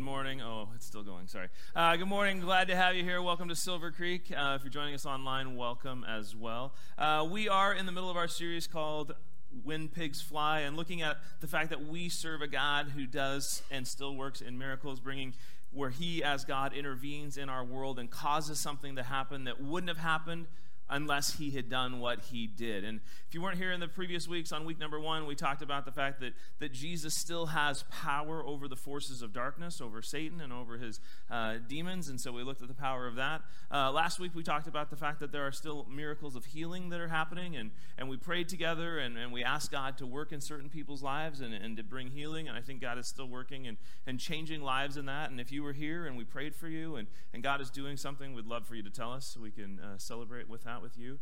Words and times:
good 0.00 0.06
morning. 0.06 0.40
Oh, 0.40 0.70
it's 0.74 0.86
still 0.86 1.02
going. 1.02 1.26
Sorry. 1.26 1.48
Uh, 1.76 1.94
good 1.94 2.08
morning. 2.08 2.40
Glad 2.40 2.68
to 2.68 2.74
have 2.74 2.96
you 2.96 3.04
here. 3.04 3.20
Welcome 3.20 3.50
to 3.50 3.54
Silver 3.54 3.90
Creek. 3.90 4.32
Uh, 4.34 4.54
if 4.56 4.64
you're 4.64 4.70
joining 4.70 4.94
us 4.94 5.04
online, 5.04 5.56
welcome 5.56 6.06
as 6.08 6.34
well. 6.34 6.72
Uh, 6.96 7.28
we 7.30 7.50
are 7.50 7.74
in 7.74 7.84
the 7.84 7.92
middle 7.92 8.08
of 8.08 8.16
our 8.16 8.26
series 8.26 8.66
called 8.66 9.14
When 9.62 9.88
Pigs 9.88 10.22
Fly 10.22 10.60
and 10.60 10.74
looking 10.74 11.02
at 11.02 11.18
the 11.40 11.46
fact 11.46 11.68
that 11.68 11.86
we 11.86 12.08
serve 12.08 12.40
a 12.40 12.46
God 12.46 12.92
who 12.96 13.04
does 13.04 13.62
and 13.70 13.86
still 13.86 14.16
works 14.16 14.40
in 14.40 14.56
miracles, 14.56 15.00
bringing 15.00 15.34
where 15.70 15.90
He, 15.90 16.24
as 16.24 16.46
God, 16.46 16.72
intervenes 16.72 17.36
in 17.36 17.50
our 17.50 17.62
world 17.62 17.98
and 17.98 18.10
causes 18.10 18.58
something 18.58 18.96
to 18.96 19.02
happen 19.02 19.44
that 19.44 19.62
wouldn't 19.62 19.90
have 19.90 19.98
happened 19.98 20.46
unless 20.90 21.38
he 21.38 21.50
had 21.50 21.70
done 21.70 22.00
what 22.00 22.20
he 22.30 22.46
did. 22.46 22.84
And 22.84 23.00
if 23.28 23.34
you 23.34 23.40
weren't 23.40 23.58
here 23.58 23.70
in 23.70 23.78
the 23.78 23.88
previous 23.88 24.26
weeks, 24.26 24.50
on 24.50 24.64
week 24.64 24.78
number 24.78 24.98
one, 24.98 25.24
we 25.24 25.36
talked 25.36 25.62
about 25.62 25.84
the 25.84 25.92
fact 25.92 26.20
that, 26.20 26.32
that 26.58 26.72
Jesus 26.72 27.14
still 27.14 27.46
has 27.46 27.84
power 27.90 28.44
over 28.44 28.66
the 28.66 28.76
forces 28.76 29.22
of 29.22 29.32
darkness, 29.32 29.80
over 29.80 30.02
Satan 30.02 30.40
and 30.40 30.52
over 30.52 30.78
his 30.78 30.98
uh, 31.30 31.54
demons. 31.68 32.08
And 32.08 32.20
so 32.20 32.32
we 32.32 32.42
looked 32.42 32.60
at 32.60 32.68
the 32.68 32.74
power 32.74 33.06
of 33.06 33.14
that. 33.14 33.42
Uh, 33.70 33.92
last 33.92 34.18
week, 34.18 34.32
we 34.34 34.42
talked 34.42 34.66
about 34.66 34.90
the 34.90 34.96
fact 34.96 35.20
that 35.20 35.30
there 35.30 35.46
are 35.46 35.52
still 35.52 35.86
miracles 35.88 36.34
of 36.34 36.44
healing 36.46 36.88
that 36.90 37.00
are 37.00 37.08
happening. 37.08 37.54
And, 37.54 37.70
and 37.96 38.08
we 38.08 38.16
prayed 38.16 38.48
together 38.48 38.98
and, 38.98 39.16
and 39.16 39.32
we 39.32 39.44
asked 39.44 39.70
God 39.70 39.96
to 39.98 40.06
work 40.06 40.32
in 40.32 40.40
certain 40.40 40.68
people's 40.68 41.02
lives 41.02 41.40
and, 41.40 41.54
and 41.54 41.76
to 41.76 41.84
bring 41.84 42.10
healing. 42.10 42.48
And 42.48 42.58
I 42.58 42.60
think 42.60 42.80
God 42.80 42.98
is 42.98 43.06
still 43.06 43.28
working 43.28 43.68
and, 43.68 43.76
and 44.08 44.18
changing 44.18 44.60
lives 44.60 44.96
in 44.96 45.06
that. 45.06 45.30
And 45.30 45.40
if 45.40 45.52
you 45.52 45.62
were 45.62 45.72
here 45.72 46.06
and 46.06 46.16
we 46.16 46.24
prayed 46.24 46.54
for 46.54 46.66
you 46.66 46.96
and, 46.96 47.06
and 47.32 47.44
God 47.44 47.60
is 47.60 47.70
doing 47.70 47.96
something, 47.96 48.34
we'd 48.34 48.46
love 48.46 48.66
for 48.66 48.74
you 48.74 48.82
to 48.82 48.90
tell 48.90 49.12
us 49.12 49.24
so 49.26 49.40
we 49.40 49.52
can 49.52 49.78
uh, 49.78 49.96
celebrate 49.96 50.48
with 50.48 50.64
that 50.64 50.79
with 50.80 50.98
you. 50.98 51.18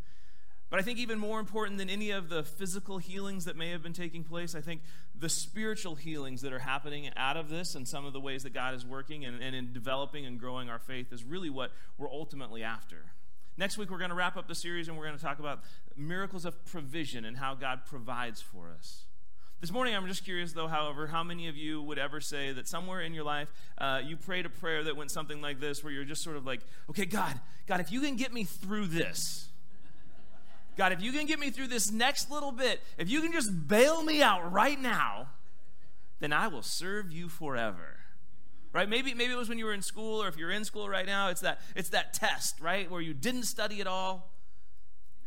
But 0.70 0.78
I 0.78 0.82
think 0.82 0.98
even 0.98 1.18
more 1.18 1.40
important 1.40 1.78
than 1.78 1.88
any 1.88 2.10
of 2.10 2.28
the 2.28 2.42
physical 2.42 2.98
healings 2.98 3.46
that 3.46 3.56
may 3.56 3.70
have 3.70 3.82
been 3.82 3.94
taking 3.94 4.22
place, 4.22 4.54
I 4.54 4.60
think 4.60 4.82
the 5.18 5.30
spiritual 5.30 5.94
healings 5.94 6.42
that 6.42 6.52
are 6.52 6.58
happening 6.58 7.10
out 7.16 7.38
of 7.38 7.48
this 7.48 7.74
and 7.74 7.88
some 7.88 8.04
of 8.04 8.12
the 8.12 8.20
ways 8.20 8.42
that 8.42 8.52
God 8.52 8.74
is 8.74 8.84
working 8.84 9.24
and, 9.24 9.42
and 9.42 9.56
in 9.56 9.72
developing 9.72 10.26
and 10.26 10.38
growing 10.38 10.68
our 10.68 10.78
faith 10.78 11.10
is 11.10 11.24
really 11.24 11.48
what 11.48 11.70
we're 11.96 12.10
ultimately 12.10 12.62
after. 12.62 13.12
Next 13.56 13.78
week, 13.78 13.90
we're 13.90 13.98
going 13.98 14.10
to 14.10 14.16
wrap 14.16 14.36
up 14.36 14.46
the 14.46 14.54
series 14.54 14.88
and 14.88 14.96
we're 14.96 15.06
going 15.06 15.16
to 15.16 15.24
talk 15.24 15.38
about 15.38 15.64
miracles 15.96 16.44
of 16.44 16.64
provision 16.66 17.24
and 17.24 17.38
how 17.38 17.54
God 17.54 17.80
provides 17.86 18.42
for 18.42 18.70
us. 18.70 19.06
This 19.60 19.72
morning, 19.72 19.96
I'm 19.96 20.06
just 20.06 20.24
curious, 20.24 20.52
though, 20.52 20.68
however, 20.68 21.08
how 21.08 21.24
many 21.24 21.48
of 21.48 21.56
you 21.56 21.82
would 21.82 21.98
ever 21.98 22.20
say 22.20 22.52
that 22.52 22.68
somewhere 22.68 23.00
in 23.00 23.14
your 23.14 23.24
life 23.24 23.48
uh, 23.78 24.00
you 24.04 24.16
prayed 24.16 24.46
a 24.46 24.48
prayer 24.50 24.84
that 24.84 24.96
went 24.96 25.10
something 25.10 25.40
like 25.40 25.58
this, 25.58 25.82
where 25.82 25.92
you're 25.92 26.04
just 26.04 26.22
sort 26.22 26.36
of 26.36 26.46
like, 26.46 26.60
okay, 26.88 27.06
God, 27.06 27.40
God, 27.66 27.80
if 27.80 27.90
you 27.90 28.00
can 28.00 28.14
get 28.14 28.32
me 28.32 28.44
through 28.44 28.86
this, 28.86 29.47
God, 30.78 30.92
if 30.92 31.02
you 31.02 31.10
can 31.10 31.26
get 31.26 31.40
me 31.40 31.50
through 31.50 31.66
this 31.66 31.90
next 31.90 32.30
little 32.30 32.52
bit, 32.52 32.80
if 32.98 33.10
you 33.10 33.20
can 33.20 33.32
just 33.32 33.66
bail 33.66 34.00
me 34.00 34.22
out 34.22 34.52
right 34.52 34.80
now, 34.80 35.26
then 36.20 36.32
I 36.32 36.46
will 36.46 36.62
serve 36.62 37.10
you 37.10 37.28
forever. 37.28 37.96
Right? 38.72 38.88
Maybe 38.88 39.12
maybe 39.12 39.32
it 39.32 39.36
was 39.36 39.48
when 39.48 39.58
you 39.58 39.64
were 39.64 39.72
in 39.72 39.82
school 39.82 40.22
or 40.22 40.28
if 40.28 40.36
you're 40.36 40.52
in 40.52 40.64
school 40.64 40.88
right 40.88 41.04
now, 41.04 41.30
it's 41.30 41.40
that 41.40 41.60
it's 41.74 41.88
that 41.88 42.14
test, 42.14 42.60
right? 42.60 42.88
Where 42.88 43.00
you 43.00 43.12
didn't 43.12 43.44
study 43.44 43.80
at 43.80 43.88
all. 43.88 44.30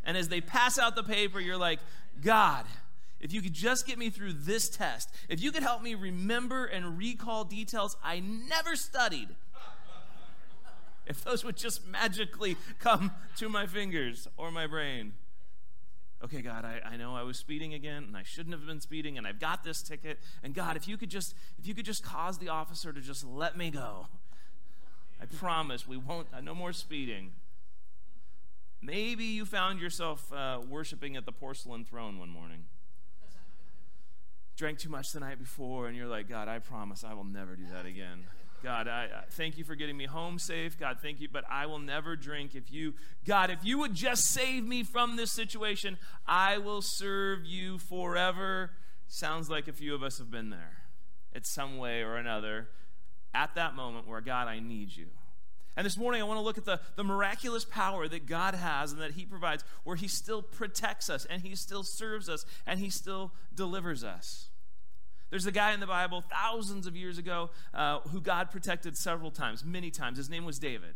And 0.05 0.15
as 0.15 0.29
they 0.29 0.39
pass 0.39 0.79
out 0.79 0.95
the 0.95 1.03
paper, 1.03 1.41
you're 1.41 1.57
like, 1.57 1.79
"God, 2.21 2.65
if 3.19 3.33
you 3.33 3.41
could 3.41 3.53
just 3.53 3.85
get 3.85 3.97
me 3.97 4.09
through 4.09 4.33
this 4.33 4.69
test, 4.69 5.09
if 5.27 5.41
you 5.41 5.51
could 5.51 5.63
help 5.63 5.81
me 5.81 5.95
remember 5.95 6.65
and 6.65 6.97
recall 6.97 7.43
details 7.43 7.97
I 8.01 8.21
never 8.21 8.77
studied, 8.77 9.35
if 11.05 11.25
those 11.25 11.43
would 11.43 11.57
just 11.57 11.85
magically 11.85 12.55
come 12.79 13.11
to 13.35 13.49
my 13.49 13.67
fingers 13.67 14.29
or 14.37 14.49
my 14.49 14.65
brain 14.65 15.13
okay, 16.23 16.41
God, 16.41 16.65
I, 16.65 16.81
I 16.93 16.97
know 16.97 17.15
I 17.15 17.23
was 17.23 17.37
speeding 17.37 17.73
again 17.73 18.03
and 18.03 18.15
I 18.15 18.23
shouldn't 18.23 18.53
have 18.53 18.65
been 18.65 18.79
speeding 18.79 19.17
and 19.17 19.25
I've 19.25 19.39
got 19.39 19.63
this 19.63 19.81
ticket. 19.81 20.19
And 20.43 20.53
God, 20.53 20.75
if 20.75 20.87
you 20.87 20.97
could 20.97 21.09
just 21.09 21.35
if 21.59 21.67
you 21.67 21.73
could 21.73 21.85
just 21.85 22.03
cause 22.03 22.37
the 22.37 22.49
officer 22.49 22.93
to 22.93 23.01
just 23.01 23.25
let 23.25 23.57
me 23.57 23.71
go, 23.71 24.07
I 25.21 25.25
promise 25.25 25.87
we 25.87 25.97
won't, 25.97 26.27
uh, 26.33 26.41
no 26.41 26.55
more 26.55 26.73
speeding. 26.73 27.31
Maybe 28.81 29.25
you 29.25 29.45
found 29.45 29.79
yourself 29.79 30.31
uh, 30.33 30.59
worshiping 30.67 31.15
at 31.15 31.25
the 31.25 31.31
porcelain 31.31 31.85
throne 31.85 32.17
one 32.17 32.29
morning. 32.29 32.65
Drank 34.57 34.79
too 34.79 34.89
much 34.89 35.11
the 35.11 35.19
night 35.19 35.39
before, 35.39 35.87
and 35.87 35.95
you're 35.95 36.07
like, 36.07 36.27
God, 36.27 36.47
I 36.47 36.59
promise 36.59 37.03
I 37.03 37.13
will 37.13 37.23
never 37.23 37.55
do 37.55 37.63
that 37.71 37.85
again. 37.85 38.25
God, 38.63 38.87
I, 38.87 39.05
I, 39.05 39.23
thank 39.31 39.57
you 39.57 39.63
for 39.63 39.75
getting 39.75 39.97
me 39.97 40.05
home 40.05 40.37
safe. 40.37 40.77
God, 40.79 40.97
thank 41.01 41.19
you, 41.19 41.27
but 41.31 41.43
I 41.49 41.65
will 41.65 41.79
never 41.79 42.15
drink 42.15 42.53
if 42.53 42.71
you, 42.71 42.93
God, 43.25 43.49
if 43.49 43.63
you 43.63 43.79
would 43.79 43.95
just 43.95 44.25
save 44.25 44.63
me 44.63 44.83
from 44.83 45.15
this 45.15 45.31
situation, 45.31 45.97
I 46.27 46.57
will 46.59 46.81
serve 46.81 47.45
you 47.45 47.79
forever. 47.79 48.71
Sounds 49.07 49.49
like 49.49 49.67
a 49.67 49.73
few 49.73 49.95
of 49.95 50.03
us 50.03 50.19
have 50.19 50.29
been 50.29 50.51
there. 50.51 50.83
It's 51.33 51.49
some 51.49 51.77
way 51.77 52.01
or 52.01 52.17
another 52.17 52.69
at 53.33 53.55
that 53.55 53.75
moment 53.75 54.07
where, 54.07 54.21
God, 54.21 54.47
I 54.47 54.59
need 54.59 54.95
you. 54.95 55.07
And 55.75 55.85
this 55.85 55.97
morning, 55.97 56.21
I 56.21 56.25
want 56.25 56.37
to 56.37 56.43
look 56.43 56.57
at 56.57 56.65
the, 56.65 56.79
the 56.95 57.03
miraculous 57.03 57.65
power 57.65 58.07
that 58.07 58.27
God 58.27 58.53
has 58.53 58.91
and 58.91 59.01
that 59.01 59.13
He 59.13 59.25
provides, 59.25 59.63
where 59.83 59.95
He 59.95 60.07
still 60.07 60.41
protects 60.43 61.09
us 61.09 61.25
and 61.25 61.41
He 61.41 61.55
still 61.55 61.83
serves 61.83 62.29
us 62.29 62.45
and 62.67 62.79
He 62.79 62.89
still 62.89 63.31
delivers 63.55 64.03
us. 64.03 64.49
There's 65.31 65.45
a 65.45 65.51
guy 65.51 65.73
in 65.73 65.79
the 65.79 65.87
Bible 65.87 66.23
thousands 66.29 66.85
of 66.85 66.95
years 66.95 67.17
ago 67.17 67.49
uh, 67.73 68.01
who 68.01 68.21
God 68.21 68.51
protected 68.51 68.97
several 68.97 69.31
times, 69.31 69.65
many 69.65 69.89
times. 69.89 70.17
His 70.17 70.29
name 70.29 70.45
was 70.45 70.59
David. 70.59 70.93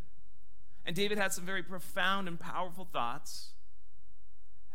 And 0.85 0.95
David 0.95 1.17
had 1.17 1.33
some 1.33 1.45
very 1.45 1.63
profound 1.63 2.27
and 2.27 2.39
powerful 2.39 2.87
thoughts 2.91 3.53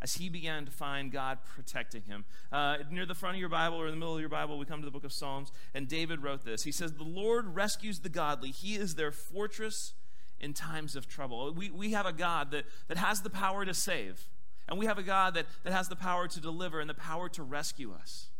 as 0.01 0.15
he 0.15 0.29
began 0.29 0.65
to 0.65 0.71
find 0.71 1.11
God 1.11 1.37
protecting 1.55 2.01
him. 2.01 2.25
Uh, 2.51 2.77
near 2.89 3.05
the 3.05 3.13
front 3.13 3.35
of 3.35 3.39
your 3.39 3.49
Bible 3.49 3.77
or 3.77 3.85
in 3.85 3.91
the 3.91 3.97
middle 3.97 4.15
of 4.15 4.19
your 4.19 4.29
Bible, 4.29 4.57
we 4.57 4.65
come 4.65 4.81
to 4.81 4.85
the 4.85 4.91
book 4.91 5.03
of 5.03 5.13
Psalms, 5.13 5.51
and 5.75 5.87
David 5.87 6.23
wrote 6.23 6.43
this. 6.43 6.63
He 6.63 6.71
says, 6.71 6.93
The 6.93 7.03
Lord 7.03 7.55
rescues 7.55 7.99
the 7.99 8.09
godly, 8.09 8.49
He 8.49 8.75
is 8.75 8.95
their 8.95 9.11
fortress 9.11 9.93
in 10.39 10.53
times 10.53 10.95
of 10.95 11.07
trouble. 11.07 11.53
We, 11.53 11.69
we 11.69 11.91
have 11.91 12.07
a 12.07 12.13
God 12.13 12.49
that, 12.49 12.65
that 12.87 12.97
has 12.97 13.21
the 13.21 13.29
power 13.29 13.63
to 13.63 13.75
save, 13.75 14.27
and 14.67 14.79
we 14.79 14.87
have 14.87 14.97
a 14.97 15.03
God 15.03 15.35
that, 15.35 15.45
that 15.63 15.71
has 15.71 15.87
the 15.87 15.95
power 15.95 16.27
to 16.27 16.41
deliver 16.41 16.79
and 16.79 16.89
the 16.89 16.95
power 16.95 17.29
to 17.29 17.43
rescue 17.43 17.93
us. 17.93 18.30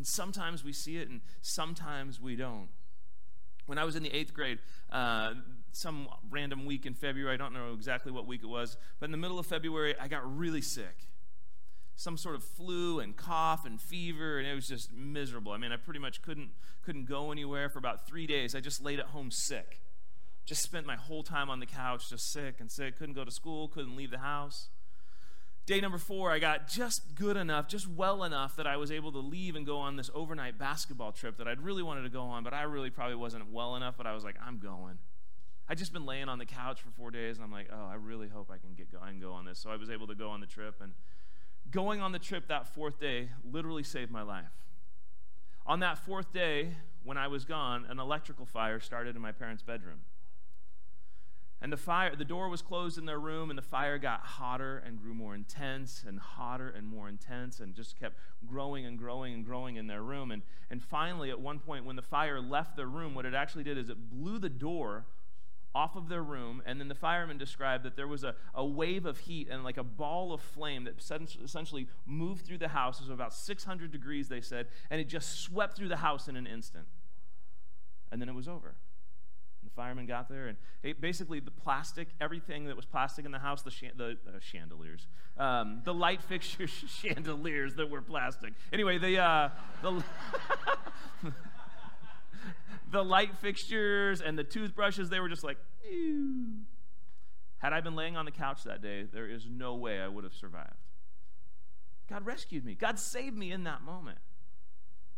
And 0.00 0.06
sometimes 0.06 0.64
we 0.64 0.72
see 0.72 0.96
it 0.96 1.10
and 1.10 1.20
sometimes 1.42 2.18
we 2.18 2.34
don't. 2.34 2.68
When 3.66 3.76
I 3.76 3.84
was 3.84 3.96
in 3.96 4.02
the 4.02 4.10
eighth 4.16 4.32
grade, 4.32 4.58
uh, 4.90 5.34
some 5.72 6.08
random 6.30 6.64
week 6.64 6.86
in 6.86 6.94
February, 6.94 7.34
I 7.34 7.36
don't 7.36 7.52
know 7.52 7.74
exactly 7.74 8.10
what 8.10 8.26
week 8.26 8.40
it 8.42 8.46
was, 8.46 8.78
but 8.98 9.04
in 9.04 9.10
the 9.10 9.18
middle 9.18 9.38
of 9.38 9.44
February, 9.44 9.94
I 10.00 10.08
got 10.08 10.22
really 10.24 10.62
sick. 10.62 11.08
Some 11.96 12.16
sort 12.16 12.34
of 12.34 12.42
flu 12.42 12.98
and 13.00 13.14
cough 13.14 13.66
and 13.66 13.78
fever, 13.78 14.38
and 14.38 14.48
it 14.48 14.54
was 14.54 14.66
just 14.66 14.90
miserable. 14.90 15.52
I 15.52 15.58
mean, 15.58 15.70
I 15.70 15.76
pretty 15.76 16.00
much 16.00 16.22
couldn't, 16.22 16.52
couldn't 16.80 17.04
go 17.04 17.30
anywhere 17.30 17.68
for 17.68 17.78
about 17.78 18.06
three 18.06 18.26
days. 18.26 18.54
I 18.54 18.60
just 18.60 18.82
laid 18.82 19.00
at 19.00 19.06
home 19.08 19.30
sick. 19.30 19.82
Just 20.46 20.62
spent 20.62 20.86
my 20.86 20.96
whole 20.96 21.22
time 21.22 21.50
on 21.50 21.60
the 21.60 21.66
couch, 21.66 22.08
just 22.08 22.32
sick 22.32 22.54
and 22.58 22.72
sick. 22.72 22.96
Couldn't 22.96 23.16
go 23.16 23.26
to 23.26 23.30
school, 23.30 23.68
couldn't 23.68 23.96
leave 23.96 24.10
the 24.10 24.20
house. 24.20 24.70
Day 25.66 25.80
number 25.80 25.98
four, 25.98 26.32
I 26.32 26.38
got 26.38 26.68
just 26.68 27.14
good 27.14 27.36
enough, 27.36 27.68
just 27.68 27.88
well 27.88 28.24
enough 28.24 28.56
that 28.56 28.66
I 28.66 28.76
was 28.76 28.90
able 28.90 29.12
to 29.12 29.18
leave 29.18 29.54
and 29.54 29.64
go 29.64 29.78
on 29.78 29.96
this 29.96 30.10
overnight 30.14 30.58
basketball 30.58 31.12
trip 31.12 31.36
that 31.36 31.46
I'd 31.46 31.60
really 31.60 31.82
wanted 31.82 32.02
to 32.02 32.08
go 32.08 32.22
on, 32.22 32.42
but 32.42 32.52
I 32.52 32.62
really 32.62 32.90
probably 32.90 33.14
wasn't 33.14 33.52
well 33.52 33.76
enough, 33.76 33.94
but 33.96 34.06
I 34.06 34.12
was 34.12 34.24
like, 34.24 34.36
I'm 34.44 34.58
going. 34.58 34.98
I'd 35.68 35.78
just 35.78 35.92
been 35.92 36.06
laying 36.06 36.28
on 36.28 36.38
the 36.38 36.46
couch 36.46 36.80
for 36.80 36.90
four 36.90 37.12
days, 37.12 37.36
and 37.36 37.44
I'm 37.44 37.52
like, 37.52 37.68
oh, 37.72 37.86
I 37.88 37.94
really 37.94 38.26
hope 38.26 38.50
I 38.50 38.58
can 38.58 38.74
get 38.74 38.90
go, 38.90 38.98
I 39.00 39.10
can 39.10 39.20
go 39.20 39.32
on 39.32 39.44
this. 39.44 39.60
So 39.60 39.70
I 39.70 39.76
was 39.76 39.90
able 39.90 40.08
to 40.08 40.16
go 40.16 40.30
on 40.30 40.40
the 40.40 40.46
trip, 40.46 40.74
and 40.80 40.92
going 41.70 42.00
on 42.00 42.10
the 42.10 42.18
trip 42.18 42.48
that 42.48 42.66
fourth 42.66 42.98
day 42.98 43.28
literally 43.48 43.84
saved 43.84 44.10
my 44.10 44.22
life. 44.22 44.50
On 45.66 45.78
that 45.80 45.98
fourth 45.98 46.32
day, 46.32 46.74
when 47.04 47.16
I 47.16 47.28
was 47.28 47.44
gone, 47.44 47.86
an 47.88 48.00
electrical 48.00 48.46
fire 48.46 48.80
started 48.80 49.14
in 49.14 49.22
my 49.22 49.30
parents' 49.30 49.62
bedroom. 49.62 50.00
And 51.62 51.70
the 51.70 51.76
fire, 51.76 52.16
the 52.16 52.24
door 52.24 52.48
was 52.48 52.62
closed 52.62 52.96
in 52.96 53.04
their 53.04 53.18
room, 53.18 53.50
and 53.50 53.58
the 53.58 53.62
fire 53.62 53.98
got 53.98 54.20
hotter 54.20 54.82
and 54.84 54.98
grew 54.98 55.12
more 55.12 55.34
intense 55.34 56.04
and 56.06 56.18
hotter 56.18 56.70
and 56.70 56.86
more 56.86 57.08
intense 57.08 57.60
and 57.60 57.74
just 57.74 57.98
kept 57.98 58.16
growing 58.46 58.86
and 58.86 58.98
growing 58.98 59.34
and 59.34 59.44
growing 59.44 59.76
in 59.76 59.86
their 59.86 60.02
room. 60.02 60.30
And, 60.30 60.42
and 60.70 60.82
finally, 60.82 61.28
at 61.28 61.38
one 61.38 61.58
point, 61.58 61.84
when 61.84 61.96
the 61.96 62.02
fire 62.02 62.40
left 62.40 62.76
their 62.76 62.86
room, 62.86 63.14
what 63.14 63.26
it 63.26 63.34
actually 63.34 63.64
did 63.64 63.76
is 63.76 63.90
it 63.90 64.10
blew 64.10 64.38
the 64.38 64.48
door 64.48 65.04
off 65.74 65.96
of 65.96 66.08
their 66.08 66.22
room. 66.22 66.62
And 66.64 66.80
then 66.80 66.88
the 66.88 66.94
firemen 66.94 67.36
described 67.36 67.84
that 67.84 67.94
there 67.94 68.08
was 68.08 68.24
a, 68.24 68.34
a 68.54 68.64
wave 68.64 69.04
of 69.04 69.18
heat 69.18 69.48
and 69.50 69.62
like 69.62 69.76
a 69.76 69.84
ball 69.84 70.32
of 70.32 70.40
flame 70.40 70.84
that 70.84 70.98
essentially 70.98 71.88
moved 72.06 72.46
through 72.46 72.58
the 72.58 72.68
house. 72.68 73.00
It 73.00 73.04
was 73.04 73.10
about 73.10 73.34
600 73.34 73.92
degrees, 73.92 74.28
they 74.28 74.40
said, 74.40 74.66
and 74.90 75.00
it 75.00 75.08
just 75.08 75.40
swept 75.40 75.76
through 75.76 75.88
the 75.88 75.96
house 75.96 76.26
in 76.26 76.36
an 76.36 76.46
instant. 76.46 76.86
And 78.10 78.20
then 78.20 78.28
it 78.28 78.34
was 78.34 78.48
over. 78.48 78.74
Firemen 79.74 80.06
got 80.06 80.28
there, 80.28 80.48
and 80.48 80.58
it, 80.82 81.00
basically 81.00 81.40
the 81.40 81.50
plastic, 81.50 82.08
everything 82.20 82.66
that 82.66 82.76
was 82.76 82.84
plastic 82.84 83.24
in 83.24 83.32
the 83.32 83.38
house, 83.38 83.62
the, 83.62 83.72
the 83.96 84.16
uh, 84.26 84.38
chandeliers, 84.40 85.06
um, 85.38 85.82
the 85.84 85.94
light 85.94 86.22
fixture 86.28 86.66
chandeliers 86.66 87.74
that 87.74 87.88
were 87.88 88.02
plastic. 88.02 88.52
Anyway, 88.72 88.98
the 88.98 89.18
uh, 89.18 89.48
the 89.82 90.04
the 92.90 93.04
light 93.04 93.36
fixtures 93.36 94.20
and 94.20 94.38
the 94.38 94.44
toothbrushes, 94.44 95.08
they 95.08 95.20
were 95.20 95.28
just 95.28 95.44
like, 95.44 95.58
Ew. 95.90 96.60
Had 97.58 97.74
I 97.74 97.80
been 97.80 97.94
laying 97.94 98.16
on 98.16 98.24
the 98.24 98.30
couch 98.30 98.64
that 98.64 98.80
day, 98.80 99.06
there 99.12 99.28
is 99.28 99.46
no 99.50 99.74
way 99.74 100.00
I 100.00 100.08
would 100.08 100.24
have 100.24 100.32
survived. 100.32 100.76
God 102.08 102.24
rescued 102.24 102.64
me. 102.64 102.74
God 102.74 102.98
saved 102.98 103.36
me 103.36 103.52
in 103.52 103.64
that 103.64 103.82
moment. 103.82 104.18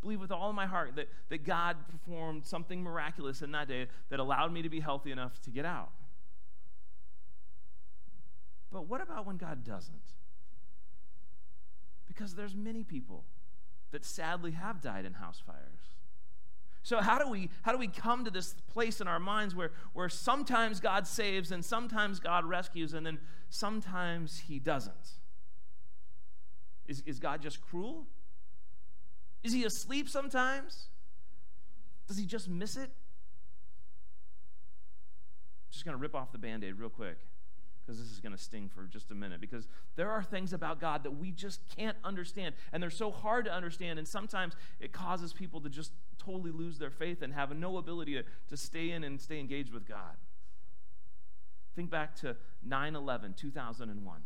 Believe 0.02 0.20
with 0.20 0.32
all 0.32 0.52
my 0.52 0.66
heart 0.66 0.96
that, 0.96 1.08
that 1.30 1.44
God 1.44 1.76
performed 1.88 2.44
something 2.44 2.82
miraculous 2.82 3.40
in 3.40 3.52
that 3.52 3.68
day 3.68 3.86
that 4.10 4.20
allowed 4.20 4.52
me 4.52 4.60
to 4.62 4.68
be 4.68 4.80
healthy 4.80 5.10
enough 5.12 5.40
to 5.42 5.50
get 5.50 5.64
out. 5.64 5.90
But 8.70 8.88
what 8.88 9.00
about 9.00 9.26
when 9.26 9.36
God 9.36 9.64
doesn't? 9.64 10.12
Because 12.08 12.34
there's 12.34 12.54
many 12.54 12.84
people 12.84 13.24
that 13.92 14.04
sadly 14.04 14.52
have 14.52 14.80
died 14.80 15.04
in 15.04 15.14
house 15.14 15.42
fires. 15.44 15.90
So 16.82 17.00
how 17.00 17.18
do 17.18 17.30
we 17.30 17.48
how 17.62 17.70
do 17.70 17.78
we 17.78 17.86
come 17.86 18.24
to 18.24 18.30
this 18.30 18.54
place 18.72 19.00
in 19.00 19.06
our 19.06 19.20
minds 19.20 19.54
where 19.54 19.70
where 19.92 20.08
sometimes 20.08 20.80
God 20.80 21.06
saves 21.06 21.52
and 21.52 21.64
sometimes 21.64 22.18
God 22.18 22.44
rescues 22.44 22.92
and 22.92 23.06
then 23.06 23.20
sometimes 23.50 24.40
he 24.40 24.58
doesn't? 24.58 25.20
Is, 26.88 27.02
is 27.06 27.20
God 27.20 27.40
just 27.40 27.60
cruel? 27.60 28.06
Is 29.42 29.52
he 29.52 29.64
asleep 29.64 30.08
sometimes? 30.08 30.88
Does 32.06 32.18
he 32.18 32.26
just 32.26 32.48
miss 32.48 32.76
it? 32.76 32.90
Just 35.70 35.84
going 35.84 35.96
to 35.96 36.00
rip 36.00 36.14
off 36.14 36.32
the 36.32 36.38
band 36.38 36.64
aid 36.64 36.78
real 36.78 36.90
quick 36.90 37.16
because 37.80 37.98
this 37.98 38.12
is 38.12 38.20
going 38.20 38.32
to 38.32 38.38
sting 38.38 38.70
for 38.72 38.84
just 38.84 39.10
a 39.10 39.14
minute. 39.14 39.40
Because 39.40 39.66
there 39.96 40.10
are 40.10 40.22
things 40.22 40.52
about 40.52 40.80
God 40.80 41.02
that 41.04 41.12
we 41.12 41.30
just 41.30 41.60
can't 41.76 41.96
understand, 42.04 42.54
and 42.72 42.82
they're 42.82 42.90
so 42.90 43.10
hard 43.10 43.46
to 43.46 43.52
understand, 43.52 43.98
and 43.98 44.06
sometimes 44.06 44.54
it 44.80 44.92
causes 44.92 45.32
people 45.32 45.60
to 45.62 45.68
just 45.68 45.92
totally 46.18 46.52
lose 46.52 46.78
their 46.78 46.90
faith 46.90 47.22
and 47.22 47.32
have 47.32 47.54
no 47.56 47.78
ability 47.78 48.14
to, 48.14 48.22
to 48.48 48.56
stay 48.56 48.90
in 48.90 49.02
and 49.02 49.20
stay 49.20 49.40
engaged 49.40 49.72
with 49.72 49.86
God. 49.86 50.16
Think 51.74 51.90
back 51.90 52.14
to 52.16 52.36
9 52.62 52.94
11, 52.94 53.34
2001 53.34 54.20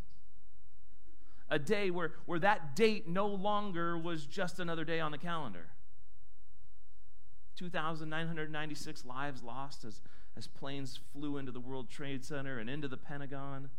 a 1.49 1.59
day 1.59 1.89
where, 1.89 2.11
where 2.25 2.39
that 2.39 2.75
date 2.75 3.07
no 3.07 3.27
longer 3.27 3.97
was 3.97 4.25
just 4.25 4.59
another 4.59 4.83
day 4.83 4.99
on 4.99 5.11
the 5.11 5.17
calendar. 5.17 5.67
2,996 7.57 9.05
lives 9.05 9.41
lost 9.41 9.83
as, 9.83 10.01
as 10.35 10.47
planes 10.47 10.99
flew 11.11 11.37
into 11.37 11.51
the 11.51 11.59
World 11.59 11.89
Trade 11.89 12.23
Center 12.23 12.59
and 12.59 12.69
into 12.69 12.87
the 12.87 12.97
Pentagon, 12.97 13.69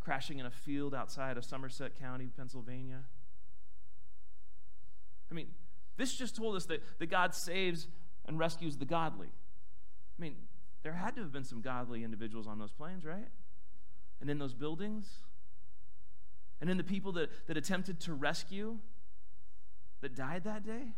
crashing 0.00 0.38
in 0.38 0.46
a 0.46 0.50
field 0.50 0.94
outside 0.94 1.36
of 1.36 1.44
Somerset 1.44 1.98
County, 1.98 2.30
Pennsylvania. 2.36 3.04
I 5.30 5.34
mean, 5.34 5.48
this 5.96 6.14
just 6.14 6.36
told 6.36 6.56
us 6.56 6.66
that, 6.66 6.82
that 6.98 7.06
God 7.06 7.34
saves 7.34 7.86
and 8.26 8.38
rescues 8.38 8.76
the 8.76 8.84
godly. 8.84 9.28
I 9.28 10.22
mean, 10.22 10.36
there 10.82 10.94
had 10.94 11.14
to 11.16 11.22
have 11.22 11.32
been 11.32 11.44
some 11.44 11.60
godly 11.60 12.02
individuals 12.02 12.46
on 12.46 12.58
those 12.58 12.72
planes, 12.72 13.04
right? 13.04 13.28
And 14.20 14.28
in 14.28 14.38
those 14.38 14.54
buildings. 14.54 15.18
And 16.60 16.68
then 16.68 16.76
the 16.76 16.84
people 16.84 17.12
that, 17.12 17.30
that 17.46 17.56
attempted 17.56 18.00
to 18.00 18.14
rescue 18.14 18.78
that 20.00 20.14
died 20.14 20.44
that 20.44 20.64
day. 20.64 20.92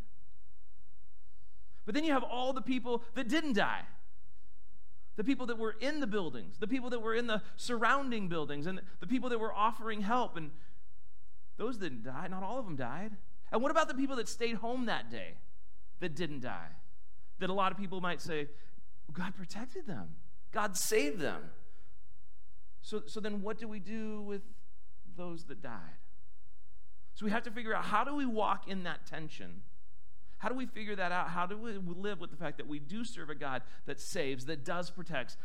But 1.86 1.94
then 1.94 2.04
you 2.04 2.12
have 2.12 2.22
all 2.22 2.52
the 2.52 2.62
people 2.62 3.02
that 3.14 3.28
didn't 3.28 3.54
die. 3.54 3.82
The 5.16 5.24
people 5.24 5.46
that 5.46 5.58
were 5.58 5.76
in 5.80 6.00
the 6.00 6.06
buildings, 6.06 6.56
the 6.58 6.68
people 6.68 6.90
that 6.90 7.00
were 7.00 7.14
in 7.14 7.26
the 7.26 7.42
surrounding 7.56 8.28
buildings, 8.28 8.66
and 8.66 8.80
the 9.00 9.06
people 9.06 9.28
that 9.30 9.40
were 9.40 9.52
offering 9.52 10.00
help. 10.00 10.36
And 10.36 10.50
those 11.56 11.76
didn't 11.76 12.04
die. 12.04 12.26
Not 12.28 12.42
all 12.42 12.58
of 12.58 12.64
them 12.64 12.76
died. 12.76 13.12
And 13.52 13.60
what 13.60 13.70
about 13.70 13.88
the 13.88 13.94
people 13.94 14.16
that 14.16 14.28
stayed 14.28 14.56
home 14.56 14.86
that 14.86 15.10
day 15.10 15.34
that 16.00 16.14
didn't 16.14 16.40
die? 16.40 16.68
That 17.40 17.50
a 17.50 17.52
lot 17.52 17.72
of 17.72 17.78
people 17.78 18.00
might 18.00 18.20
say, 18.20 18.48
God 19.12 19.34
protected 19.34 19.86
them, 19.86 20.10
God 20.52 20.76
saved 20.76 21.18
them. 21.18 21.42
So, 22.82 23.02
so 23.06 23.20
then 23.20 23.42
what 23.42 23.58
do 23.58 23.68
we 23.68 23.78
do 23.78 24.22
with 24.22 24.42
those 25.16 25.44
that 25.44 25.62
died. 25.62 25.98
So 27.14 27.24
we 27.24 27.32
have 27.32 27.42
to 27.44 27.50
figure 27.50 27.74
out 27.74 27.84
how 27.84 28.04
do 28.04 28.14
we 28.14 28.26
walk 28.26 28.68
in 28.68 28.84
that 28.84 29.06
tension? 29.06 29.62
How 30.38 30.48
do 30.48 30.54
we 30.54 30.64
figure 30.64 30.96
that 30.96 31.12
out? 31.12 31.28
How 31.28 31.44
do 31.44 31.58
we 31.58 31.72
live 31.72 32.18
with 32.18 32.30
the 32.30 32.36
fact 32.36 32.56
that 32.56 32.66
we 32.66 32.78
do 32.78 33.04
serve 33.04 33.28
a 33.28 33.34
God 33.34 33.62
that 33.84 34.00
saves, 34.00 34.46
that 34.46 34.64
does 34.64 34.88
protect, 34.88 35.36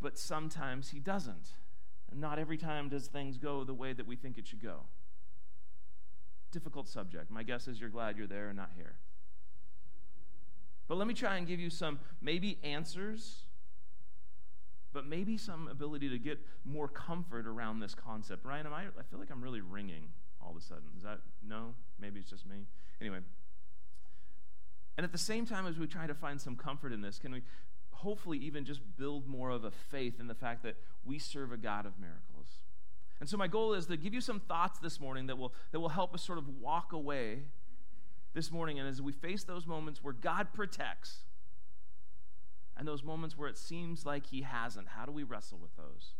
but 0.00 0.18
sometimes 0.18 0.90
He 0.90 0.98
doesn't? 0.98 1.54
And 2.10 2.20
not 2.20 2.38
every 2.38 2.58
time 2.58 2.90
does 2.90 3.06
things 3.06 3.38
go 3.38 3.64
the 3.64 3.72
way 3.72 3.94
that 3.94 4.06
we 4.06 4.14
think 4.14 4.36
it 4.36 4.46
should 4.46 4.62
go. 4.62 4.80
Difficult 6.52 6.86
subject. 6.86 7.30
My 7.30 7.42
guess 7.42 7.66
is 7.66 7.80
you're 7.80 7.88
glad 7.88 8.18
you're 8.18 8.26
there 8.26 8.48
and 8.48 8.56
not 8.56 8.72
here. 8.76 8.96
But 10.86 10.98
let 10.98 11.06
me 11.06 11.14
try 11.14 11.36
and 11.36 11.46
give 11.46 11.58
you 11.58 11.70
some 11.70 11.98
maybe 12.20 12.58
answers 12.62 13.45
but 14.96 15.06
maybe 15.06 15.36
some 15.36 15.68
ability 15.68 16.08
to 16.08 16.18
get 16.18 16.38
more 16.64 16.88
comfort 16.88 17.46
around 17.46 17.80
this 17.80 17.94
concept. 17.94 18.46
Ryan, 18.46 18.64
am 18.64 18.72
I, 18.72 18.84
I 18.98 19.02
feel 19.10 19.18
like 19.18 19.30
I'm 19.30 19.42
really 19.42 19.60
ringing 19.60 20.08
all 20.42 20.52
of 20.52 20.56
a 20.56 20.60
sudden. 20.62 20.84
Is 20.96 21.02
that, 21.02 21.18
no? 21.46 21.74
Maybe 22.00 22.18
it's 22.18 22.30
just 22.30 22.46
me? 22.46 22.64
Anyway. 22.98 23.18
And 24.96 25.04
at 25.04 25.12
the 25.12 25.18
same 25.18 25.44
time, 25.44 25.66
as 25.66 25.76
we 25.76 25.86
try 25.86 26.06
to 26.06 26.14
find 26.14 26.40
some 26.40 26.56
comfort 26.56 26.94
in 26.94 27.02
this, 27.02 27.18
can 27.18 27.30
we 27.30 27.42
hopefully 27.90 28.38
even 28.38 28.64
just 28.64 28.80
build 28.96 29.28
more 29.28 29.50
of 29.50 29.64
a 29.64 29.70
faith 29.70 30.18
in 30.18 30.28
the 30.28 30.34
fact 30.34 30.62
that 30.62 30.76
we 31.04 31.18
serve 31.18 31.52
a 31.52 31.58
God 31.58 31.84
of 31.84 31.98
miracles? 32.00 32.62
And 33.20 33.28
so 33.28 33.36
my 33.36 33.48
goal 33.48 33.74
is 33.74 33.84
to 33.88 33.98
give 33.98 34.14
you 34.14 34.22
some 34.22 34.40
thoughts 34.40 34.78
this 34.78 34.98
morning 34.98 35.26
that 35.26 35.36
will, 35.36 35.52
that 35.72 35.80
will 35.80 35.90
help 35.90 36.14
us 36.14 36.22
sort 36.22 36.38
of 36.38 36.48
walk 36.58 36.94
away 36.94 37.40
this 38.32 38.50
morning. 38.50 38.78
And 38.78 38.88
as 38.88 39.02
we 39.02 39.12
face 39.12 39.44
those 39.44 39.66
moments 39.66 40.02
where 40.02 40.14
God 40.14 40.54
protects, 40.54 41.25
and 42.76 42.86
those 42.86 43.02
moments 43.02 43.36
where 43.36 43.48
it 43.48 43.58
seems 43.58 44.04
like 44.04 44.26
He 44.26 44.42
hasn't. 44.42 44.88
How 44.88 45.06
do 45.06 45.12
we 45.12 45.22
wrestle 45.22 45.58
with 45.58 45.76
those? 45.76 46.14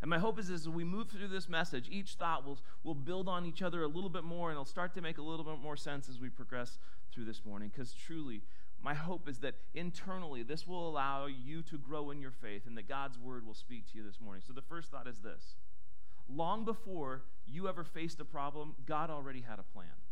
And 0.00 0.10
my 0.10 0.18
hope 0.18 0.38
is, 0.38 0.50
as 0.50 0.68
we 0.68 0.84
move 0.84 1.08
through 1.08 1.28
this 1.28 1.48
message, 1.48 1.88
each 1.90 2.14
thought 2.14 2.46
will, 2.46 2.58
will 2.82 2.94
build 2.94 3.28
on 3.28 3.46
each 3.46 3.62
other 3.62 3.82
a 3.82 3.88
little 3.88 4.10
bit 4.10 4.24
more, 4.24 4.50
and 4.50 4.56
it'll 4.56 4.64
start 4.64 4.94
to 4.94 5.00
make 5.00 5.18
a 5.18 5.22
little 5.22 5.44
bit 5.44 5.58
more 5.58 5.76
sense 5.76 6.08
as 6.08 6.18
we 6.18 6.28
progress 6.28 6.78
through 7.12 7.24
this 7.24 7.44
morning. 7.44 7.70
Because 7.74 7.94
truly, 7.94 8.42
my 8.82 8.92
hope 8.92 9.28
is 9.28 9.38
that 9.38 9.54
internally, 9.74 10.42
this 10.42 10.66
will 10.66 10.88
allow 10.88 11.26
you 11.26 11.62
to 11.62 11.78
grow 11.78 12.10
in 12.10 12.20
your 12.20 12.32
faith, 12.32 12.66
and 12.66 12.76
that 12.76 12.88
God's 12.88 13.18
word 13.18 13.46
will 13.46 13.54
speak 13.54 13.90
to 13.92 13.98
you 13.98 14.04
this 14.04 14.20
morning. 14.20 14.42
So 14.46 14.52
the 14.52 14.62
first 14.62 14.90
thought 14.90 15.08
is 15.08 15.20
this 15.20 15.56
long 16.28 16.64
before 16.64 17.22
you 17.46 17.68
ever 17.68 17.84
faced 17.84 18.20
a 18.20 18.24
problem, 18.24 18.74
God 18.86 19.10
already 19.10 19.42
had 19.42 19.58
a 19.58 19.62
plan 19.62 20.03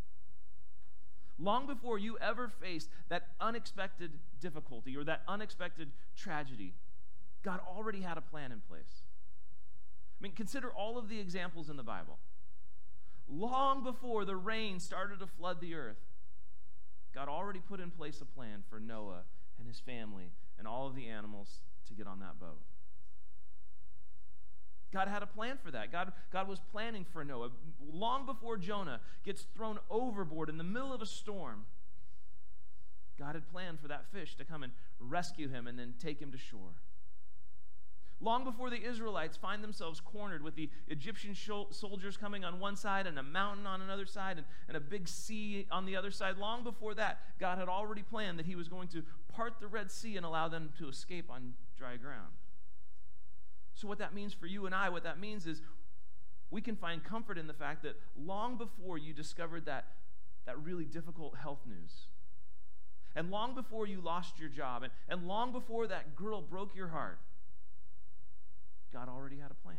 long 1.38 1.67
before 1.67 1.99
you 1.99 2.19
ever 2.19 2.49
faced 2.49 2.88
that 3.08 3.29
unexpected 3.40 4.12
difficulty 4.40 4.96
or 4.96 5.05
that 5.05 5.23
unexpected 5.29 5.90
tragedy, 6.17 6.75
God 7.43 7.61
already 7.67 8.00
had 8.00 8.19
a 8.19 8.20
plan 8.20 8.52
in 8.52 8.61
place. 8.61 9.02
I 10.20 10.23
mean, 10.23 10.32
consider 10.32 10.70
all 10.70 10.99
of 10.99 11.08
the 11.08 11.19
examples 11.19 11.69
in 11.69 11.76
the 11.76 11.82
Bible. 11.82 12.19
Long 13.29 13.82
before 13.82 14.24
the 14.24 14.36
rain 14.36 14.79
started 14.79 15.19
to 15.20 15.27
flood 15.27 15.60
the 15.60 15.74
earth, 15.74 15.98
God 17.15 17.29
already 17.29 17.60
put 17.60 17.81
in 17.81 17.91
place 17.91 18.20
a 18.20 18.24
plan 18.24 18.62
for 18.69 18.79
Noah 18.79 19.22
and 19.58 19.67
his 19.67 19.81
family 19.81 20.32
and 20.58 20.67
all 20.67 20.86
of 20.86 20.94
the 20.94 21.08
animals 21.08 21.60
to 21.89 21.94
get 21.94 22.06
on 22.06 22.20
that 22.20 22.39
boat. 22.39 22.60
God 24.93 25.08
had 25.08 25.22
a 25.22 25.27
plan 25.27 25.58
for 25.63 25.70
that. 25.70 25.91
God, 25.91 26.13
God 26.32 26.49
was 26.49 26.61
planning 26.70 27.06
for 27.13 27.25
Noah. 27.25 27.51
Long 27.93 28.27
before 28.27 28.56
Jonah 28.58 29.01
gets 29.25 29.46
thrown 29.55 29.79
overboard 29.91 30.49
in 30.49 30.58
the 30.58 30.65
middle 30.65 30.93
of 30.93 31.01
a 31.01 31.06
storm, 31.06 31.65
God 33.19 33.34
had 33.34 33.51
planned 33.51 33.81
for 33.81 33.89
that 33.89 34.06
fish 34.13 34.37
to 34.37 34.44
come 34.44 34.63
and 34.63 34.72
rescue 35.01 35.49
him 35.49 35.67
and 35.67 35.79
then 35.79 35.94
take 35.99 36.20
him 36.20 36.31
to 36.32 36.39
shore. 36.39 36.75
Long 38.20 38.44
before 38.44 38.70
the 38.70 38.81
Israelites 38.81 39.37
find 39.37 39.65
themselves 39.65 40.01
cornered 40.01 40.43
with 40.43 40.55
the 40.55 40.70
Egyptian 40.87 41.34
soldiers 41.34 42.17
coming 42.17 42.44
on 42.44 42.61
one 42.61 42.77
side 42.77 43.06
and 43.08 43.19
a 43.19 43.22
mountain 43.22 43.67
on 43.67 43.82
another 43.82 44.06
side 44.06 44.37
and, 44.37 44.46
and 44.69 44.77
a 44.77 44.81
big 44.81 45.08
sea 45.08 45.67
on 45.72 45.87
the 45.87 45.96
other 45.96 46.13
side, 46.13 46.39
long 46.39 46.63
before 46.63 46.94
that, 46.94 47.19
God 47.41 47.58
had 47.58 47.69
already 47.69 48.03
planned 48.03 48.39
that 48.39 48.46
He 48.46 48.55
was 48.55 48.69
going 48.69 48.87
to 48.89 49.03
part 49.29 49.55
the 49.58 49.67
Red 49.67 49.91
Sea 49.91 50.17
and 50.17 50.25
allow 50.25 50.46
them 50.49 50.70
to 50.79 50.89
escape 50.89 51.31
on 51.31 51.55
dry 51.77 51.96
ground. 51.96 52.32
So, 53.74 53.88
what 53.88 53.98
that 53.98 54.14
means 54.14 54.32
for 54.32 54.46
you 54.46 54.67
and 54.67 54.74
I, 54.74 54.88
what 54.88 55.05
that 55.05 55.19
means 55.19 55.46
is 55.46 55.60
we 56.50 56.60
can 56.60 56.76
find 56.76 57.02
comfort 57.02 57.38
in 57.38 57.46
the 57.46 57.55
fact 57.55 57.82
that 57.82 57.96
long 58.17 58.56
before 58.56 58.98
you 58.98 59.14
discovered 59.14 59.67
that, 59.67 59.86
that 60.46 60.62
really 60.62 60.84
difficult 60.84 61.36
health 61.36 61.60
news, 61.67 62.08
and 63.14 63.31
long 63.31 63.55
before 63.55 63.86
you 63.86 64.00
lost 64.00 64.38
your 64.38 64.48
job, 64.48 64.82
and, 64.82 64.93
and 65.08 65.26
long 65.26 65.52
before 65.52 65.86
that 65.86 66.14
girl 66.17 66.43
broke 66.43 66.74
your 66.74 66.88
heart, 66.88 67.19
God 68.93 69.08
already 69.08 69.38
had 69.38 69.50
a 69.50 69.55
plan. 69.55 69.76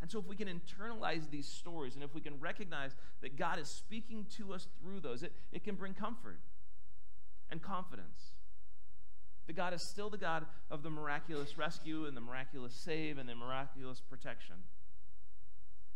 And 0.00 0.10
so, 0.10 0.18
if 0.18 0.26
we 0.26 0.36
can 0.36 0.48
internalize 0.48 1.30
these 1.30 1.46
stories 1.46 1.94
and 1.94 2.02
if 2.02 2.14
we 2.14 2.20
can 2.20 2.40
recognize 2.40 2.92
that 3.20 3.36
God 3.38 3.58
is 3.58 3.68
speaking 3.68 4.26
to 4.36 4.52
us 4.52 4.66
through 4.80 5.00
those, 5.00 5.22
it, 5.22 5.32
it 5.52 5.64
can 5.64 5.76
bring 5.76 5.94
comfort 5.94 6.40
and 7.50 7.62
confidence. 7.62 8.33
That 9.46 9.56
God 9.56 9.74
is 9.74 9.82
still 9.82 10.08
the 10.08 10.18
God 10.18 10.46
of 10.70 10.82
the 10.82 10.90
miraculous 10.90 11.58
rescue 11.58 12.06
and 12.06 12.16
the 12.16 12.20
miraculous 12.20 12.74
save 12.74 13.18
and 13.18 13.28
the 13.28 13.34
miraculous 13.34 14.00
protection. 14.00 14.56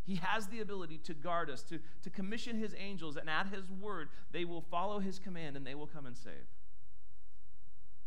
He 0.04 0.16
has 0.16 0.46
the 0.46 0.60
ability 0.60 0.98
to 1.04 1.14
guard 1.14 1.50
us, 1.50 1.62
to, 1.64 1.78
to 2.02 2.10
commission 2.10 2.58
his 2.58 2.74
angels, 2.78 3.16
and 3.16 3.28
at 3.28 3.48
his 3.48 3.70
word, 3.70 4.08
they 4.32 4.44
will 4.44 4.62
follow 4.62 5.00
his 5.00 5.18
command 5.18 5.56
and 5.56 5.66
they 5.66 5.74
will 5.74 5.86
come 5.86 6.06
and 6.06 6.16
save. 6.16 6.48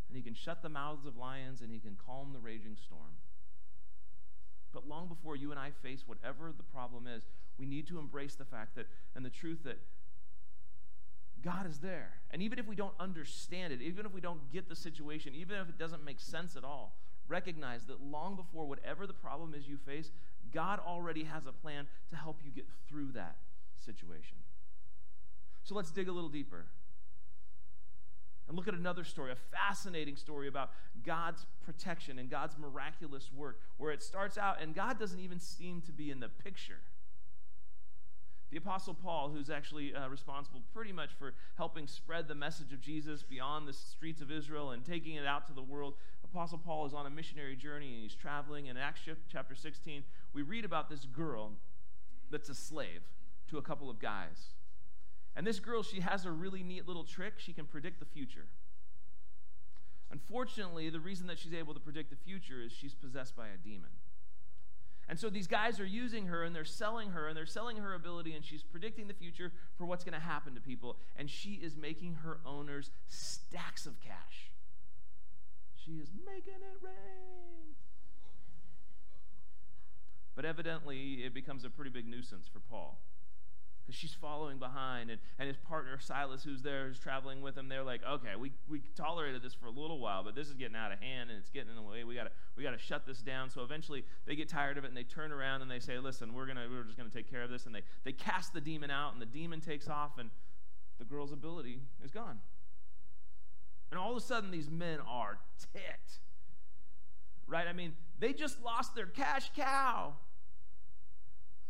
And 0.08 0.16
he 0.16 0.22
can 0.22 0.34
shut 0.34 0.62
the 0.62 0.68
mouths 0.68 1.06
of 1.06 1.16
lions 1.16 1.60
and 1.60 1.70
he 1.70 1.78
can 1.78 1.96
calm 2.04 2.32
the 2.32 2.40
raging 2.40 2.76
storm. 2.76 3.16
But 4.72 4.88
long 4.88 5.06
before 5.06 5.36
you 5.36 5.50
and 5.50 5.60
I 5.60 5.70
face 5.82 6.02
whatever 6.06 6.52
the 6.56 6.62
problem 6.62 7.06
is, 7.06 7.22
we 7.58 7.66
need 7.66 7.86
to 7.88 7.98
embrace 7.98 8.34
the 8.34 8.44
fact 8.44 8.74
that, 8.76 8.86
and 9.14 9.24
the 9.24 9.30
truth 9.30 9.60
that 9.64 9.78
God 11.42 11.68
is 11.68 11.78
there. 11.78 12.14
And 12.30 12.42
even 12.42 12.58
if 12.58 12.66
we 12.66 12.76
don't 12.76 12.94
understand 13.00 13.72
it, 13.72 13.82
even 13.82 14.06
if 14.06 14.12
we 14.12 14.20
don't 14.20 14.52
get 14.52 14.68
the 14.68 14.76
situation, 14.76 15.34
even 15.34 15.58
if 15.58 15.68
it 15.68 15.78
doesn't 15.78 16.04
make 16.04 16.20
sense 16.20 16.56
at 16.56 16.64
all, 16.64 16.94
recognize 17.28 17.84
that 17.86 18.02
long 18.02 18.36
before 18.36 18.66
whatever 18.66 19.06
the 19.06 19.12
problem 19.12 19.54
is 19.54 19.68
you 19.68 19.76
face, 19.76 20.10
God 20.52 20.80
already 20.80 21.24
has 21.24 21.46
a 21.46 21.52
plan 21.52 21.86
to 22.10 22.16
help 22.16 22.40
you 22.44 22.50
get 22.50 22.66
through 22.88 23.12
that 23.12 23.36
situation. 23.84 24.36
So 25.64 25.74
let's 25.74 25.90
dig 25.90 26.08
a 26.08 26.12
little 26.12 26.28
deeper 26.28 26.66
and 28.48 28.56
look 28.56 28.68
at 28.68 28.74
another 28.74 29.04
story, 29.04 29.32
a 29.32 29.36
fascinating 29.36 30.16
story 30.16 30.48
about 30.48 30.70
God's 31.04 31.46
protection 31.64 32.18
and 32.18 32.28
God's 32.28 32.58
miraculous 32.58 33.30
work, 33.32 33.60
where 33.78 33.92
it 33.92 34.02
starts 34.02 34.36
out 34.36 34.60
and 34.60 34.74
God 34.74 34.98
doesn't 34.98 35.20
even 35.20 35.40
seem 35.40 35.80
to 35.82 35.92
be 35.92 36.10
in 36.10 36.20
the 36.20 36.28
picture. 36.28 36.80
The 38.52 38.58
Apostle 38.58 38.92
Paul, 38.92 39.30
who's 39.30 39.48
actually 39.48 39.94
uh, 39.94 40.08
responsible 40.08 40.60
pretty 40.74 40.92
much 40.92 41.12
for 41.18 41.32
helping 41.56 41.86
spread 41.86 42.28
the 42.28 42.34
message 42.34 42.70
of 42.74 42.82
Jesus 42.82 43.22
beyond 43.22 43.66
the 43.66 43.72
streets 43.72 44.20
of 44.20 44.30
Israel 44.30 44.72
and 44.72 44.84
taking 44.84 45.14
it 45.14 45.26
out 45.26 45.46
to 45.46 45.54
the 45.54 45.62
world, 45.62 45.94
Apostle 46.22 46.58
Paul 46.58 46.84
is 46.84 46.92
on 46.92 47.06
a 47.06 47.10
missionary 47.10 47.56
journey 47.56 47.94
and 47.94 48.02
he's 48.02 48.14
traveling. 48.14 48.66
In 48.66 48.76
Acts 48.76 49.00
chapter 49.26 49.54
16, 49.54 50.04
we 50.34 50.42
read 50.42 50.66
about 50.66 50.90
this 50.90 51.06
girl 51.06 51.52
that's 52.30 52.50
a 52.50 52.54
slave 52.54 53.00
to 53.48 53.56
a 53.56 53.62
couple 53.62 53.88
of 53.88 53.98
guys. 53.98 54.50
And 55.34 55.46
this 55.46 55.58
girl, 55.58 55.82
she 55.82 56.00
has 56.00 56.26
a 56.26 56.30
really 56.30 56.62
neat 56.62 56.86
little 56.86 57.04
trick. 57.04 57.34
She 57.38 57.54
can 57.54 57.64
predict 57.64 58.00
the 58.00 58.06
future. 58.06 58.48
Unfortunately, 60.10 60.90
the 60.90 61.00
reason 61.00 61.26
that 61.28 61.38
she's 61.38 61.54
able 61.54 61.72
to 61.72 61.80
predict 61.80 62.10
the 62.10 62.16
future 62.16 62.60
is 62.60 62.70
she's 62.70 62.94
possessed 62.94 63.34
by 63.34 63.46
a 63.46 63.56
demon. 63.56 63.88
And 65.12 65.20
so 65.20 65.28
these 65.28 65.46
guys 65.46 65.78
are 65.78 65.84
using 65.84 66.28
her 66.28 66.42
and 66.42 66.56
they're 66.56 66.64
selling 66.64 67.10
her 67.10 67.28
and 67.28 67.36
they're 67.36 67.44
selling 67.44 67.76
her 67.76 67.92
ability 67.92 68.32
and 68.32 68.42
she's 68.42 68.62
predicting 68.62 69.08
the 69.08 69.12
future 69.12 69.52
for 69.76 69.84
what's 69.84 70.04
going 70.04 70.14
to 70.14 70.24
happen 70.24 70.54
to 70.54 70.60
people. 70.62 70.96
And 71.18 71.28
she 71.28 71.60
is 71.62 71.76
making 71.76 72.14
her 72.24 72.38
owners 72.46 72.90
stacks 73.08 73.84
of 73.84 74.00
cash. 74.00 74.50
She 75.84 75.98
is 76.00 76.08
making 76.24 76.54
it 76.54 76.78
rain. 76.82 77.74
But 80.34 80.46
evidently, 80.46 81.24
it 81.26 81.34
becomes 81.34 81.66
a 81.66 81.68
pretty 81.68 81.90
big 81.90 82.08
nuisance 82.08 82.48
for 82.50 82.60
Paul 82.60 82.98
because 83.84 83.98
she's 83.98 84.14
following 84.14 84.58
behind 84.58 85.10
and, 85.10 85.20
and 85.38 85.48
his 85.48 85.56
partner 85.56 85.98
silas 85.98 86.44
who's 86.44 86.62
there 86.62 86.88
who's 86.88 86.98
traveling 86.98 87.42
with 87.42 87.56
him 87.56 87.68
they're 87.68 87.82
like 87.82 88.00
okay 88.08 88.36
we, 88.38 88.52
we 88.68 88.80
tolerated 88.96 89.42
this 89.42 89.54
for 89.54 89.66
a 89.66 89.70
little 89.70 89.98
while 89.98 90.22
but 90.22 90.34
this 90.34 90.48
is 90.48 90.54
getting 90.54 90.76
out 90.76 90.92
of 90.92 90.98
hand 91.00 91.30
and 91.30 91.38
it's 91.38 91.50
getting 91.50 91.70
in 91.70 91.76
the 91.76 91.82
way. 91.82 92.04
We 92.04 92.14
gotta 92.14 92.30
we 92.56 92.62
gotta 92.62 92.78
shut 92.78 93.06
this 93.06 93.18
down. 93.20 93.50
So 93.50 93.62
eventually 93.62 94.04
they 94.26 94.36
get 94.36 94.48
tired 94.48 94.78
of 94.78 94.84
it 94.84 94.88
and 94.88 94.96
they 94.96 95.02
turn 95.02 95.32
around 95.32 95.62
and 95.62 95.70
they 95.70 95.78
say 95.78 95.98
listen 95.98 96.34
we're 96.34 96.46
gonna 96.46 96.66
we're 96.70 96.84
just 96.84 96.96
gonna 96.96 97.10
take 97.10 97.30
care 97.30 97.42
of 97.42 97.50
this 97.50 97.66
and 97.66 97.74
they 97.74 97.82
they 98.04 98.12
cast 98.12 98.52
the 98.52 98.60
demon 98.60 98.90
out 98.90 99.12
and 99.12 99.20
the 99.20 99.26
demon 99.26 99.60
takes 99.60 99.88
off 99.88 100.18
and 100.18 100.30
the 100.98 101.04
girl's 101.04 101.32
ability 101.32 101.80
is 102.04 102.10
gone. 102.10 102.38
And 103.90 103.98
all 103.98 104.12
of 104.12 104.16
a 104.16 104.20
sudden 104.20 104.50
these 104.50 104.70
men 104.70 105.00
are 105.00 105.38
ticked. 105.72 106.20
Right? 107.46 107.66
I 107.66 107.72
mean 107.72 107.94
they 108.18 108.32
just 108.32 108.62
lost 108.62 108.94
their 108.94 109.06
cash 109.06 109.50
cow 109.56 110.14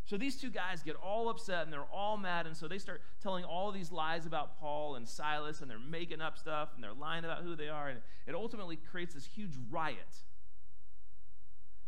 so 0.04 0.16
these 0.16 0.37
two 0.37 0.50
guys 0.50 0.82
get 0.82 0.97
all 0.97 1.28
upset 1.28 1.64
and 1.64 1.73
they're 1.73 1.87
all 1.92 2.16
mad, 2.16 2.47
and 2.47 2.56
so 2.56 2.66
they 2.66 2.78
start 2.78 3.02
telling 3.23 3.44
all 3.44 3.71
these 3.71 3.92
lies 3.92 4.26
about 4.26 4.59
Paul 4.59 4.97
and 4.97 5.09
Silas, 5.09 5.61
and 5.61 5.71
they're 5.71 5.78
making 5.78 6.21
up 6.21 6.37
stuff 6.37 6.71
and 6.75 6.82
they're 6.82 6.92
lying 6.92 7.25
about 7.25 7.42
who 7.42 7.54
they 7.54 7.68
are, 7.68 7.88
and 7.88 8.00
it 8.26 8.35
ultimately 8.35 8.76
creates 8.76 9.14
this 9.14 9.26
huge 9.26 9.54
riot. 9.71 10.23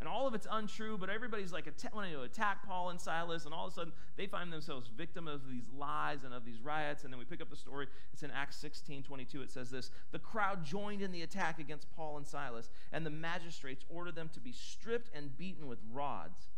And 0.05 0.09
all 0.09 0.27
of 0.27 0.35
it's 0.35 0.47
untrue, 0.51 0.99
but 0.99 1.09
everybody's 1.09 1.53
like 1.53 1.67
wanting 1.95 2.13
to 2.13 2.23
attack 2.23 2.67
Paul 2.67 2.91
and 2.91 3.01
Silas, 3.01 3.47
and 3.47 3.55
all 3.55 3.67
of 3.67 3.73
a 3.73 3.75
sudden 3.75 3.93
they 4.17 4.27
find 4.27 4.53
themselves 4.53 4.91
victim 4.95 5.27
of 5.27 5.49
these 5.49 5.71
lies 5.75 6.25
and 6.25 6.35
of 6.35 6.45
these 6.45 6.61
riots. 6.61 7.05
And 7.05 7.13
then 7.13 7.19
we 7.19 7.25
pick 7.25 7.41
up 7.41 7.49
the 7.49 7.57
story. 7.57 7.87
It's 8.13 8.23
in 8.23 8.31
Acts 8.31 8.57
16 8.57 9.05
22. 9.05 9.43
It 9.43 9.51
says 9.51 9.71
this 9.71 9.91
The 10.13 10.19
crowd 10.19 10.65
joined 10.65 11.01
in 11.01 11.11
the 11.11 11.23
attack 11.23 11.59
against 11.59 11.91
Paul 11.97 12.19
and 12.19 12.27
Silas, 12.27 12.69
and 12.93 13.07
the 13.07 13.11
magistrates 13.11 13.85
ordered 13.89 14.15
them 14.15 14.29
to 14.35 14.41
be 14.41 14.53
stripped 14.53 15.11
and 15.15 15.37
beaten 15.39 15.69
with 15.69 15.79
rods. 15.91 16.51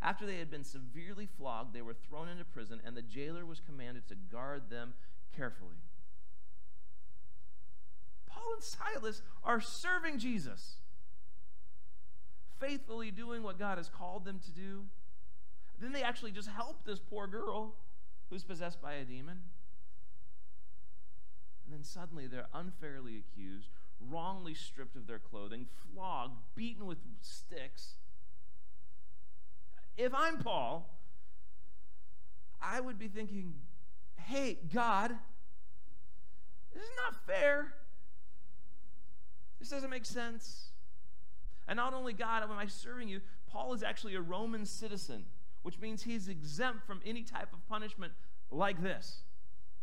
After 0.00 0.26
they 0.26 0.38
had 0.38 0.50
been 0.50 0.64
severely 0.64 1.26
flogged, 1.26 1.74
they 1.74 1.82
were 1.82 1.94
thrown 1.94 2.28
into 2.28 2.44
prison, 2.44 2.80
and 2.84 2.96
the 2.96 3.02
jailer 3.02 3.44
was 3.44 3.60
commanded 3.60 4.06
to 4.08 4.14
guard 4.14 4.70
them 4.70 4.94
carefully. 5.36 5.76
Paul 8.26 8.54
and 8.54 8.62
Silas 8.62 9.22
are 9.42 9.60
serving 9.60 10.18
Jesus, 10.18 10.76
faithfully 12.60 13.10
doing 13.10 13.42
what 13.42 13.58
God 13.58 13.78
has 13.78 13.88
called 13.88 14.24
them 14.24 14.38
to 14.44 14.52
do. 14.52 14.84
Then 15.80 15.92
they 15.92 16.02
actually 16.02 16.32
just 16.32 16.48
help 16.48 16.84
this 16.84 17.00
poor 17.00 17.26
girl 17.26 17.74
who's 18.30 18.44
possessed 18.44 18.80
by 18.80 18.94
a 18.94 19.04
demon. 19.04 19.40
And 21.64 21.72
then 21.72 21.84
suddenly 21.84 22.26
they're 22.26 22.48
unfairly 22.54 23.16
accused, 23.18 23.68
wrongly 24.00 24.54
stripped 24.54 24.96
of 24.96 25.06
their 25.06 25.18
clothing, 25.18 25.66
flogged, 25.92 26.36
beaten 26.54 26.86
with 26.86 26.98
sticks 27.20 27.94
if 29.98 30.14
I'm 30.14 30.38
Paul, 30.38 30.88
I 32.62 32.80
would 32.80 32.98
be 32.98 33.08
thinking, 33.08 33.54
hey, 34.16 34.58
God, 34.72 35.10
this 36.72 36.82
is 36.82 36.90
not 37.04 37.26
fair. 37.26 37.74
This 39.58 39.68
doesn't 39.68 39.90
make 39.90 40.06
sense. 40.06 40.68
And 41.66 41.76
not 41.76 41.92
only 41.92 42.12
God, 42.12 42.44
am 42.44 42.52
I 42.52 42.66
serving 42.66 43.08
you, 43.08 43.20
Paul 43.50 43.74
is 43.74 43.82
actually 43.82 44.14
a 44.14 44.20
Roman 44.20 44.64
citizen, 44.64 45.24
which 45.62 45.80
means 45.80 46.04
he's 46.04 46.28
exempt 46.28 46.86
from 46.86 47.00
any 47.04 47.24
type 47.24 47.52
of 47.52 47.66
punishment 47.68 48.12
like 48.50 48.80
this. 48.82 49.22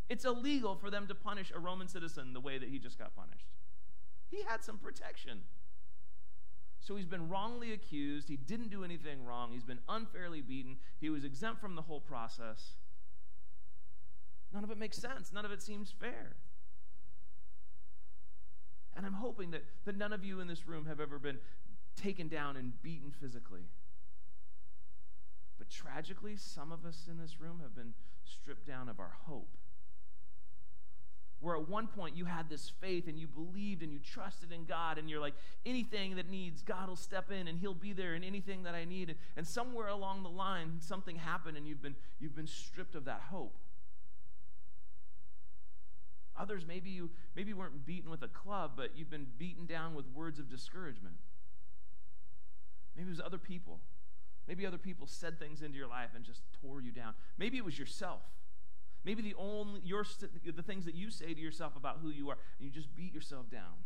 It's 0.08 0.24
illegal 0.24 0.76
for 0.76 0.90
them 0.90 1.08
to 1.08 1.16
punish 1.16 1.52
a 1.54 1.60
Roman 1.60 1.88
citizen 1.88 2.34
the 2.34 2.40
way 2.40 2.58
that 2.58 2.70
he 2.70 2.80
just 2.80 2.98
got 2.98 3.16
punished. 3.16 3.48
He 4.32 4.44
had 4.48 4.64
some 4.64 4.78
protection. 4.78 5.42
So 6.86 6.96
he's 6.96 7.08
been 7.08 7.30
wrongly 7.30 7.74
accused. 7.74 8.30
He 8.30 8.38
didn't 8.38 8.70
do 8.70 8.84
anything 8.84 9.26
wrong. 9.26 9.52
He's 9.52 9.64
been 9.64 9.80
unfairly 9.90 10.42
beaten. 10.42 10.78
He 11.02 11.10
was 11.10 11.24
exempt 11.24 11.60
from 11.60 11.76
the 11.76 11.82
whole 11.82 12.00
process. 12.00 12.74
None 14.54 14.64
of 14.64 14.70
it 14.70 14.78
makes 14.78 14.96
sense. 14.96 15.34
None 15.34 15.46
of 15.46 15.52
it 15.52 15.64
seems 15.64 15.90
fair. 15.90 16.36
And 18.96 19.04
I'm 19.04 19.14
hoping 19.14 19.50
that, 19.50 19.64
that 19.86 19.98
none 19.98 20.14
of 20.14 20.24
you 20.24 20.40
in 20.40 20.48
this 20.48 20.68
room 20.68 20.86
have 20.86 21.00
ever 21.00 21.18
been 21.18 21.40
taken 21.96 22.28
down 22.28 22.56
and 22.56 22.80
beaten 22.84 23.12
physically. 23.20 23.66
But 25.58 25.72
tragically, 25.72 26.38
some 26.38 26.72
of 26.72 26.86
us 26.86 27.08
in 27.10 27.18
this 27.18 27.42
room 27.42 27.62
have 27.64 27.76
been 27.76 27.96
stripped 28.26 28.68
down 28.68 28.90
of 28.90 29.00
our 29.00 29.14
hope 29.26 29.58
where 31.46 31.56
at 31.56 31.70
one 31.70 31.86
point 31.86 32.18
you 32.18 32.26
had 32.26 32.50
this 32.50 32.72
faith 32.82 33.08
and 33.08 33.20
you 33.20 33.28
believed 33.28 33.84
and 33.84 33.94
you 33.94 34.00
trusted 34.00 34.52
in 34.52 34.66
God 34.66 34.98
and 34.98 35.08
you're 35.08 35.20
like, 35.20 35.36
anything 35.64 36.16
that 36.16 36.28
needs, 36.28 36.64
God 36.64 36.90
will 36.90 36.96
step 36.96 37.32
in 37.32 37.48
and 37.48 37.60
He'll 37.60 37.76
be 37.76 37.94
there 37.94 38.16
and 38.16 38.26
anything 38.26 38.64
that 38.64 38.74
I 38.74 38.84
need. 38.84 39.14
And 39.38 39.46
somewhere 39.46 39.88
along 39.88 40.24
the 40.24 40.30
line, 40.30 40.78
something 40.80 41.18
happened 41.18 41.56
and 41.56 41.68
you've 41.68 41.84
been, 41.84 41.94
you've 42.20 42.36
been 42.36 42.48
stripped 42.48 42.96
of 42.96 43.06
that 43.06 43.22
hope. 43.30 43.56
Others, 46.36 46.66
maybe 46.68 46.90
you 46.90 47.12
maybe 47.36 47.54
weren't 47.54 47.86
beaten 47.86 48.10
with 48.10 48.24
a 48.24 48.28
club, 48.28 48.72
but 48.76 48.94
you've 48.96 49.12
been 49.12 49.28
beaten 49.38 49.68
down 49.68 49.94
with 49.94 50.08
words 50.16 50.40
of 50.40 50.50
discouragement. 50.50 51.14
Maybe 52.98 53.06
it 53.06 53.12
was 53.12 53.22
other 53.24 53.38
people. 53.38 53.82
Maybe 54.48 54.66
other 54.66 54.80
people 54.80 55.06
said 55.06 55.38
things 55.38 55.62
into 55.62 55.78
your 55.78 55.88
life 55.88 56.10
and 56.16 56.26
just 56.26 56.42
tore 56.60 56.82
you 56.82 56.92
down. 56.92 57.14
Maybe 57.38 57.58
it 57.60 57.64
was 57.64 57.78
yourself. 57.78 58.24
Maybe 59.06 59.22
the 59.22 59.36
only 59.38 59.82
your 59.84 60.04
the 60.44 60.64
things 60.64 60.86
that 60.86 60.96
you 60.96 61.12
say 61.12 61.34
to 61.34 61.40
yourself 61.40 61.76
about 61.78 62.00
who 62.02 62.10
you 62.10 62.30
are, 62.30 62.38
and 62.58 62.68
you 62.68 62.72
just 62.72 62.94
beat 62.96 63.14
yourself 63.14 63.50
down. 63.52 63.86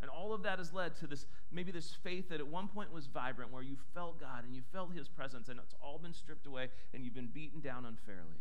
And 0.00 0.10
all 0.10 0.32
of 0.32 0.42
that 0.44 0.58
has 0.58 0.72
led 0.72 0.96
to 0.96 1.06
this 1.06 1.26
maybe 1.52 1.70
this 1.70 1.90
faith 2.02 2.30
that 2.30 2.40
at 2.40 2.46
one 2.46 2.68
point 2.68 2.92
was 2.92 3.06
vibrant, 3.06 3.52
where 3.52 3.62
you 3.62 3.76
felt 3.94 4.18
God 4.18 4.44
and 4.44 4.54
you 4.54 4.62
felt 4.72 4.94
His 4.94 5.06
presence, 5.06 5.48
and 5.48 5.60
it's 5.60 5.74
all 5.82 5.98
been 5.98 6.14
stripped 6.14 6.46
away, 6.46 6.68
and 6.94 7.04
you've 7.04 7.14
been 7.14 7.30
beaten 7.32 7.60
down 7.60 7.84
unfairly. 7.84 8.40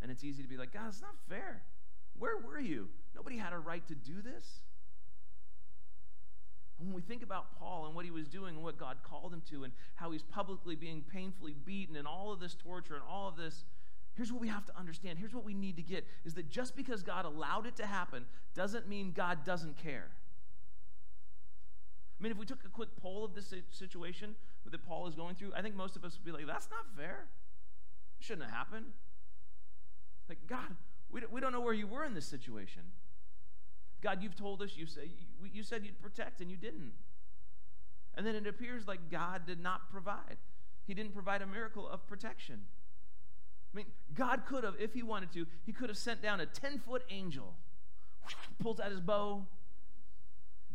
And 0.00 0.10
it's 0.10 0.22
easy 0.22 0.42
to 0.42 0.48
be 0.48 0.56
like, 0.56 0.72
God, 0.72 0.88
it's 0.88 1.02
not 1.02 1.14
fair. 1.28 1.62
Where 2.18 2.38
were 2.38 2.58
you? 2.58 2.88
Nobody 3.14 3.36
had 3.36 3.52
a 3.52 3.58
right 3.58 3.86
to 3.88 3.94
do 3.94 4.22
this. 4.22 4.62
When 6.82 6.92
we 6.92 7.02
think 7.02 7.22
about 7.22 7.56
Paul 7.58 7.86
and 7.86 7.94
what 7.94 8.04
he 8.04 8.10
was 8.10 8.26
doing 8.26 8.56
and 8.56 8.64
what 8.64 8.76
God 8.76 8.96
called 9.02 9.32
him 9.32 9.42
to 9.50 9.64
and 9.64 9.72
how 9.94 10.10
he's 10.10 10.22
publicly 10.22 10.74
being 10.74 11.02
painfully 11.02 11.54
beaten 11.64 11.96
and 11.96 12.06
all 12.06 12.32
of 12.32 12.40
this 12.40 12.54
torture 12.54 12.94
and 12.94 13.02
all 13.08 13.28
of 13.28 13.36
this, 13.36 13.64
here's 14.14 14.32
what 14.32 14.40
we 14.40 14.48
have 14.48 14.66
to 14.66 14.76
understand. 14.76 15.18
Here's 15.18 15.34
what 15.34 15.44
we 15.44 15.54
need 15.54 15.76
to 15.76 15.82
get 15.82 16.06
is 16.24 16.34
that 16.34 16.50
just 16.50 16.76
because 16.76 17.02
God 17.02 17.24
allowed 17.24 17.66
it 17.66 17.76
to 17.76 17.86
happen 17.86 18.24
doesn't 18.54 18.88
mean 18.88 19.12
God 19.12 19.44
doesn't 19.44 19.76
care. 19.76 20.08
I 22.18 22.22
mean, 22.22 22.32
if 22.32 22.38
we 22.38 22.46
took 22.46 22.64
a 22.64 22.68
quick 22.68 22.90
poll 23.00 23.24
of 23.24 23.34
this 23.34 23.52
situation 23.70 24.34
that 24.70 24.86
Paul 24.86 25.06
is 25.06 25.14
going 25.14 25.34
through, 25.34 25.52
I 25.56 25.62
think 25.62 25.74
most 25.74 25.96
of 25.96 26.04
us 26.04 26.16
would 26.16 26.24
be 26.24 26.30
like, 26.30 26.46
that's 26.46 26.68
not 26.70 26.86
fair. 26.96 27.26
It 28.20 28.24
shouldn't 28.24 28.46
have 28.48 28.54
happened. 28.54 28.86
Like, 30.28 30.38
God, 30.46 30.76
we 31.10 31.40
don't 31.40 31.52
know 31.52 31.60
where 31.60 31.74
you 31.74 31.86
were 31.86 32.04
in 32.04 32.14
this 32.14 32.26
situation. 32.26 32.82
God, 34.02 34.22
you've 34.22 34.36
told 34.36 34.62
us, 34.62 34.76
you, 34.76 34.86
say, 34.86 35.10
you, 35.52 35.62
said 35.62 35.84
you'd 35.84 36.00
protect, 36.00 36.40
and 36.40 36.50
you 36.50 36.56
didn't. 36.56 36.92
And 38.14 38.26
then 38.26 38.34
it 38.34 38.46
appears 38.46 38.86
like 38.86 39.10
God 39.10 39.46
did 39.46 39.60
not 39.60 39.90
provide. 39.90 40.36
He 40.86 40.94
didn't 40.94 41.14
provide 41.14 41.42
a 41.42 41.46
miracle 41.46 41.88
of 41.88 42.06
protection. 42.06 42.60
I 43.72 43.76
mean, 43.76 43.86
God 44.14 44.42
could 44.46 44.64
have, 44.64 44.74
if 44.78 44.92
he 44.92 45.02
wanted 45.02 45.32
to, 45.32 45.46
he 45.64 45.72
could 45.72 45.88
have 45.88 45.96
sent 45.96 46.20
down 46.20 46.40
a 46.40 46.46
10 46.46 46.78
foot 46.80 47.02
angel, 47.08 47.54
pulls 48.62 48.80
out 48.80 48.90
his 48.90 49.00
bow, 49.00 49.46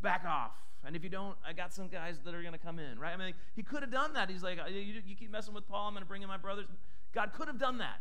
back 0.02 0.24
off. 0.26 0.52
And 0.86 0.96
if 0.96 1.04
you 1.04 1.10
don't, 1.10 1.38
I 1.46 1.54
got 1.54 1.74
some 1.74 1.90
guys 1.90 2.16
that 2.24 2.34
are 2.34 2.42
going 2.42 2.54
to 2.54 2.60
come 2.60 2.80
in, 2.80 2.98
right? 2.98 3.14
I 3.14 3.18
mean, 3.18 3.34
he 3.56 3.64
could 3.64 3.82
have 3.82 3.92
done 3.92 4.14
that. 4.14 4.30
He's 4.30 4.44
like, 4.44 4.58
uh, 4.60 4.70
you, 4.70 5.02
you 5.06 5.16
keep 5.16 5.32
messing 5.32 5.54
with 5.54 5.68
Paul, 5.68 5.88
I'm 5.88 5.94
going 5.94 6.04
to 6.04 6.08
bring 6.08 6.22
in 6.22 6.28
my 6.28 6.38
brothers. 6.38 6.66
God 7.14 7.34
could 7.34 7.48
have 7.48 7.60
done 7.60 7.80
that. 7.80 8.00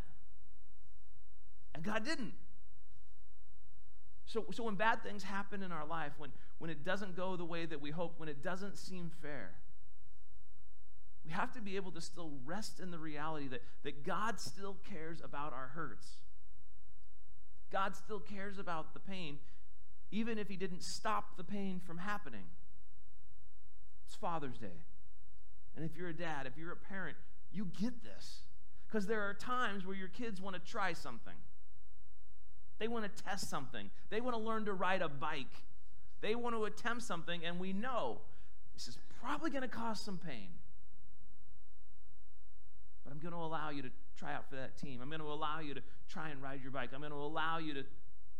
And 1.75 1.83
God 1.83 2.05
didn't. 2.05 2.33
So, 4.27 4.45
so 4.51 4.65
when 4.65 4.75
bad 4.75 5.03
things 5.03 5.23
happen 5.23 5.63
in 5.63 5.71
our 5.71 5.87
life, 5.87 6.13
when, 6.19 6.31
when 6.59 6.69
it 6.69 6.85
doesn't 6.85 7.17
go 7.17 7.37
the 7.37 7.45
way 7.45 7.65
that 7.65 7.81
we 7.81 7.91
hope, 7.91 8.15
when 8.19 8.29
it 8.29 8.43
doesn't 8.43 8.77
seem 8.77 9.11
fair, 9.23 9.53
we 11.25 11.33
have 11.33 11.53
to 11.53 11.61
be 11.61 11.77
able 11.77 11.93
to 11.93 12.01
still 12.01 12.33
rest 12.45 12.81
in 12.81 12.91
the 12.91 12.99
reality 12.99 13.49
that, 13.49 13.63
that 13.85 14.05
God 14.05 14.41
still 14.41 14.77
cares 14.89 15.21
about 15.25 15.53
our 15.53 15.69
hurts. 15.69 16.09
God 17.71 17.97
still 17.97 18.21
cares 18.21 18.59
about 18.59 18.95
the 18.95 19.01
pain, 19.01 19.39
even 20.11 20.39
if 20.39 20.49
He 20.49 20.57
didn't 20.57 20.83
stop 20.83 21.37
the 21.37 21.45
pain 21.45 21.81
from 21.85 21.99
happening. 21.99 22.45
It's 24.07 24.15
Father's 24.17 24.59
Day. 24.59 24.85
And 25.77 25.85
if 25.85 25.97
you're 25.97 26.09
a 26.09 26.17
dad, 26.17 26.47
if 26.47 26.57
you're 26.57 26.73
a 26.73 26.77
parent, 26.77 27.17
you 27.53 27.69
get 27.81 28.03
this. 28.03 28.41
Because 28.87 29.07
there 29.07 29.23
are 29.23 29.35
times 29.35 29.85
where 29.85 29.97
your 29.97 30.09
kids 30.09 30.41
want 30.41 30.55
to 30.55 30.71
try 30.71 30.93
something. 30.93 31.35
They 32.79 32.89
want 32.89 33.05
to 33.05 33.23
test 33.23 33.49
something. 33.49 33.91
They 34.11 34.21
want 34.21 34.37
to 34.37 34.43
learn 34.43 34.67
to 34.67 34.73
ride 34.73 35.03
a 35.03 35.09
bike. 35.09 35.65
They 36.21 36.35
want 36.35 36.55
to 36.55 36.65
attempt 36.65 37.03
something, 37.03 37.45
and 37.45 37.59
we 37.59 37.73
know 37.73 38.21
this 38.75 38.89
is 38.89 38.99
probably 39.21 39.51
going 39.51 39.63
to 39.63 39.69
cause 39.69 40.01
some 40.01 40.19
pain. 40.19 40.49
But 43.05 43.13
I'm 43.13 43.19
going 43.19 43.33
to 43.33 43.39
allow 43.39 43.71
you 43.71 43.83
to 43.83 43.91
try 44.19 44.35
out 44.35 44.49
for 44.49 44.57
that 44.57 44.77
team. 44.77 45.01
I'm 45.01 45.09
going 45.09 45.21
to 45.21 45.27
allow 45.27 45.61
you 45.61 45.75
to 45.75 45.83
try 46.09 46.31
and 46.31 46.43
ride 46.43 46.61
your 46.63 46.73
bike. 46.73 46.91
I'm 46.93 47.01
going 47.01 47.13
to 47.13 47.19
allow 47.19 47.59
you 47.59 47.75
to 47.75 47.85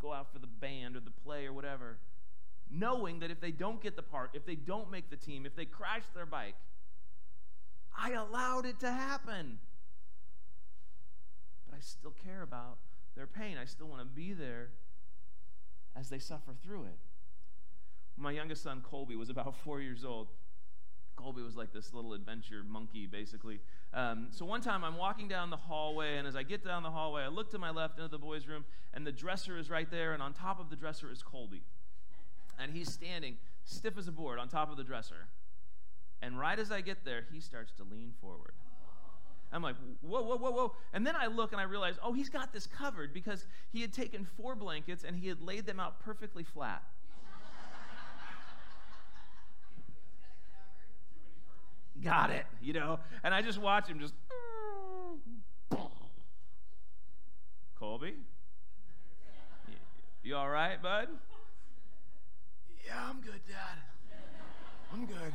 go 0.01 0.13
out 0.13 0.33
for 0.33 0.39
the 0.39 0.47
band 0.47 0.97
or 0.97 1.01
the 1.01 1.11
play 1.11 1.47
or 1.47 1.53
whatever. 1.53 1.99
Knowing 2.71 3.21
that 3.21 3.31
if 3.31 3.41
they 3.41 3.53
don't 3.53 3.81
get 3.81 3.97
the 3.97 4.03
part, 4.03 4.31
if 4.35 4.45
they 4.45 4.57
don't 4.57 4.91
make 4.91 5.09
the 5.09 5.17
team, 5.17 5.47
if 5.47 5.55
they 5.55 5.65
crash 5.65 6.03
their 6.15 6.27
bike, 6.27 6.57
I 7.97 8.13
allowed 8.13 8.67
it 8.67 8.81
to 8.81 8.91
happen. 8.91 9.59
But 11.69 11.77
I 11.77 11.81
still 11.81 12.15
care 12.25 12.43
about 12.43 12.79
their 13.17 13.27
pain. 13.27 13.57
I 13.61 13.65
still 13.65 13.89
want 13.89 14.01
to 14.01 14.07
be 14.07 14.33
there 14.33 14.69
as 15.97 16.11
they 16.11 16.19
suffer 16.19 16.53
through 16.63 16.85
it. 16.85 16.99
My 18.17 18.31
youngest 18.31 18.63
son, 18.63 18.83
Colby, 18.89 19.17
was 19.17 19.31
about 19.31 19.57
four 19.65 19.81
years 19.81 20.05
old. 20.05 20.29
Colby 21.17 21.43
was 21.43 21.57
like 21.57 21.73
this 21.73 21.95
little 21.95 22.13
adventure 22.13 22.63
monkey, 22.69 23.07
basically. 23.07 23.61
Um, 23.95 24.29
so 24.31 24.45
one 24.45 24.61
time 24.61 24.85
I'm 24.85 24.97
walking 24.97 25.29
down 25.29 25.49
the 25.49 25.57
hallway, 25.57 26.19
and 26.19 26.29
as 26.29 26.37
I 26.37 26.43
get 26.43 26.63
down 26.63 26.83
the 26.83 26.91
hallway, 26.91 27.23
I 27.23 27.29
look 27.29 27.51
to 27.53 27.59
my 27.59 27.71
left 27.71 27.99
into 27.99 28.11
the 28.11 28.19
boys' 28.19 28.47
room, 28.47 28.67
and 28.93 29.07
the 29.07 29.13
dresser 29.13 29.57
is 29.57 29.71
right 29.71 29.91
there, 29.91 30.13
and 30.13 30.23
on 30.23 30.35
top 30.35 30.61
of 30.61 30.69
the 30.69 30.77
dresser 30.77 31.11
is 31.11 31.23
Colby. 31.23 31.63
And 32.59 32.73
he's 32.73 32.93
standing 32.93 33.39
stiff 33.65 33.97
as 33.97 34.09
a 34.09 34.13
board 34.13 34.39
on 34.39 34.49
top 34.49 34.71
of 34.71 34.77
the 34.77 34.85
dresser. 34.85 35.29
And 36.21 36.39
right 36.39 36.59
as 36.59 36.71
I 36.71 36.83
get 36.83 37.05
there, 37.05 37.25
he 37.33 37.41
starts 37.41 37.73
to 37.75 37.85
lean 37.85 38.13
forward. 38.21 38.53
I'm 39.57 39.63
like, 39.63 39.77
whoa, 40.03 40.23
whoa, 40.23 40.37
whoa, 40.37 40.51
whoa. 40.51 40.75
And 40.93 41.07
then 41.07 41.17
I 41.17 41.27
look 41.27 41.53
and 41.53 41.61
I 41.61 41.65
realize, 41.65 41.95
oh, 42.03 42.13
he's 42.13 42.29
got 42.29 42.53
this 42.53 42.67
covered 42.67 43.15
because 43.15 43.47
he 43.73 43.81
had 43.81 43.93
taken 43.93 44.27
four 44.37 44.55
blankets 44.55 45.03
and 45.03 45.17
he 45.17 45.29
had 45.29 45.41
laid 45.41 45.65
them 45.67 45.81
out 45.81 45.99
perfectly 46.01 46.45
flat. 46.45 46.83
got 52.05 52.31
it, 52.31 52.45
you 52.61 52.73
know? 52.73 52.99
And 53.25 53.35
I 53.35 53.43
just 53.43 53.59
watch 53.59 53.89
him 53.89 53.99
just. 53.99 54.15
Colby? 57.79 58.15
You 60.23 60.37
all 60.37 60.49
right, 60.49 60.83
bud? 60.83 61.09
Yeah, 62.87 63.09
I'm 63.09 63.21
good, 63.21 63.41
Dad. 63.49 63.79
I'm 64.93 65.07
good. 65.07 65.33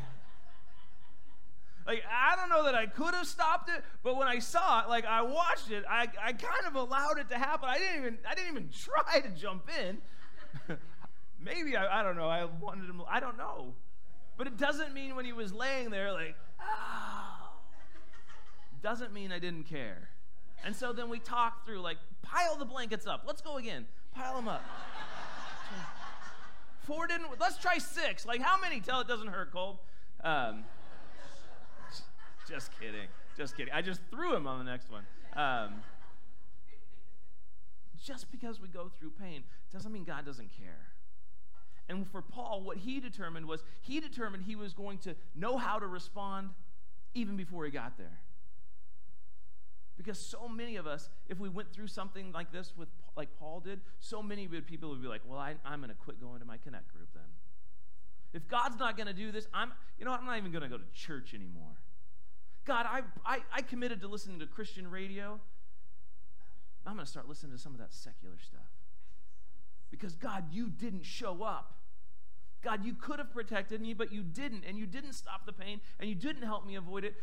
Like, 1.92 2.04
I 2.10 2.38
don't 2.38 2.48
know 2.48 2.64
that 2.64 2.76
I 2.76 2.86
could 2.86 3.14
have 3.14 3.28
stopped 3.28 3.70
it, 3.70 3.84
but 4.02 4.16
when 4.16 4.26
I 4.26 4.40
saw 4.40 4.82
it, 4.82 4.88
like 4.88 5.04
I 5.04 5.24
watched 5.24 5.72
it, 5.72 5.84
I, 5.90 6.08
I 6.24 6.32
kind 6.32 6.66
of 6.66 6.76
allowed 6.76 7.20
it 7.20 7.28
to 7.32 7.38
happen. 7.38 7.68
I 7.68 7.80
didn't 7.80 7.98
even 7.98 8.18
I 8.26 8.34
didn't 8.34 8.52
even 8.52 8.70
try 8.86 9.20
to 9.20 9.28
jump 9.30 9.70
in. 9.78 9.98
Maybe 11.44 11.76
I, 11.76 12.00
I 12.00 12.04
don't 12.04 12.16
know. 12.16 12.30
I 12.30 12.46
wanted 12.46 12.90
him. 12.90 13.02
I 13.10 13.20
don't 13.20 13.38
know. 13.38 13.74
But 14.38 14.48
it 14.48 14.56
doesn't 14.56 14.94
mean 14.94 15.18
when 15.18 15.26
he 15.26 15.34
was 15.34 15.52
laying 15.52 15.90
there, 15.90 16.14
like, 16.14 16.36
oh, 16.62 17.50
doesn't 18.82 19.12
mean 19.12 19.34
I 19.34 19.40
didn't 19.40 19.66
care. 19.66 20.12
And 20.64 20.74
so 20.74 20.94
then 20.94 21.10
we 21.10 21.20
talked 21.20 21.66
through, 21.66 21.82
like, 21.82 21.98
pile 22.22 22.56
the 22.56 22.64
blankets 22.64 23.06
up. 23.06 23.24
Let's 23.28 23.42
go 23.42 23.58
again. 23.58 23.86
Pile 24.16 24.38
them 24.38 24.48
up. 24.48 24.64
Four 26.84 27.08
didn't. 27.08 27.28
Let's 27.38 27.58
try 27.58 27.80
six. 27.80 28.26
Like, 28.26 28.40
how 28.40 28.58
many? 28.62 28.80
Tell 28.80 29.02
it 29.02 29.10
doesn't 29.10 29.28
hurt, 29.28 29.52
Cole. 29.52 29.82
Um, 30.24 30.64
just 32.52 32.72
kidding. 32.80 33.08
Just 33.38 33.56
kidding. 33.56 33.74
I 33.74 33.82
just 33.82 34.02
threw 34.12 34.36
him 34.36 34.46
on 34.46 34.64
the 34.64 34.70
next 34.70 34.92
one. 34.92 35.04
Um, 35.36 35.82
just 38.04 38.32
because 38.32 38.60
we 38.60 38.68
go 38.68 38.92
through 39.00 39.12
pain 39.12 39.44
doesn't 39.72 39.92
mean 39.92 40.04
God 40.04 40.26
doesn't 40.26 40.50
care. 40.58 40.88
And 41.88 42.10
for 42.10 42.22
Paul, 42.22 42.62
what 42.62 42.78
he 42.78 43.00
determined 43.00 43.48
was 43.48 43.64
he 43.82 44.00
determined 44.00 44.44
he 44.44 44.56
was 44.56 44.74
going 44.74 44.98
to 45.00 45.16
know 45.36 45.58
how 45.58 45.80
to 45.80 45.88
respond 45.88 46.50
even 47.14 47.38
before 47.38 47.66
he 47.66 47.72
got 47.72 47.98
there. 47.98 48.20
Because 49.98 50.20
so 50.20 50.48
many 50.48 50.78
of 50.78 50.88
us, 50.88 51.10
if 51.30 51.40
we 51.40 51.48
went 51.48 51.72
through 51.72 51.88
something 51.88 52.32
like 52.32 52.52
this 52.52 52.74
with 52.76 52.88
like 53.16 53.30
Paul 53.38 53.60
did, 53.60 53.82
so 54.00 54.24
many 54.24 54.48
people 54.48 54.90
would 54.90 55.02
be 55.02 55.08
like, 55.08 55.22
"Well, 55.28 55.38
I, 55.38 55.56
am 55.66 55.82
going 55.82 55.90
to 55.90 55.96
quit 55.96 56.20
going 56.20 56.40
to 56.40 56.46
my 56.46 56.58
connect 56.58 56.92
group 56.94 57.10
then. 57.14 57.24
If 58.34 58.48
God's 58.48 58.80
not 58.80 58.96
going 58.96 59.08
to 59.08 59.14
do 59.14 59.32
this, 59.32 59.48
I'm, 59.54 59.74
you 60.00 60.06
know, 60.06 60.12
I'm 60.12 60.26
not 60.26 60.38
even 60.38 60.52
going 60.52 60.64
to 60.64 60.70
go 60.70 60.78
to 60.78 60.90
church 60.94 61.34
anymore. 61.34 61.76
God, 62.66 62.86
I, 62.88 63.02
I, 63.26 63.40
I 63.54 63.62
committed 63.62 64.02
to 64.02 64.08
listening 64.08 64.40
to 64.40 64.46
Christian 64.46 64.90
radio. 64.90 65.40
I'm 66.86 66.96
going 66.96 67.06
to 67.06 67.12
start 67.12 67.28
listening 67.28 67.52
to 67.54 67.58
some 67.58 67.74
of 67.74 67.80
that 67.80 67.94
secular 67.94 68.36
stuff. 68.44 68.62
Because, 69.90 70.16
God, 70.16 70.46
you 70.52 70.70
didn't 70.70 71.06
show 71.06 71.44
up. 71.44 71.74
God, 72.64 72.86
you 72.86 72.94
could 72.94 73.20
have 73.20 73.34
protected 73.34 73.82
me, 73.82 73.94
but 73.94 74.14
you 74.14 74.22
didn't. 74.24 74.64
And 74.68 74.78
you 74.78 74.86
didn't 74.86 75.14
stop 75.14 75.46
the 75.46 75.54
pain, 75.54 75.82
and 76.00 76.08
you 76.08 76.16
didn't 76.16 76.44
help 76.44 76.66
me 76.66 76.76
avoid 76.76 77.04
it. 77.04 77.16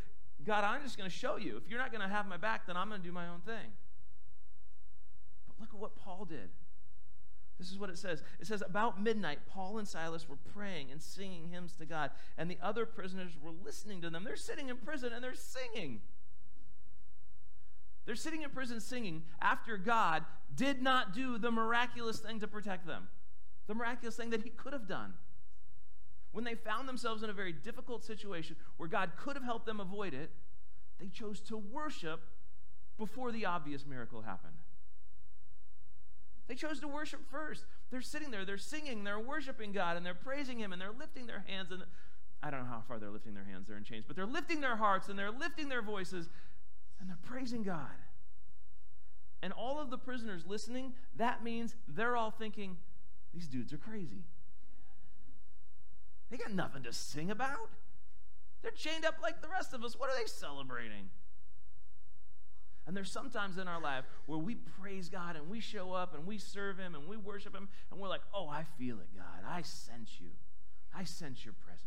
God, 0.45 0.65
I'm 0.65 0.83
just 0.83 0.99
going 0.99 1.09
to 1.09 1.17
show 1.17 1.37
you. 1.37 1.57
If 1.57 1.71
you're 1.71 1.79
not 1.79 1.93
going 1.93 2.07
to 2.07 2.13
have 2.13 2.27
my 2.27 2.37
back, 2.37 2.67
then 2.67 2.77
I'm 2.77 2.89
going 2.89 3.01
to 3.01 3.07
do 3.07 3.13
my 3.13 3.29
own 3.29 3.41
thing. 3.41 3.73
But 5.47 5.61
look 5.61 5.71
at 5.73 5.81
what 5.81 5.97
Paul 5.97 6.25
did. 6.25 6.51
This 7.59 7.71
is 7.71 7.79
what 7.79 7.91
it 7.91 7.99
says. 7.99 8.23
It 8.39 8.47
says, 8.47 8.63
About 8.63 9.03
midnight, 9.03 9.41
Paul 9.49 9.79
and 9.79 9.89
Silas 9.89 10.29
were 10.29 10.39
praying 10.55 10.93
and 10.93 11.03
singing 11.03 11.49
hymns 11.49 11.75
to 11.77 11.87
God, 11.87 12.13
and 12.37 12.51
the 12.51 12.59
other 12.63 12.87
prisoners 12.87 13.33
were 13.41 13.51
listening 13.51 14.01
to 14.03 14.11
them. 14.11 14.23
They're 14.25 14.37
sitting 14.37 14.69
in 14.69 14.77
prison 14.77 15.13
and 15.13 15.23
they're 15.23 15.35
singing. 15.35 16.01
They're 18.07 18.15
sitting 18.15 18.43
in 18.43 18.51
prison 18.51 18.81
singing 18.81 19.25
after 19.43 19.77
God 19.77 20.25
did 20.55 20.81
not 20.81 21.13
do 21.13 21.37
the 21.37 21.51
miraculous 21.51 22.21
thing 22.21 22.41
to 22.41 22.47
protect 22.47 22.87
them, 22.87 23.09
the 23.67 23.75
miraculous 23.75 24.17
thing 24.17 24.31
that 24.31 24.43
he 24.43 24.51
could 24.51 24.73
have 24.73 24.89
done. 24.89 25.15
When 26.33 26.45
they 26.45 26.55
found 26.55 26.89
themselves 26.89 27.23
in 27.23 27.31
a 27.31 27.35
very 27.35 27.53
difficult 27.53 28.05
situation 28.05 28.57
where 28.77 28.89
God 28.89 29.13
could 29.19 29.35
have 29.35 29.45
helped 29.45 29.67
them 29.67 29.81
avoid 29.81 30.15
it, 30.15 30.31
they 31.01 31.09
chose 31.09 31.41
to 31.41 31.57
worship 31.57 32.21
before 32.97 33.33
the 33.33 33.47
obvious 33.47 33.85
miracle 33.85 34.23
happened. 34.23 34.58
They 36.49 36.55
chose 36.55 36.81
to 36.81 36.89
worship 36.89 37.21
first. 37.31 37.65
They're 37.91 38.01
sitting 38.01 38.31
there, 38.31 38.45
they're 38.45 38.59
singing, 38.59 39.05
they're 39.05 39.21
worshiping 39.21 39.73
God, 39.73 39.97
and 39.97 40.05
they're 40.05 40.15
praising 40.15 40.59
Him, 40.59 40.73
and 40.73 40.81
they're 40.81 40.93
lifting 40.99 41.27
their 41.27 41.45
hands. 41.47 41.71
And 41.71 41.83
I 42.43 42.51
don't 42.51 42.61
know 42.61 42.71
how 42.71 42.83
far 42.89 42.99
they're 42.99 43.11
lifting 43.11 43.35
their 43.35 43.45
hands, 43.45 43.67
they're 43.69 43.77
in 43.77 43.85
chains, 43.85 44.05
but 44.07 44.17
they're 44.17 44.27
lifting 44.27 44.61
their 44.61 44.77
hearts 44.77 45.09
and 45.09 45.19
they're 45.19 45.31
lifting 45.31 45.69
their 45.69 45.83
voices, 45.83 46.29
and 46.99 47.09
they're 47.09 47.19
praising 47.23 47.63
God. 47.63 47.87
And 49.43 49.53
all 49.53 49.79
of 49.81 49.91
the 49.91 49.99
prisoners 49.99 50.45
listening, 50.47 50.95
that 51.17 51.45
means 51.45 51.77
they're 51.87 52.17
all 52.17 52.31
thinking, 52.31 52.77
these 53.33 53.47
dudes 53.47 53.73
are 53.73 53.79
crazy. 53.79 54.25
They 56.31 56.37
got 56.37 56.53
nothing 56.53 56.83
to 56.85 56.93
sing 56.93 57.31
about. 57.31 57.71
They're 58.63 58.73
chained 58.73 59.05
up 59.05 59.17
like 59.23 59.41
the 59.41 59.49
rest 59.49 59.73
of 59.75 59.85
us. 59.85 59.99
What 59.99 60.11
are 60.11 60.17
they 60.19 60.27
celebrating? 60.27 61.11
And 62.89 62.97
there's 62.97 63.13
sometimes 63.13 63.59
in 63.59 63.69
our 63.69 63.83
life 63.83 64.07
where 64.25 64.39
we 64.39 64.55
praise 64.55 65.11
God 65.11 65.37
and 65.37 65.51
we 65.51 65.61
show 65.61 65.93
up 65.93 66.15
and 66.15 66.27
we 66.27 66.39
serve 66.39 66.79
Him 66.79 66.95
and 66.95 67.07
we 67.07 67.19
worship 67.19 67.55
Him 67.55 67.69
and 67.91 68.01
we're 68.01 68.09
like, 68.09 68.23
oh, 68.33 68.49
I 68.49 68.65
feel 68.79 68.97
it, 69.01 69.09
God. 69.15 69.47
I 69.47 69.61
sense 69.61 70.13
you. 70.19 70.31
I 70.97 71.05
sense 71.05 71.45
your 71.45 71.53
presence. 71.53 71.85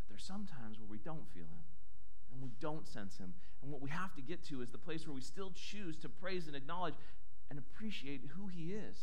But 0.00 0.08
there's 0.08 0.24
sometimes 0.24 0.78
where 0.78 0.88
we 0.88 0.96
don't 0.96 1.30
feel 1.34 1.42
Him 1.42 1.62
and 2.32 2.42
we 2.42 2.52
don't 2.58 2.88
sense 2.88 3.18
Him. 3.18 3.34
And 3.62 3.70
what 3.70 3.82
we 3.82 3.90
have 3.90 4.14
to 4.14 4.22
get 4.22 4.42
to 4.44 4.62
is 4.62 4.70
the 4.70 4.78
place 4.78 5.06
where 5.06 5.14
we 5.14 5.20
still 5.20 5.52
choose 5.54 5.98
to 5.98 6.08
praise 6.08 6.46
and 6.46 6.56
acknowledge 6.56 6.94
and 7.50 7.58
appreciate 7.58 8.22
who 8.34 8.46
He 8.46 8.72
is. 8.72 8.96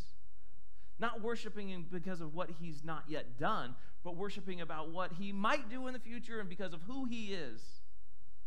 Not 0.97 1.21
worshiping 1.21 1.69
Him 1.69 1.85
because 1.91 2.19
of 2.19 2.33
what 2.33 2.49
He's 2.59 2.83
not 2.83 3.03
yet 3.07 3.37
done, 3.37 3.75
but 4.03 4.15
worshiping 4.15 4.59
about 4.59 4.89
what 4.89 5.11
He 5.19 5.31
might 5.31 5.69
do 5.69 5.85
in 5.85 5.93
the 5.93 5.99
future 5.99 6.39
and 6.39 6.49
because 6.49 6.73
of 6.73 6.81
who 6.87 7.05
He 7.05 7.35
is 7.35 7.80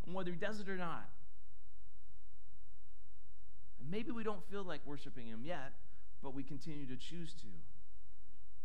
and 0.06 0.14
whether 0.14 0.30
he 0.30 0.36
does 0.36 0.60
it 0.60 0.68
or 0.68 0.76
not. 0.76 1.08
And 3.84 3.90
maybe 3.90 4.10
we 4.10 4.24
don't 4.24 4.44
feel 4.50 4.64
like 4.64 4.80
worshiping 4.86 5.26
Him 5.26 5.42
yet, 5.44 5.72
but 6.22 6.34
we 6.34 6.42
continue 6.42 6.86
to 6.86 6.96
choose 6.96 7.34
to. 7.34 7.46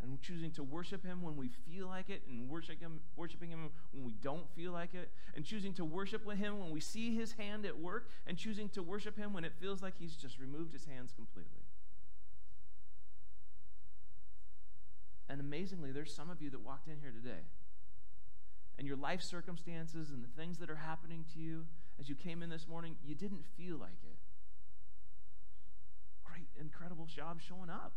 And 0.02 0.22
choosing 0.22 0.52
to 0.52 0.64
worship 0.64 1.04
Him 1.04 1.22
when 1.22 1.36
we 1.36 1.50
feel 1.50 1.88
like 1.88 2.10
it, 2.10 2.24
and 2.30 2.48
worship 2.48 2.80
him, 2.80 3.02
worshiping 3.18 3.50
Him 3.50 3.70
when 3.92 4.06
we 4.06 4.14
don't 4.14 4.50
feel 4.56 4.72
like 4.72 4.94
it, 4.94 5.12
and 5.36 5.44
choosing 5.44 5.74
to 5.74 5.84
worship 5.84 6.26
with 6.26 6.38
Him 6.38 6.58
when 6.60 6.72
we 6.72 6.80
see 6.80 7.14
His 7.14 7.34
hand 7.34 7.66
at 7.66 7.78
work, 7.78 8.10
and 8.26 8.38
choosing 8.38 8.70
to 8.70 8.82
worship 8.82 9.18
Him 9.18 9.34
when 9.34 9.44
it 9.44 9.52
feels 9.60 9.82
like 9.82 9.96
He's 10.00 10.16
just 10.16 10.40
removed 10.40 10.72
His 10.72 10.86
hands 10.86 11.12
completely. 11.14 11.64
And 15.28 15.42
amazingly, 15.42 15.92
there's 15.92 16.14
some 16.14 16.30
of 16.30 16.42
you 16.42 16.50
that 16.52 16.62
walked 16.62 16.88
in 16.88 17.00
here 17.02 17.12
today, 17.12 17.44
and 18.80 18.88
your 18.88 18.98
life 18.98 19.22
circumstances 19.22 20.10
and 20.10 20.24
the 20.24 20.42
things 20.42 20.58
that 20.58 20.70
are 20.70 20.76
happening 20.78 21.26
to 21.34 21.40
you 21.40 21.66
as 22.00 22.08
you 22.08 22.16
came 22.16 22.42
in 22.42 22.50
this 22.50 22.66
morning, 22.66 22.96
you 23.06 23.14
didn't 23.14 23.44
feel 23.58 23.76
like 23.76 24.00
it. 24.04 24.16
Great, 26.24 26.48
incredible 26.60 27.06
job 27.06 27.42
showing 27.42 27.70
up. 27.70 27.92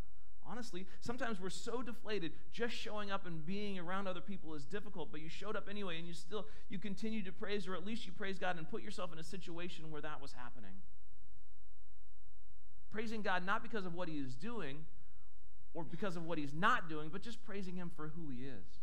Honestly, 0.44 0.86
sometimes 1.00 1.40
we're 1.40 1.50
so 1.50 1.82
deflated 1.82 2.32
just 2.50 2.74
showing 2.74 3.12
up 3.12 3.26
and 3.26 3.46
being 3.46 3.78
around 3.78 4.08
other 4.08 4.20
people 4.20 4.54
is 4.54 4.64
difficult, 4.64 5.12
but 5.12 5.20
you 5.20 5.28
showed 5.28 5.54
up 5.54 5.68
anyway 5.70 5.98
and 5.98 6.06
you 6.06 6.12
still 6.12 6.46
you 6.68 6.80
continue 6.80 7.22
to 7.22 7.30
praise 7.30 7.68
or 7.68 7.74
at 7.74 7.86
least 7.86 8.04
you 8.04 8.10
praise 8.10 8.40
God 8.40 8.58
and 8.58 8.68
put 8.68 8.82
yourself 8.82 9.12
in 9.12 9.20
a 9.20 9.24
situation 9.24 9.92
where 9.92 10.02
that 10.02 10.20
was 10.20 10.32
happening. 10.32 10.74
Praising 12.90 13.22
God 13.22 13.46
not 13.46 13.62
because 13.62 13.86
of 13.86 13.94
what 13.94 14.08
he 14.08 14.16
is 14.16 14.34
doing 14.34 14.78
or 15.74 15.84
because 15.84 16.16
of 16.16 16.26
what 16.26 16.38
he's 16.38 16.52
not 16.52 16.88
doing, 16.88 17.08
but 17.08 17.22
just 17.22 17.40
praising 17.44 17.76
him 17.76 17.92
for 17.94 18.08
who 18.08 18.28
he 18.30 18.42
is. 18.42 18.81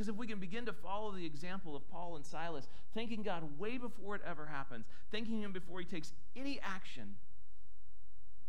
Because 0.00 0.08
if 0.08 0.16
we 0.16 0.26
can 0.26 0.38
begin 0.38 0.64
to 0.64 0.72
follow 0.72 1.12
the 1.12 1.26
example 1.26 1.76
of 1.76 1.86
Paul 1.90 2.16
and 2.16 2.24
Silas, 2.24 2.68
thanking 2.94 3.22
God 3.22 3.58
way 3.58 3.76
before 3.76 4.16
it 4.16 4.22
ever 4.26 4.46
happens, 4.46 4.86
thanking 5.12 5.42
Him 5.42 5.52
before 5.52 5.78
He 5.78 5.84
takes 5.84 6.14
any 6.34 6.58
action, 6.62 7.16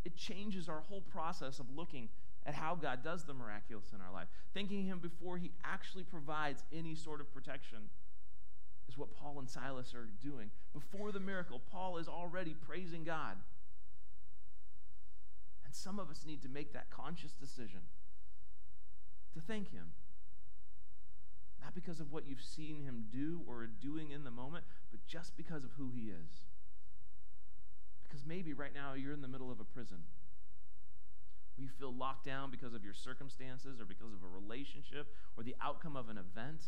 it 0.05 0.15
changes 0.15 0.69
our 0.69 0.79
whole 0.79 1.01
process 1.01 1.59
of 1.59 1.65
looking 1.75 2.07
at 2.45 2.53
how 2.53 2.75
God 2.75 3.03
does 3.03 3.25
the 3.25 3.33
miraculous 3.33 3.91
in 3.93 3.99
our 3.99 4.13
life. 4.13 4.29
Thanking 4.53 4.85
Him 4.85 4.99
before 4.99 5.37
He 5.37 5.51
actually 5.65 6.05
provides 6.05 6.63
any 6.71 6.95
sort 6.95 7.19
of 7.19 7.33
protection 7.33 7.89
is 8.87 8.97
what 8.97 9.13
Paul 9.13 9.39
and 9.39 9.49
Silas 9.49 9.93
are 9.93 10.07
doing. 10.23 10.51
Before 10.71 11.11
the 11.11 11.19
miracle, 11.19 11.61
Paul 11.69 11.97
is 11.97 12.07
already 12.07 12.53
praising 12.53 13.03
God. 13.03 13.35
And 15.65 15.75
some 15.75 15.99
of 15.99 16.09
us 16.09 16.23
need 16.25 16.41
to 16.43 16.47
make 16.47 16.71
that 16.71 16.89
conscious 16.91 17.33
decision 17.33 17.81
to 19.33 19.41
thank 19.41 19.73
Him 19.73 19.87
not 21.61 21.75
because 21.75 21.99
of 21.99 22.11
what 22.11 22.27
you've 22.27 22.41
seen 22.41 22.81
him 22.81 23.05
do 23.11 23.41
or 23.47 23.67
doing 23.67 24.11
in 24.11 24.23
the 24.23 24.31
moment, 24.31 24.65
but 24.91 25.05
just 25.05 25.37
because 25.37 25.63
of 25.63 25.71
who 25.77 25.91
he 25.93 26.09
is. 26.09 26.45
Because 28.03 28.25
maybe 28.25 28.53
right 28.53 28.73
now 28.73 28.93
you're 28.93 29.13
in 29.13 29.21
the 29.21 29.27
middle 29.27 29.51
of 29.51 29.59
a 29.59 29.63
prison. 29.63 29.99
You 31.57 31.69
feel 31.69 31.93
locked 31.93 32.25
down 32.25 32.49
because 32.49 32.73
of 32.73 32.83
your 32.83 32.93
circumstances 32.93 33.79
or 33.79 33.85
because 33.85 34.13
of 34.13 34.23
a 34.23 34.27
relationship 34.27 35.13
or 35.37 35.43
the 35.43 35.55
outcome 35.61 35.95
of 35.95 36.09
an 36.09 36.17
event. 36.17 36.61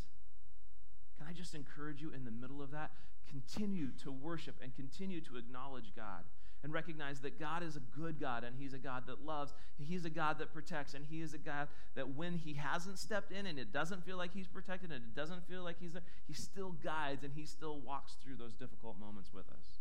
Can 1.17 1.27
I 1.27 1.33
just 1.33 1.55
encourage 1.55 2.01
you 2.01 2.11
in 2.13 2.25
the 2.25 2.31
middle 2.31 2.61
of 2.61 2.71
that? 2.71 2.91
Continue 3.29 3.89
to 4.03 4.11
worship 4.11 4.55
and 4.61 4.75
continue 4.75 5.21
to 5.21 5.37
acknowledge 5.37 5.93
God 5.95 6.23
and 6.63 6.71
recognize 6.71 7.19
that 7.19 7.39
God 7.39 7.61
is 7.61 7.75
a 7.75 7.79
good 7.79 8.19
God 8.19 8.43
and 8.43 8.55
He's 8.57 8.73
a 8.73 8.77
God 8.77 9.03
that 9.07 9.25
loves. 9.25 9.53
He's 9.77 10.05
a 10.05 10.09
God 10.09 10.39
that 10.39 10.53
protects, 10.53 10.93
and 10.93 11.05
He 11.05 11.21
is 11.21 11.33
a 11.33 11.37
God 11.37 11.67
that 11.95 12.15
when 12.15 12.37
He 12.37 12.53
hasn't 12.53 12.97
stepped 12.97 13.31
in 13.31 13.45
and 13.45 13.59
it 13.59 13.73
doesn't 13.73 14.05
feel 14.05 14.17
like 14.17 14.33
He's 14.33 14.47
protected 14.47 14.91
and 14.91 15.03
it 15.03 15.15
doesn't 15.15 15.47
feel 15.47 15.63
like 15.63 15.75
He's 15.79 15.91
there, 15.91 16.03
He 16.25 16.33
still 16.33 16.71
guides 16.83 17.23
and 17.23 17.33
He 17.35 17.45
still 17.45 17.79
walks 17.79 18.15
through 18.23 18.37
those 18.37 18.53
difficult 18.53 18.97
moments 18.99 19.33
with 19.33 19.49
us. 19.49 19.79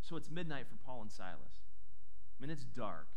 So 0.00 0.16
it's 0.16 0.30
midnight 0.30 0.66
for 0.68 0.76
Paul 0.86 1.02
and 1.02 1.10
Silas. 1.10 1.64
I 2.38 2.42
mean, 2.42 2.50
it's 2.50 2.64
dark, 2.64 3.08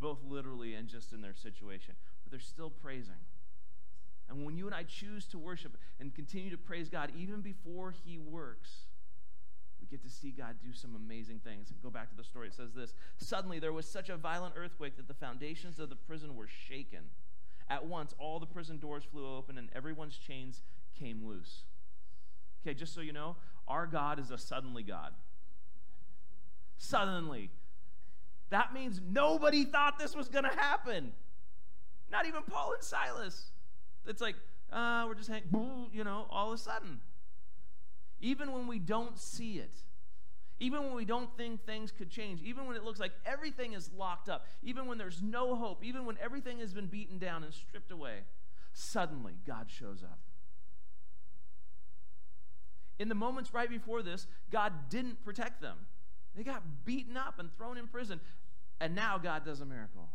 both 0.00 0.20
literally 0.26 0.74
and 0.74 0.88
just 0.88 1.12
in 1.12 1.20
their 1.20 1.34
situation, 1.34 1.94
but 2.24 2.30
they're 2.30 2.40
still 2.40 2.70
praising. 2.70 3.20
And 4.30 4.46
when 4.46 4.56
you 4.56 4.66
and 4.66 4.74
I 4.74 4.84
choose 4.84 5.26
to 5.26 5.38
worship 5.38 5.76
and 6.00 6.14
continue 6.14 6.50
to 6.50 6.56
praise 6.56 6.88
God, 6.88 7.10
even 7.14 7.42
before 7.42 7.92
He 8.04 8.16
works, 8.16 8.86
get 9.92 10.02
to 10.02 10.10
see 10.10 10.30
God 10.30 10.56
do 10.64 10.72
some 10.72 10.96
amazing 10.96 11.40
things. 11.44 11.70
Go 11.82 11.90
back 11.90 12.08
to 12.10 12.16
the 12.16 12.24
story. 12.24 12.48
It 12.48 12.54
says 12.54 12.72
this 12.72 12.94
Suddenly 13.18 13.58
there 13.58 13.72
was 13.72 13.86
such 13.86 14.08
a 14.08 14.16
violent 14.16 14.54
earthquake 14.56 14.96
that 14.96 15.06
the 15.06 15.14
foundations 15.14 15.78
of 15.78 15.90
the 15.90 15.96
prison 15.96 16.34
were 16.34 16.48
shaken. 16.48 17.00
At 17.68 17.86
once, 17.86 18.14
all 18.18 18.40
the 18.40 18.46
prison 18.46 18.78
doors 18.78 19.04
flew 19.04 19.36
open 19.36 19.58
and 19.58 19.68
everyone's 19.74 20.16
chains 20.16 20.62
came 20.98 21.24
loose. 21.26 21.64
Okay, 22.62 22.74
just 22.74 22.94
so 22.94 23.00
you 23.02 23.12
know, 23.12 23.36
our 23.68 23.86
God 23.86 24.18
is 24.18 24.30
a 24.30 24.38
suddenly 24.38 24.82
God. 24.82 25.12
Suddenly. 26.78 27.50
That 28.50 28.72
means 28.74 29.00
nobody 29.06 29.64
thought 29.64 29.98
this 29.98 30.16
was 30.16 30.28
going 30.28 30.44
to 30.44 30.50
happen. 30.50 31.12
Not 32.10 32.26
even 32.26 32.42
Paul 32.42 32.74
and 32.74 32.82
Silas. 32.82 33.50
It's 34.06 34.20
like, 34.20 34.36
uh, 34.72 35.04
we're 35.06 35.14
just 35.14 35.28
hanging, 35.28 35.90
you 35.92 36.04
know, 36.04 36.26
all 36.30 36.48
of 36.48 36.58
a 36.58 36.62
sudden 36.62 37.00
even 38.22 38.52
when 38.52 38.66
we 38.66 38.78
don't 38.78 39.18
see 39.18 39.58
it, 39.58 39.74
even 40.60 40.84
when 40.84 40.94
we 40.94 41.04
don't 41.04 41.36
think 41.36 41.66
things 41.66 41.90
could 41.90 42.08
change, 42.08 42.40
even 42.42 42.66
when 42.66 42.76
it 42.76 42.84
looks 42.84 43.00
like 43.00 43.12
everything 43.26 43.72
is 43.72 43.90
locked 43.98 44.28
up, 44.28 44.46
even 44.62 44.86
when 44.86 44.96
there's 44.96 45.20
no 45.20 45.56
hope, 45.56 45.84
even 45.84 46.06
when 46.06 46.16
everything 46.22 46.60
has 46.60 46.72
been 46.72 46.86
beaten 46.86 47.18
down 47.18 47.42
and 47.42 47.52
stripped 47.52 47.90
away, 47.90 48.20
suddenly 48.72 49.34
God 49.46 49.66
shows 49.68 50.02
up. 50.02 50.20
In 52.98 53.08
the 53.08 53.14
moments 53.16 53.52
right 53.52 53.68
before 53.68 54.02
this, 54.02 54.28
God 54.50 54.72
didn't 54.88 55.24
protect 55.24 55.60
them. 55.60 55.76
They 56.36 56.44
got 56.44 56.62
beaten 56.84 57.16
up 57.16 57.40
and 57.40 57.52
thrown 57.56 57.76
in 57.76 57.88
prison. 57.88 58.20
And 58.80 58.94
now 58.94 59.18
God 59.18 59.44
does 59.44 59.60
a 59.60 59.66
miracle. 59.66 60.08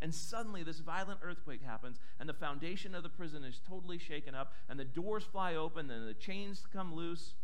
And 0.00 0.14
suddenly, 0.14 0.62
this 0.62 0.80
violent 0.80 1.20
earthquake 1.22 1.62
happens, 1.62 1.98
and 2.20 2.28
the 2.28 2.34
foundation 2.34 2.94
of 2.94 3.02
the 3.02 3.08
prison 3.08 3.44
is 3.44 3.60
totally 3.66 3.98
shaken 3.98 4.34
up, 4.34 4.52
and 4.68 4.78
the 4.78 4.84
doors 4.84 5.24
fly 5.24 5.54
open, 5.54 5.90
and 5.90 6.06
the 6.06 6.14
chains 6.14 6.66
come 6.70 6.94
loose. 6.94 7.34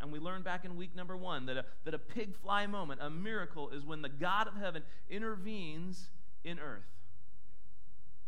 And 0.00 0.10
we 0.10 0.18
learned 0.18 0.44
back 0.44 0.64
in 0.64 0.76
week 0.76 0.96
number 0.96 1.16
one 1.16 1.46
that 1.46 1.56
a, 1.58 1.64
that 1.84 1.94
a 1.94 1.98
pig 1.98 2.34
fly 2.34 2.66
moment, 2.66 3.00
a 3.02 3.10
miracle, 3.10 3.70
is 3.70 3.84
when 3.84 4.02
the 4.02 4.08
God 4.08 4.48
of 4.48 4.56
heaven 4.56 4.82
intervenes 5.10 6.08
in 6.44 6.58
earth 6.58 6.88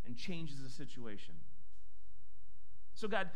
and 0.06 0.16
changes 0.16 0.62
the 0.62 0.70
situation. 0.70 1.34
So 2.94 3.08
God 3.08 3.28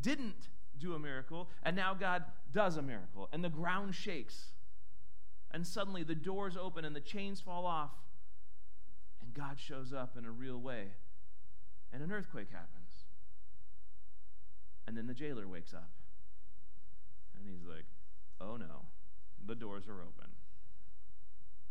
didn't 0.00 0.48
do 0.78 0.94
a 0.94 0.98
miracle, 0.98 1.48
and 1.62 1.74
now 1.74 1.92
God 1.92 2.24
does 2.52 2.76
a 2.76 2.82
miracle, 2.82 3.28
and 3.32 3.42
the 3.42 3.48
ground 3.48 3.94
shakes. 3.94 4.52
And 5.50 5.66
suddenly 5.66 6.02
the 6.02 6.14
doors 6.14 6.56
open 6.56 6.84
and 6.84 6.94
the 6.94 7.00
chains 7.00 7.40
fall 7.40 7.66
off 7.66 7.90
God 9.38 9.56
shows 9.60 9.92
up 9.92 10.16
in 10.18 10.24
a 10.24 10.32
real 10.32 10.58
way, 10.58 10.88
and 11.92 12.02
an 12.02 12.10
earthquake 12.10 12.48
happens. 12.50 12.90
And 14.86 14.96
then 14.96 15.06
the 15.06 15.14
jailer 15.14 15.46
wakes 15.46 15.72
up, 15.72 15.90
and 17.38 17.48
he's 17.48 17.64
like, 17.64 17.84
oh 18.40 18.56
no, 18.56 18.86
the 19.46 19.54
doors 19.54 19.84
are 19.86 20.00
open. 20.02 20.26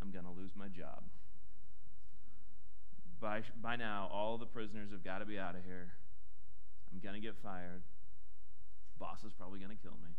I'm 0.00 0.10
going 0.10 0.24
to 0.24 0.30
lose 0.30 0.52
my 0.56 0.68
job. 0.68 1.02
By, 3.20 3.42
by 3.60 3.76
now, 3.76 4.08
all 4.10 4.38
the 4.38 4.46
prisoners 4.46 4.90
have 4.92 5.04
got 5.04 5.18
to 5.18 5.26
be 5.26 5.38
out 5.38 5.54
of 5.54 5.64
here. 5.64 5.92
I'm 6.90 7.00
going 7.00 7.20
to 7.20 7.20
get 7.20 7.36
fired. 7.42 7.82
Boss 8.98 9.24
is 9.24 9.32
probably 9.36 9.58
going 9.58 9.76
to 9.76 9.82
kill 9.82 9.98
me. 10.02 10.14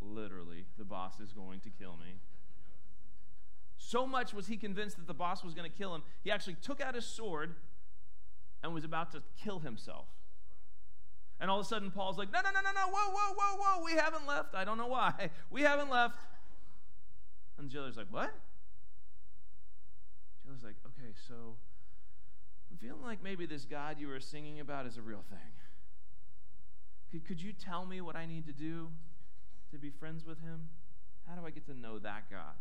Literally, 0.00 0.64
the 0.78 0.84
boss 0.84 1.20
is 1.20 1.32
going 1.32 1.60
to 1.60 1.70
kill 1.70 1.96
me. 1.96 2.20
So 3.76 4.06
much 4.06 4.32
was 4.32 4.46
he 4.46 4.56
convinced 4.56 4.96
that 4.96 5.06
the 5.06 5.14
boss 5.14 5.44
was 5.44 5.54
going 5.54 5.70
to 5.70 5.76
kill 5.76 5.94
him, 5.94 6.02
he 6.22 6.30
actually 6.30 6.56
took 6.62 6.80
out 6.80 6.94
his 6.94 7.04
sword 7.04 7.54
and 8.62 8.72
was 8.72 8.84
about 8.84 9.12
to 9.12 9.22
kill 9.42 9.58
himself. 9.60 10.06
And 11.40 11.50
all 11.50 11.60
of 11.60 11.66
a 11.66 11.68
sudden, 11.68 11.90
Paul's 11.90 12.16
like, 12.16 12.32
No, 12.32 12.40
no, 12.40 12.50
no, 12.50 12.60
no, 12.60 12.70
no, 12.72 12.90
whoa, 12.90 13.10
whoa, 13.12 13.34
whoa, 13.36 13.56
whoa, 13.58 13.84
we 13.84 13.92
haven't 13.92 14.26
left. 14.26 14.54
I 14.54 14.64
don't 14.64 14.78
know 14.78 14.86
why. 14.86 15.30
We 15.50 15.62
haven't 15.62 15.90
left. 15.90 16.18
And 17.58 17.70
jailer's 17.70 17.96
like, 17.96 18.06
What? 18.10 18.32
Jailer's 20.44 20.62
like, 20.62 20.76
Okay, 20.86 21.12
so 21.28 21.56
I'm 22.70 22.78
feeling 22.78 23.02
like 23.02 23.22
maybe 23.22 23.46
this 23.46 23.64
God 23.64 23.98
you 23.98 24.08
were 24.08 24.20
singing 24.20 24.60
about 24.60 24.86
is 24.86 24.96
a 24.96 25.02
real 25.02 25.24
thing. 25.28 25.38
Could, 27.10 27.26
could 27.26 27.42
you 27.42 27.52
tell 27.52 27.84
me 27.84 28.00
what 28.00 28.16
I 28.16 28.26
need 28.26 28.46
to 28.46 28.52
do 28.52 28.88
to 29.70 29.78
be 29.78 29.90
friends 29.90 30.24
with 30.24 30.40
him? 30.40 30.68
How 31.28 31.34
do 31.34 31.46
I 31.46 31.50
get 31.50 31.66
to 31.66 31.74
know 31.74 31.98
that 31.98 32.30
God? 32.30 32.54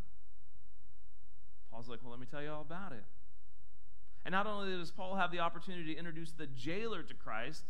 Paul's 1.73 1.89
like, 1.89 1.99
well, 2.03 2.11
let 2.11 2.19
me 2.19 2.27
tell 2.29 2.43
you 2.43 2.51
all 2.51 2.61
about 2.61 2.91
it. 2.91 3.03
And 4.25 4.31
not 4.31 4.45
only 4.45 4.77
does 4.77 4.91
Paul 4.91 5.15
have 5.15 5.31
the 5.31 5.39
opportunity 5.39 5.93
to 5.93 5.99
introduce 5.99 6.31
the 6.31 6.45
jailer 6.45 7.01
to 7.01 7.13
Christ, 7.15 7.63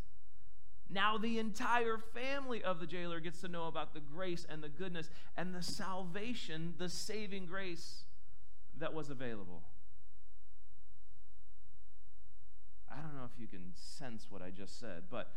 now 0.90 1.18
the 1.18 1.40
entire 1.40 1.98
family 1.98 2.62
of 2.62 2.82
the 2.82 2.86
jailer 2.86 3.22
gets 3.22 3.40
to 3.42 3.48
know 3.48 3.68
about 3.68 3.94
the 3.94 4.02
grace 4.02 4.46
and 4.48 4.62
the 4.62 4.68
goodness 4.68 5.10
and 5.38 5.56
the 5.56 5.64
salvation, 5.64 6.74
the 6.78 6.90
saving 6.90 7.46
grace 7.46 8.04
that 8.78 8.94
was 8.94 9.10
available. 9.10 9.64
I 12.92 12.98
don't 12.98 13.16
know 13.16 13.26
if 13.34 13.40
you 13.40 13.48
can 13.48 13.72
sense 13.74 14.28
what 14.30 14.42
I 14.42 14.50
just 14.50 14.80
said, 14.80 15.04
but 15.10 15.32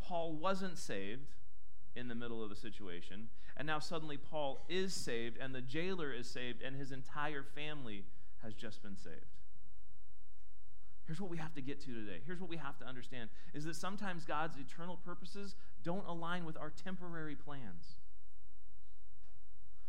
Paul 0.00 0.32
wasn't 0.32 0.78
saved 0.78 1.34
in 1.98 2.08
the 2.08 2.14
middle 2.14 2.42
of 2.42 2.50
the 2.50 2.56
situation. 2.56 3.28
And 3.56 3.66
now 3.66 3.78
suddenly 3.78 4.16
Paul 4.16 4.64
is 4.68 4.94
saved, 4.94 5.36
and 5.38 5.54
the 5.54 5.60
jailer 5.60 6.12
is 6.12 6.28
saved, 6.28 6.62
and 6.62 6.76
his 6.76 6.92
entire 6.92 7.42
family 7.42 8.04
has 8.42 8.54
just 8.54 8.82
been 8.82 8.96
saved. 8.96 9.26
Here's 11.06 11.20
what 11.20 11.30
we 11.30 11.38
have 11.38 11.54
to 11.54 11.62
get 11.62 11.80
to 11.80 11.86
today. 11.86 12.20
Here's 12.26 12.40
what 12.40 12.50
we 12.50 12.58
have 12.58 12.78
to 12.78 12.84
understand 12.84 13.30
is 13.54 13.64
that 13.64 13.76
sometimes 13.76 14.24
God's 14.24 14.58
eternal 14.58 14.96
purposes 14.96 15.56
don't 15.82 16.06
align 16.06 16.44
with 16.44 16.56
our 16.58 16.70
temporary 16.70 17.34
plans. 17.34 17.96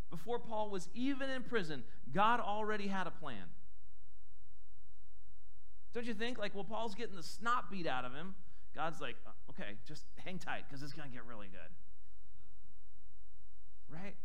Before 0.09 0.39
Paul 0.39 0.69
was 0.69 0.87
even 0.93 1.29
in 1.29 1.43
prison, 1.43 1.83
God 2.13 2.39
already 2.39 2.87
had 2.87 3.05
a 3.05 3.11
plan. 3.11 3.43
Don't 5.93 6.05
you 6.05 6.13
think? 6.13 6.37
Like, 6.37 6.55
well, 6.55 6.63
Paul's 6.63 6.95
getting 6.95 7.15
the 7.15 7.23
snot 7.23 7.69
beat 7.69 7.85
out 7.85 8.05
of 8.05 8.13
him. 8.13 8.35
God's 8.73 9.01
like, 9.01 9.17
uh, 9.27 9.31
okay, 9.49 9.75
just 9.87 10.05
hang 10.23 10.37
tight 10.39 10.63
because 10.67 10.83
it's 10.83 10.93
going 10.93 11.09
to 11.09 11.13
get 11.13 11.25
really 11.25 11.47
good. 11.47 11.69
Right? 13.91 14.15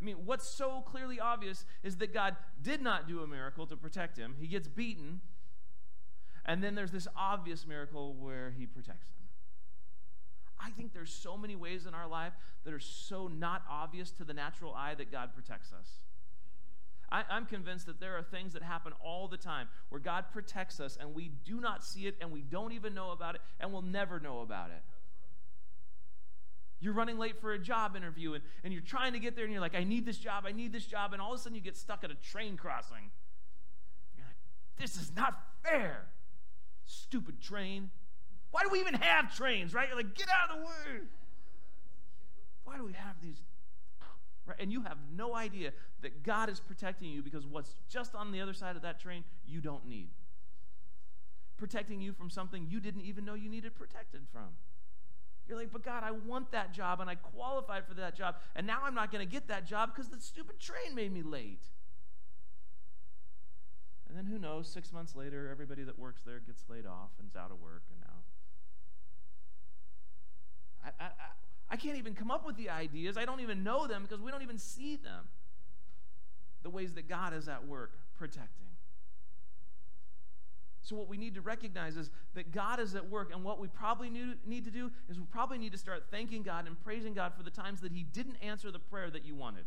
I 0.00 0.04
mean, 0.04 0.16
what's 0.24 0.48
so 0.48 0.80
clearly 0.80 1.20
obvious 1.20 1.64
is 1.82 1.96
that 1.98 2.12
God 2.12 2.36
did 2.60 2.82
not 2.82 3.06
do 3.06 3.20
a 3.20 3.26
miracle 3.26 3.66
to 3.66 3.76
protect 3.76 4.16
him. 4.16 4.34
He 4.40 4.48
gets 4.48 4.66
beaten. 4.66 5.20
And 6.44 6.62
then 6.62 6.74
there's 6.74 6.90
this 6.90 7.06
obvious 7.16 7.66
miracle 7.66 8.14
where 8.14 8.52
he 8.58 8.66
protects 8.66 9.08
him. 9.10 9.22
I 10.60 10.70
think 10.70 10.92
there's 10.92 11.12
so 11.12 11.36
many 11.36 11.56
ways 11.56 11.86
in 11.86 11.94
our 11.94 12.06
life 12.06 12.32
that 12.64 12.72
are 12.72 12.80
so 12.80 13.28
not 13.28 13.62
obvious 13.68 14.10
to 14.12 14.24
the 14.24 14.34
natural 14.34 14.74
eye 14.74 14.94
that 14.96 15.10
God 15.10 15.34
protects 15.34 15.72
us. 15.72 15.88
I, 17.10 17.24
am 17.30 17.46
convinced 17.46 17.86
that 17.86 18.00
there 18.00 18.16
are 18.16 18.22
things 18.22 18.54
that 18.54 18.62
happen 18.62 18.92
all 19.04 19.28
the 19.28 19.36
time 19.36 19.68
where 19.90 20.00
God 20.00 20.26
protects 20.32 20.80
us 20.80 20.96
and 20.98 21.14
we 21.14 21.30
do 21.44 21.60
not 21.60 21.84
see 21.84 22.06
it 22.06 22.16
and 22.20 22.32
we 22.32 22.40
don't 22.40 22.72
even 22.72 22.94
know 22.94 23.10
about 23.10 23.34
it 23.34 23.42
and 23.60 23.72
we'll 23.72 23.82
never 23.82 24.18
know 24.18 24.40
about 24.40 24.70
it. 24.70 24.82
You're 26.82 26.92
running 26.92 27.18
late 27.18 27.40
for 27.40 27.52
a 27.52 27.58
job 27.58 27.96
interview 27.96 28.34
and, 28.34 28.42
and 28.64 28.72
you're 28.72 28.82
trying 28.82 29.12
to 29.12 29.20
get 29.20 29.36
there 29.36 29.44
and 29.44 29.52
you're 29.52 29.62
like, 29.62 29.76
I 29.76 29.84
need 29.84 30.04
this 30.04 30.18
job, 30.18 30.44
I 30.46 30.52
need 30.52 30.72
this 30.72 30.84
job, 30.84 31.12
and 31.12 31.22
all 31.22 31.32
of 31.32 31.38
a 31.38 31.42
sudden 31.42 31.54
you 31.54 31.62
get 31.62 31.76
stuck 31.76 32.02
at 32.02 32.10
a 32.10 32.14
train 32.16 32.56
crossing. 32.56 33.10
You're 34.16 34.26
like, 34.26 34.36
this 34.78 34.96
is 35.00 35.12
not 35.14 35.40
fair. 35.62 36.06
Stupid 36.84 37.40
train. 37.40 37.90
Why 38.50 38.62
do 38.62 38.68
we 38.68 38.80
even 38.80 38.94
have 38.94 39.34
trains, 39.34 39.72
right? 39.72 39.88
You're 39.88 39.96
like, 39.96 40.14
get 40.14 40.26
out 40.28 40.50
of 40.50 40.58
the 40.58 40.64
way. 40.64 41.06
Why 42.64 42.76
do 42.76 42.84
we 42.84 42.92
have 42.92 43.14
these 43.22 43.40
Right? 44.46 44.56
And 44.58 44.72
you 44.72 44.82
have 44.82 44.98
no 45.14 45.34
idea 45.36 45.72
that 46.00 46.24
God 46.24 46.50
is 46.50 46.58
protecting 46.58 47.10
you 47.10 47.22
because 47.22 47.46
what's 47.46 47.74
just 47.88 48.14
on 48.14 48.32
the 48.32 48.40
other 48.40 48.52
side 48.52 48.74
of 48.74 48.82
that 48.82 48.98
train, 48.98 49.22
you 49.46 49.60
don't 49.60 49.86
need. 49.86 50.08
Protecting 51.56 52.00
you 52.00 52.12
from 52.12 52.28
something 52.28 52.66
you 52.68 52.80
didn't 52.80 53.02
even 53.02 53.24
know 53.24 53.34
you 53.34 53.48
needed 53.48 53.74
protected 53.76 54.22
from. 54.32 54.48
You're 55.48 55.58
like, 55.58 55.72
but 55.72 55.82
God, 55.82 56.02
I 56.04 56.12
want 56.12 56.52
that 56.52 56.72
job 56.72 57.00
and 57.00 57.10
I 57.10 57.16
qualified 57.16 57.86
for 57.86 57.94
that 57.94 58.16
job, 58.16 58.36
and 58.54 58.66
now 58.66 58.80
I'm 58.84 58.94
not 58.94 59.10
going 59.10 59.26
to 59.26 59.30
get 59.30 59.48
that 59.48 59.66
job 59.66 59.90
because 59.94 60.08
the 60.08 60.20
stupid 60.20 60.58
train 60.58 60.94
made 60.94 61.12
me 61.12 61.22
late. 61.22 61.64
And 64.08 64.16
then 64.16 64.26
who 64.26 64.38
knows, 64.38 64.68
six 64.68 64.92
months 64.92 65.16
later, 65.16 65.48
everybody 65.50 65.84
that 65.84 65.98
works 65.98 66.22
there 66.22 66.38
gets 66.40 66.62
laid 66.68 66.86
off 66.86 67.10
and 67.18 67.28
is 67.28 67.36
out 67.36 67.50
of 67.50 67.60
work, 67.60 67.82
and 67.90 68.00
now. 68.00 68.22
I, 70.84 71.04
I, 71.04 71.10
I 71.70 71.76
can't 71.76 71.96
even 71.96 72.14
come 72.14 72.30
up 72.30 72.44
with 72.44 72.56
the 72.56 72.68
ideas. 72.68 73.16
I 73.16 73.24
don't 73.24 73.40
even 73.40 73.64
know 73.64 73.86
them 73.86 74.02
because 74.02 74.20
we 74.20 74.30
don't 74.30 74.42
even 74.42 74.58
see 74.58 74.96
them. 74.96 75.28
The 76.62 76.70
ways 76.70 76.92
that 76.94 77.08
God 77.08 77.32
is 77.32 77.48
at 77.48 77.66
work 77.66 77.92
protecting. 78.18 78.71
So, 80.82 80.96
what 80.96 81.08
we 81.08 81.16
need 81.16 81.34
to 81.36 81.40
recognize 81.40 81.96
is 81.96 82.10
that 82.34 82.50
God 82.50 82.80
is 82.80 82.96
at 82.96 83.08
work, 83.08 83.30
and 83.32 83.44
what 83.44 83.60
we 83.60 83.68
probably 83.68 84.10
need 84.10 84.64
to 84.64 84.70
do 84.70 84.90
is 85.08 85.18
we 85.18 85.24
probably 85.26 85.58
need 85.58 85.72
to 85.72 85.78
start 85.78 86.06
thanking 86.10 86.42
God 86.42 86.66
and 86.66 86.82
praising 86.82 87.14
God 87.14 87.32
for 87.36 87.44
the 87.44 87.50
times 87.50 87.80
that 87.82 87.92
He 87.92 88.02
didn't 88.02 88.36
answer 88.42 88.72
the 88.72 88.80
prayer 88.80 89.08
that 89.10 89.24
you 89.24 89.36
wanted. 89.36 89.64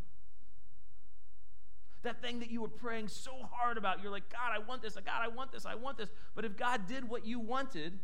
That 2.03 2.21
thing 2.21 2.39
that 2.41 2.51
you 2.51 2.61
were 2.61 2.67
praying 2.67 3.07
so 3.07 3.31
hard 3.49 3.77
about, 3.77 4.03
you're 4.03 4.11
like, 4.11 4.29
God, 4.29 4.51
I 4.53 4.59
want 4.59 4.81
this, 4.81 4.95
God, 4.95 5.21
I 5.21 5.29
want 5.29 5.53
this, 5.53 5.65
I 5.65 5.75
want 5.75 5.97
this. 5.97 6.09
But 6.35 6.43
if 6.45 6.57
God 6.57 6.85
did 6.85 7.07
what 7.07 7.25
you 7.25 7.39
wanted, 7.39 7.97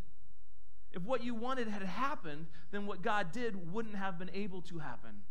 if 0.93 1.03
what 1.03 1.23
you 1.23 1.35
wanted 1.35 1.67
had 1.67 1.83
happened, 1.83 2.47
then 2.71 2.85
what 2.85 3.01
God 3.01 3.31
did 3.31 3.71
wouldn't 3.71 3.95
have 3.95 4.17
been 4.17 4.31
able 4.33 4.61
to 4.63 4.79
happen. 4.79 5.21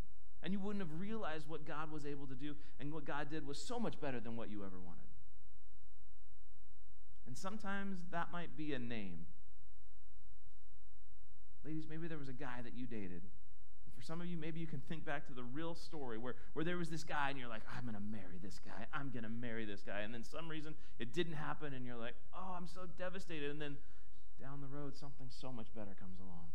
And 0.42 0.52
you 0.52 0.60
wouldn't 0.60 0.82
have 0.82 1.00
realized 1.00 1.48
what 1.48 1.66
God 1.66 1.90
was 1.90 2.06
able 2.06 2.26
to 2.26 2.34
do. 2.34 2.54
And 2.78 2.92
what 2.92 3.04
God 3.04 3.28
did 3.30 3.46
was 3.46 3.58
so 3.58 3.80
much 3.80 4.00
better 4.00 4.20
than 4.20 4.36
what 4.36 4.50
you 4.50 4.64
ever 4.64 4.78
wanted. 4.78 5.10
And 7.30 7.38
sometimes 7.38 8.00
that 8.10 8.32
might 8.32 8.56
be 8.56 8.72
a 8.72 8.78
name. 8.80 9.26
Ladies, 11.64 11.84
maybe 11.88 12.08
there 12.08 12.18
was 12.18 12.28
a 12.28 12.32
guy 12.32 12.58
that 12.64 12.74
you 12.74 12.86
dated. 12.86 13.22
And 13.22 13.94
for 13.94 14.02
some 14.02 14.20
of 14.20 14.26
you, 14.26 14.36
maybe 14.36 14.58
you 14.58 14.66
can 14.66 14.80
think 14.88 15.04
back 15.04 15.28
to 15.28 15.32
the 15.32 15.44
real 15.44 15.76
story 15.76 16.18
where, 16.18 16.34
where 16.54 16.64
there 16.64 16.76
was 16.76 16.90
this 16.90 17.04
guy 17.04 17.30
and 17.30 17.38
you're 17.38 17.48
like, 17.48 17.62
I'm 17.72 17.84
going 17.84 17.94
to 17.94 18.02
marry 18.02 18.40
this 18.42 18.58
guy. 18.58 18.84
I'm 18.92 19.10
going 19.10 19.22
to 19.22 19.30
marry 19.30 19.64
this 19.64 19.80
guy. 19.80 20.00
And 20.00 20.12
then 20.12 20.24
some 20.24 20.48
reason 20.48 20.74
it 20.98 21.14
didn't 21.14 21.34
happen 21.34 21.72
and 21.72 21.86
you're 21.86 21.94
like, 21.94 22.16
oh, 22.34 22.56
I'm 22.56 22.66
so 22.66 22.80
devastated. 22.98 23.48
And 23.48 23.62
then 23.62 23.76
down 24.42 24.60
the 24.60 24.66
road, 24.66 24.96
something 24.96 25.28
so 25.28 25.52
much 25.52 25.72
better 25.72 25.94
comes 26.00 26.18
along. 26.18 26.50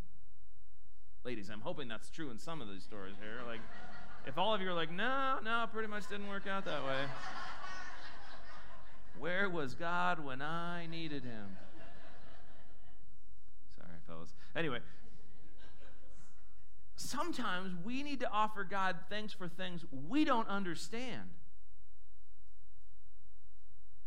Ladies, 1.24 1.50
I'm 1.50 1.62
hoping 1.62 1.88
that's 1.88 2.10
true 2.10 2.32
in 2.32 2.38
some 2.38 2.60
of 2.60 2.68
these 2.68 2.84
stories 2.84 3.16
here. 3.22 3.48
Like, 3.48 3.62
if 4.28 4.38
all 4.38 4.54
of 4.54 4.60
you 4.60 4.68
are 4.68 4.74
like, 4.74 4.92
no, 4.92 5.38
no, 5.42 5.68
pretty 5.72 5.88
much 5.88 6.10
didn't 6.10 6.28
work 6.28 6.48
out 6.48 6.66
that 6.66 6.84
way. 6.84 7.06
Where 9.20 9.50
was 9.50 9.74
God 9.74 10.24
when 10.24 10.42
I 10.42 10.88
needed 10.88 11.24
him? 11.24 11.58
Sorry, 13.78 13.98
fellas. 14.08 14.34
Anyway, 14.56 14.80
sometimes 16.96 17.74
we 17.84 18.04
need 18.04 18.20
to 18.22 18.30
offer 18.30 18.64
God 18.64 18.98
thanks 19.10 19.34
for 19.34 19.48
things 19.48 19.86
we 20.08 20.26
don't 20.26 20.48
understand. 20.48 21.30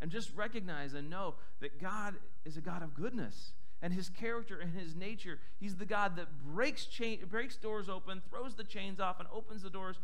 And 0.01 0.11
just 0.11 0.35
recognize 0.37 0.94
and 0.94 1.11
know 1.11 1.35
that 1.61 1.81
God 1.81 2.14
is 2.44 2.57
a 2.57 2.61
God 2.61 2.83
of 2.83 2.94
goodness 2.94 3.53
and 3.83 3.92
his 3.92 4.09
character 4.09 4.59
and 4.59 4.73
his 4.73 4.94
nature. 4.94 5.38
He's 5.59 5.77
the 5.77 5.85
God 5.85 6.16
that 6.16 6.27
breaks, 6.55 6.85
chain, 6.85 7.21
breaks 7.29 7.57
doors 7.57 7.88
open, 7.88 8.23
throws 8.31 8.55
the 8.55 8.64
chains 8.64 9.01
off, 9.01 9.18
and 9.18 9.29
opens 9.33 9.62
the 9.62 9.71
doors 9.71 9.99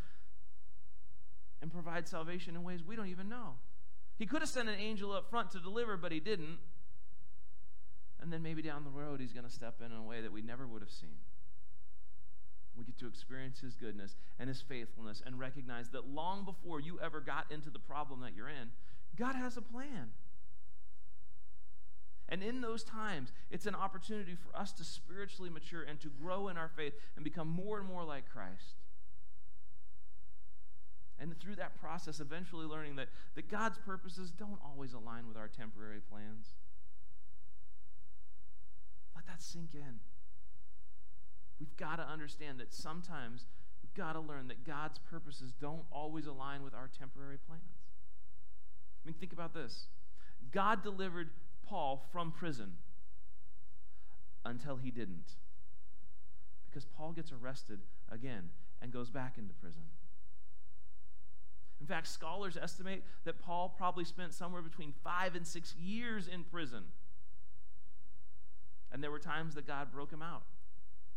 and 1.62 1.72
provides 1.72 2.10
salvation 2.10 2.54
in 2.56 2.62
ways 2.62 2.82
we 2.86 2.96
don't 2.96 3.08
even 3.08 3.28
know. 3.28 3.54
He 4.18 4.26
could 4.26 4.42
have 4.42 4.48
sent 4.48 4.68
an 4.68 4.78
angel 4.78 5.12
up 5.12 5.28
front 5.28 5.50
to 5.52 5.58
deliver, 5.58 5.96
but 5.96 6.12
he 6.12 6.20
didn't. 6.20 6.58
And 8.20 8.32
then 8.32 8.42
maybe 8.42 8.62
down 8.62 8.84
the 8.84 8.90
road, 8.90 9.20
he's 9.20 9.32
going 9.32 9.46
to 9.46 9.52
step 9.52 9.80
in 9.80 9.92
in 9.92 9.98
a 9.98 10.02
way 10.02 10.20
that 10.20 10.32
we 10.32 10.40
never 10.40 10.66
would 10.66 10.82
have 10.82 10.90
seen. 10.90 11.16
We 12.76 12.84
get 12.84 12.98
to 12.98 13.06
experience 13.06 13.60
his 13.60 13.74
goodness 13.74 14.16
and 14.38 14.48
his 14.48 14.60
faithfulness 14.60 15.22
and 15.24 15.38
recognize 15.38 15.90
that 15.90 16.08
long 16.08 16.44
before 16.44 16.80
you 16.80 16.98
ever 17.00 17.20
got 17.20 17.50
into 17.50 17.70
the 17.70 17.78
problem 17.78 18.20
that 18.20 18.34
you're 18.34 18.48
in, 18.48 18.70
God 19.16 19.36
has 19.36 19.56
a 19.56 19.62
plan. 19.62 20.10
And 22.28 22.42
in 22.42 22.62
those 22.62 22.82
times, 22.82 23.30
it's 23.50 23.66
an 23.66 23.74
opportunity 23.74 24.34
for 24.34 24.58
us 24.58 24.72
to 24.72 24.84
spiritually 24.84 25.50
mature 25.50 25.82
and 25.82 26.00
to 26.00 26.08
grow 26.08 26.48
in 26.48 26.56
our 26.56 26.70
faith 26.74 26.94
and 27.16 27.24
become 27.24 27.48
more 27.48 27.78
and 27.78 27.86
more 27.86 28.02
like 28.02 28.28
Christ. 28.28 28.76
And 31.18 31.38
through 31.38 31.56
that 31.56 31.80
process, 31.80 32.20
eventually 32.20 32.66
learning 32.66 32.96
that, 32.96 33.08
that 33.34 33.48
God's 33.50 33.78
purposes 33.78 34.30
don't 34.30 34.58
always 34.64 34.92
align 34.92 35.28
with 35.28 35.36
our 35.36 35.48
temporary 35.48 36.00
plans. 36.00 36.54
Let 39.14 39.26
that 39.26 39.42
sink 39.42 39.74
in. 39.74 40.00
We've 41.60 41.76
got 41.76 41.96
to 41.96 42.02
understand 42.02 42.58
that 42.60 42.74
sometimes 42.74 43.46
we've 43.82 43.94
got 43.94 44.14
to 44.14 44.20
learn 44.20 44.48
that 44.48 44.64
God's 44.64 44.98
purposes 44.98 45.52
don't 45.60 45.84
always 45.92 46.26
align 46.26 46.62
with 46.62 46.74
our 46.74 46.88
temporary 46.98 47.38
plans. 47.46 47.62
I 49.04 49.06
mean, 49.06 49.14
think 49.14 49.32
about 49.32 49.54
this 49.54 49.86
God 50.50 50.82
delivered 50.82 51.30
Paul 51.64 52.04
from 52.12 52.32
prison 52.32 52.74
until 54.44 54.76
he 54.76 54.90
didn't. 54.90 55.36
Because 56.68 56.84
Paul 56.84 57.12
gets 57.12 57.32
arrested 57.32 57.80
again 58.10 58.50
and 58.82 58.92
goes 58.92 59.10
back 59.10 59.38
into 59.38 59.54
prison. 59.54 59.82
In 61.84 61.88
fact, 61.88 62.06
scholars 62.06 62.56
estimate 62.56 63.02
that 63.24 63.38
Paul 63.38 63.74
probably 63.76 64.06
spent 64.06 64.32
somewhere 64.32 64.62
between 64.62 64.94
five 65.04 65.34
and 65.34 65.46
six 65.46 65.74
years 65.76 66.26
in 66.26 66.42
prison. 66.42 66.84
And 68.90 69.04
there 69.04 69.10
were 69.10 69.18
times 69.18 69.54
that 69.54 69.66
God 69.66 69.92
broke 69.92 70.10
him 70.10 70.22
out 70.22 70.44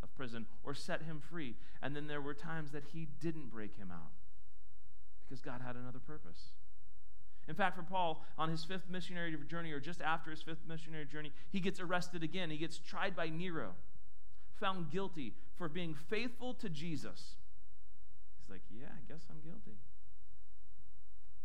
of 0.03 0.13
prison 0.17 0.45
or 0.65 0.73
set 0.73 1.03
him 1.03 1.21
free. 1.21 1.55
And 1.81 1.95
then 1.95 2.07
there 2.07 2.19
were 2.19 2.33
times 2.33 2.71
that 2.71 2.83
he 2.91 3.07
didn't 3.21 3.49
break 3.49 3.77
him 3.77 3.91
out 3.93 4.11
because 5.23 5.39
God 5.39 5.61
had 5.65 5.77
another 5.77 5.99
purpose. 5.99 6.49
In 7.47 7.55
fact, 7.55 7.77
for 7.77 7.83
Paul, 7.83 8.25
on 8.37 8.49
his 8.49 8.65
fifth 8.65 8.89
missionary 8.89 9.33
journey, 9.47 9.71
or 9.71 9.79
just 9.79 10.01
after 10.01 10.31
his 10.31 10.41
fifth 10.41 10.67
missionary 10.67 11.05
journey, 11.05 11.31
he 11.49 11.61
gets 11.61 11.79
arrested 11.79 12.23
again. 12.23 12.49
He 12.49 12.57
gets 12.57 12.77
tried 12.77 13.15
by 13.15 13.29
Nero, 13.29 13.69
found 14.59 14.91
guilty 14.91 15.31
for 15.55 15.69
being 15.69 15.95
faithful 16.09 16.53
to 16.55 16.67
Jesus. 16.67 17.37
He's 18.37 18.49
like, 18.49 18.63
Yeah, 18.69 18.87
I 18.89 19.09
guess 19.09 19.21
I'm 19.29 19.39
guilty. 19.49 19.77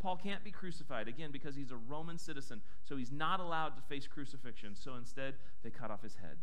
Paul 0.03 0.17
can't 0.17 0.43
be 0.43 0.51
crucified, 0.51 1.07
again, 1.07 1.31
because 1.31 1.55
he's 1.55 1.71
a 1.71 1.77
Roman 1.77 2.19
citizen, 2.19 2.61
so 2.83 2.97
he's 2.97 3.13
not 3.13 3.39
allowed 3.39 3.77
to 3.77 3.83
face 3.83 4.09
crucifixion. 4.09 4.75
So 4.75 4.97
instead, 4.97 5.35
they 5.63 5.71
cut 5.71 5.93
off 5.93 6.03
his 6.03 6.17
head. 6.17 6.39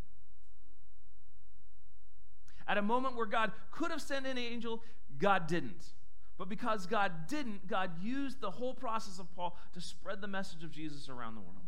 At 2.68 2.78
a 2.78 2.82
moment 2.82 3.18
where 3.18 3.26
God 3.26 3.52
could 3.72 3.92
have 3.92 4.02
sent 4.02 4.26
an 4.26 4.38
angel, 4.38 4.82
God 5.18 5.48
didn't. 5.48 5.94
But 6.38 6.48
because 6.48 6.86
God 6.86 7.28
didn't, 7.28 7.68
God 7.68 7.92
used 8.02 8.40
the 8.40 8.52
whole 8.52 8.74
process 8.74 9.20
of 9.20 9.36
Paul 9.36 9.58
to 9.74 9.82
spread 9.82 10.22
the 10.22 10.28
message 10.28 10.64
of 10.64 10.72
Jesus 10.72 11.10
around 11.10 11.36
the 11.36 11.42
world. 11.42 11.68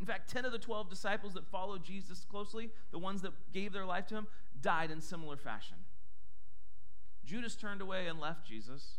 In 0.00 0.06
fact, 0.06 0.30
10 0.30 0.46
of 0.46 0.52
the 0.52 0.58
12 0.58 0.88
disciples 0.88 1.34
that 1.34 1.46
followed 1.46 1.84
Jesus 1.84 2.24
closely, 2.24 2.70
the 2.92 2.98
ones 2.98 3.20
that 3.22 3.32
gave 3.52 3.72
their 3.72 3.84
life 3.84 4.06
to 4.06 4.14
him, 4.14 4.26
died 4.62 4.90
in 4.90 5.02
similar 5.02 5.36
fashion. 5.36 5.76
Judas 7.26 7.56
turned 7.56 7.82
away 7.82 8.06
and 8.06 8.18
left 8.18 8.46
Jesus. 8.46 8.98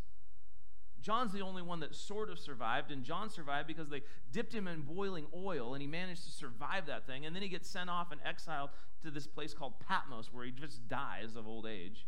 John's 1.01 1.31
the 1.31 1.41
only 1.41 1.61
one 1.61 1.79
that 1.79 1.95
sort 1.95 2.29
of 2.29 2.39
survived, 2.39 2.91
and 2.91 3.03
John 3.03 3.29
survived 3.29 3.67
because 3.67 3.89
they 3.89 4.01
dipped 4.31 4.53
him 4.53 4.67
in 4.67 4.81
boiling 4.81 5.27
oil, 5.35 5.73
and 5.73 5.81
he 5.81 5.87
managed 5.87 6.25
to 6.25 6.31
survive 6.31 6.87
that 6.87 7.07
thing. 7.07 7.25
And 7.25 7.35
then 7.35 7.41
he 7.41 7.49
gets 7.49 7.69
sent 7.69 7.89
off 7.89 8.11
and 8.11 8.19
exiled 8.25 8.69
to 9.03 9.11
this 9.11 9.27
place 9.27 9.53
called 9.53 9.79
Patmos, 9.79 10.33
where 10.33 10.45
he 10.45 10.51
just 10.51 10.87
dies 10.87 11.35
of 11.35 11.47
old 11.47 11.65
age. 11.65 12.05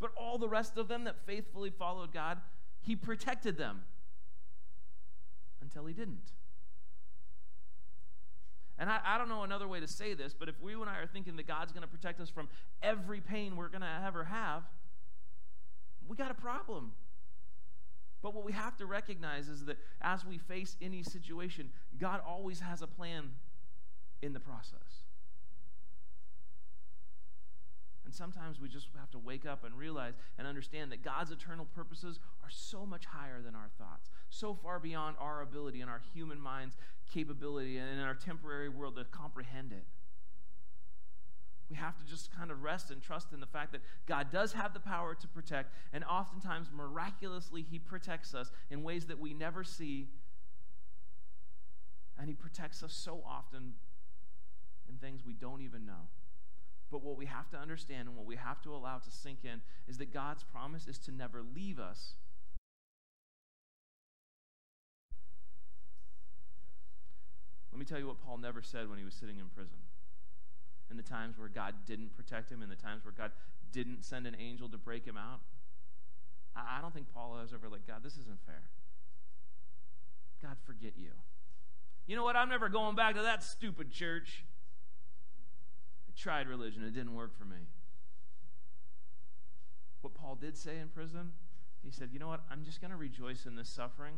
But 0.00 0.10
all 0.16 0.38
the 0.38 0.48
rest 0.48 0.76
of 0.76 0.88
them 0.88 1.04
that 1.04 1.24
faithfully 1.24 1.70
followed 1.70 2.12
God, 2.12 2.40
he 2.80 2.96
protected 2.96 3.56
them 3.56 3.82
until 5.60 5.86
he 5.86 5.94
didn't. 5.94 6.32
And 8.78 8.90
I, 8.90 8.98
I, 9.04 9.18
don't 9.18 9.28
know 9.28 9.44
another 9.44 9.68
way 9.68 9.78
to 9.78 9.86
say 9.86 10.14
this, 10.14 10.34
but 10.34 10.48
if 10.48 10.60
we 10.60 10.72
and 10.72 10.90
I 10.90 10.98
are 10.98 11.06
thinking 11.06 11.36
that 11.36 11.46
God's 11.46 11.70
going 11.70 11.82
to 11.82 11.88
protect 11.88 12.20
us 12.20 12.28
from 12.28 12.48
every 12.82 13.20
pain 13.20 13.54
we're 13.54 13.68
going 13.68 13.82
to 13.82 14.02
ever 14.04 14.24
have, 14.24 14.64
we 16.08 16.16
got 16.16 16.32
a 16.32 16.34
problem. 16.34 16.90
But 18.22 18.34
what 18.34 18.44
we 18.44 18.52
have 18.52 18.76
to 18.76 18.86
recognize 18.86 19.48
is 19.48 19.64
that 19.64 19.78
as 20.00 20.24
we 20.24 20.38
face 20.38 20.76
any 20.80 21.02
situation, 21.02 21.70
God 21.98 22.20
always 22.26 22.60
has 22.60 22.80
a 22.80 22.86
plan 22.86 23.30
in 24.22 24.32
the 24.32 24.40
process. 24.40 25.02
And 28.04 28.14
sometimes 28.14 28.60
we 28.60 28.68
just 28.68 28.88
have 28.98 29.10
to 29.12 29.18
wake 29.18 29.46
up 29.46 29.64
and 29.64 29.74
realize 29.74 30.14
and 30.38 30.46
understand 30.46 30.92
that 30.92 31.02
God's 31.02 31.30
eternal 31.30 31.64
purposes 31.74 32.20
are 32.42 32.50
so 32.50 32.84
much 32.84 33.06
higher 33.06 33.40
than 33.42 33.54
our 33.54 33.70
thoughts, 33.78 34.10
so 34.28 34.54
far 34.54 34.78
beyond 34.78 35.16
our 35.18 35.40
ability 35.42 35.80
and 35.80 35.90
our 35.90 36.02
human 36.14 36.40
mind's 36.40 36.76
capability 37.12 37.78
and 37.78 37.88
in 37.88 38.00
our 38.00 38.14
temporary 38.14 38.68
world 38.68 38.96
to 38.96 39.04
comprehend 39.04 39.72
it. 39.72 39.84
We 41.72 41.78
have 41.78 41.96
to 41.96 42.04
just 42.04 42.30
kind 42.36 42.50
of 42.50 42.62
rest 42.62 42.90
and 42.90 43.00
trust 43.00 43.32
in 43.32 43.40
the 43.40 43.46
fact 43.46 43.72
that 43.72 43.80
God 44.04 44.30
does 44.30 44.52
have 44.52 44.74
the 44.74 44.80
power 44.80 45.14
to 45.14 45.26
protect, 45.26 45.72
and 45.94 46.04
oftentimes, 46.04 46.68
miraculously, 46.70 47.62
He 47.62 47.78
protects 47.78 48.34
us 48.34 48.50
in 48.70 48.82
ways 48.82 49.06
that 49.06 49.18
we 49.18 49.32
never 49.32 49.64
see. 49.64 50.08
And 52.18 52.28
He 52.28 52.34
protects 52.34 52.82
us 52.82 52.92
so 52.92 53.24
often 53.26 53.72
in 54.86 54.96
things 54.96 55.22
we 55.24 55.32
don't 55.32 55.62
even 55.62 55.86
know. 55.86 56.10
But 56.90 57.02
what 57.02 57.16
we 57.16 57.24
have 57.24 57.48
to 57.52 57.56
understand 57.56 58.06
and 58.06 58.18
what 58.18 58.26
we 58.26 58.36
have 58.36 58.60
to 58.64 58.74
allow 58.74 58.98
to 58.98 59.10
sink 59.10 59.38
in 59.44 59.62
is 59.88 59.96
that 59.96 60.12
God's 60.12 60.42
promise 60.42 60.86
is 60.86 60.98
to 60.98 61.10
never 61.10 61.42
leave 61.42 61.78
us. 61.78 62.16
Let 67.72 67.78
me 67.78 67.86
tell 67.86 67.98
you 67.98 68.08
what 68.08 68.22
Paul 68.22 68.36
never 68.36 68.60
said 68.60 68.90
when 68.90 68.98
he 68.98 69.06
was 69.06 69.14
sitting 69.14 69.38
in 69.38 69.46
prison. 69.46 69.78
In 70.92 70.98
the 70.98 71.02
times 71.02 71.38
where 71.38 71.48
God 71.48 71.74
didn't 71.86 72.14
protect 72.14 72.52
him, 72.52 72.62
in 72.62 72.68
the 72.68 72.76
times 72.76 73.02
where 73.02 73.14
God 73.16 73.30
didn't 73.72 74.04
send 74.04 74.26
an 74.26 74.36
angel 74.38 74.68
to 74.68 74.76
break 74.76 75.06
him 75.06 75.16
out. 75.16 75.40
I 76.54 76.82
don't 76.82 76.92
think 76.92 77.06
Paul 77.14 77.30
was 77.30 77.54
ever 77.54 77.70
like, 77.70 77.86
God, 77.86 78.02
this 78.04 78.18
isn't 78.18 78.44
fair. 78.44 78.60
God, 80.42 80.58
forget 80.66 80.92
you. 80.98 81.12
You 82.06 82.14
know 82.14 82.24
what? 82.24 82.36
I'm 82.36 82.50
never 82.50 82.68
going 82.68 82.94
back 82.94 83.14
to 83.14 83.22
that 83.22 83.42
stupid 83.42 83.90
church. 83.90 84.44
I 86.06 86.12
tried 86.14 86.46
religion, 86.46 86.82
it 86.82 86.92
didn't 86.92 87.14
work 87.14 87.34
for 87.38 87.46
me. 87.46 87.68
What 90.02 90.12
Paul 90.12 90.34
did 90.34 90.58
say 90.58 90.78
in 90.78 90.88
prison, 90.88 91.32
he 91.82 91.90
said, 91.90 92.10
You 92.12 92.18
know 92.18 92.28
what? 92.28 92.42
I'm 92.50 92.64
just 92.64 92.82
going 92.82 92.90
to 92.90 92.98
rejoice 92.98 93.46
in 93.46 93.56
this 93.56 93.70
suffering. 93.70 94.14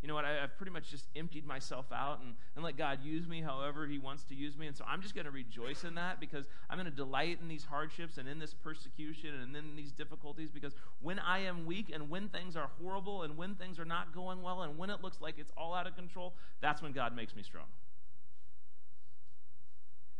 You 0.00 0.06
know 0.06 0.14
what? 0.14 0.24
I, 0.24 0.34
have 0.34 0.56
pretty 0.56 0.70
much 0.70 0.90
just 0.90 1.06
emptied 1.16 1.44
myself 1.44 1.86
out 1.92 2.20
and, 2.20 2.34
and 2.54 2.64
let 2.64 2.76
God 2.76 3.00
use 3.02 3.26
me 3.26 3.40
however 3.40 3.86
He 3.86 3.98
wants 3.98 4.22
to 4.24 4.34
use 4.34 4.56
me. 4.56 4.68
And 4.68 4.76
so 4.76 4.84
I'm 4.86 5.02
just 5.02 5.14
going 5.14 5.24
to 5.24 5.32
rejoice 5.32 5.82
in 5.82 5.96
that 5.96 6.20
because 6.20 6.46
I'm 6.70 6.78
going 6.78 6.90
to 6.90 6.96
delight 6.96 7.38
in 7.42 7.48
these 7.48 7.64
hardships 7.64 8.16
and 8.16 8.28
in 8.28 8.38
this 8.38 8.54
persecution 8.54 9.34
and 9.34 9.56
in 9.56 9.74
these 9.74 9.90
difficulties 9.90 10.50
because 10.50 10.74
when 11.00 11.18
I 11.18 11.40
am 11.40 11.66
weak 11.66 11.90
and 11.92 12.08
when 12.08 12.28
things 12.28 12.54
are 12.54 12.70
horrible 12.80 13.22
and 13.22 13.36
when 13.36 13.56
things 13.56 13.80
are 13.80 13.84
not 13.84 14.14
going 14.14 14.40
well 14.40 14.62
and 14.62 14.78
when 14.78 14.88
it 14.88 15.02
looks 15.02 15.20
like 15.20 15.34
it's 15.36 15.52
all 15.56 15.74
out 15.74 15.88
of 15.88 15.96
control, 15.96 16.34
that's 16.60 16.80
when 16.80 16.92
God 16.92 17.16
makes 17.16 17.34
me 17.34 17.42
strong. 17.42 17.66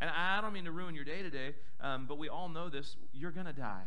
And 0.01 0.11
I 0.11 0.41
don't 0.41 0.53
mean 0.53 0.65
to 0.65 0.73
ruin 0.73 0.95
your 0.95 1.05
day 1.05 1.23
today, 1.23 1.55
um, 1.81 2.07
but 2.09 2.19
we 2.19 2.29
all 2.29 2.49
know 2.49 2.69
this. 2.69 2.97
You're 3.13 3.33
going 3.33 3.47
to 3.47 3.53
die. 3.53 3.87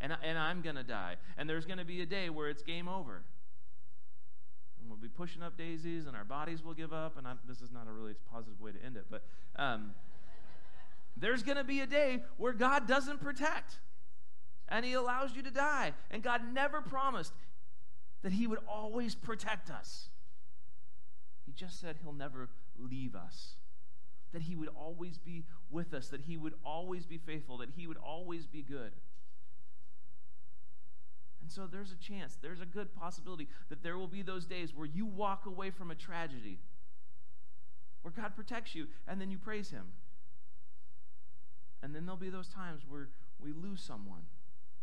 And, 0.00 0.16
and 0.22 0.36
I'm 0.38 0.62
going 0.62 0.76
to 0.76 0.82
die. 0.82 1.16
And 1.38 1.48
there's 1.48 1.64
going 1.64 1.78
to 1.78 1.84
be 1.84 2.02
a 2.02 2.06
day 2.06 2.28
where 2.28 2.48
it's 2.48 2.62
game 2.62 2.88
over. 2.88 3.22
And 4.82 4.90
we'll 4.90 4.98
be 4.98 5.08
pushing 5.08 5.42
up 5.42 5.56
daisies, 5.56 6.06
and 6.06 6.16
our 6.16 6.24
bodies 6.24 6.62
will 6.62 6.74
give 6.74 6.92
up. 6.92 7.16
And 7.16 7.26
I, 7.26 7.34
this 7.46 7.60
is 7.60 7.70
not 7.70 7.86
a 7.88 7.92
really 7.92 8.14
positive 8.30 8.60
way 8.60 8.72
to 8.72 8.84
end 8.84 8.96
it, 8.96 9.06
but 9.10 9.24
um, 9.56 9.92
there's 11.16 11.42
going 11.42 11.56
to 11.58 11.64
be 11.64 11.80
a 11.80 11.86
day 11.86 12.22
where 12.36 12.52
God 12.52 12.86
doesn't 12.86 13.20
protect. 13.20 13.78
And 14.68 14.84
He 14.84 14.92
allows 14.94 15.34
you 15.34 15.42
to 15.42 15.50
die. 15.50 15.92
And 16.10 16.22
God 16.22 16.42
never 16.52 16.80
promised 16.80 17.32
that 18.22 18.32
He 18.32 18.46
would 18.46 18.60
always 18.68 19.14
protect 19.14 19.70
us. 19.70 20.08
He 21.46 21.52
just 21.52 21.80
said 21.80 21.96
He'll 22.02 22.12
never 22.12 22.48
leave 22.78 23.14
us 23.14 23.56
that 24.32 24.42
He 24.42 24.56
would 24.56 24.68
always 24.74 25.18
be 25.18 25.44
with 25.70 25.94
us, 25.94 26.08
that 26.08 26.22
He 26.22 26.36
would 26.36 26.54
always 26.64 27.06
be 27.06 27.18
faithful, 27.18 27.58
that 27.58 27.70
He 27.76 27.86
would 27.86 27.98
always 27.98 28.46
be 28.46 28.62
good. 28.62 28.92
And 31.42 31.50
so 31.50 31.66
there's 31.66 31.92
a 31.92 31.96
chance, 31.96 32.38
there's 32.40 32.60
a 32.60 32.66
good 32.66 32.94
possibility 32.94 33.48
that 33.68 33.82
there 33.82 33.98
will 33.98 34.06
be 34.06 34.22
those 34.22 34.46
days 34.46 34.72
where 34.74 34.86
you 34.86 35.04
walk 35.04 35.44
away 35.44 35.70
from 35.70 35.90
a 35.90 35.94
tragedy, 35.94 36.60
where 38.02 38.12
God 38.12 38.36
protects 38.36 38.74
you, 38.74 38.86
and 39.08 39.20
then 39.20 39.30
you 39.30 39.38
praise 39.38 39.70
Him. 39.70 39.88
And 41.82 41.94
then 41.94 42.06
there'll 42.06 42.16
be 42.16 42.30
those 42.30 42.48
times 42.48 42.82
where 42.88 43.08
we 43.40 43.52
lose 43.52 43.82
someone 43.82 44.22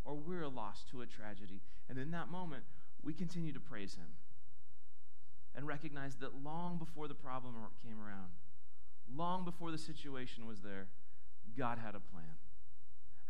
or 0.04 0.16
we're 0.16 0.48
lost 0.48 0.90
to 0.90 1.02
a 1.02 1.06
tragedy. 1.06 1.62
And 1.88 1.98
in 1.98 2.12
that 2.12 2.30
moment, 2.30 2.64
we 3.02 3.14
continue 3.14 3.54
to 3.54 3.60
praise 3.60 3.96
Him 3.96 4.08
and 5.56 5.66
recognize 5.66 6.16
that 6.16 6.44
long 6.44 6.78
before 6.78 7.08
the 7.08 7.16
problem 7.16 7.56
came 7.82 8.00
around, 8.02 8.32
long 9.16 9.46
before 9.46 9.72
the 9.72 9.78
situation 9.78 10.46
was 10.46 10.60
there, 10.60 10.88
God 11.58 11.78
had 11.78 11.96
a 11.96 12.00
plan. 12.00 12.39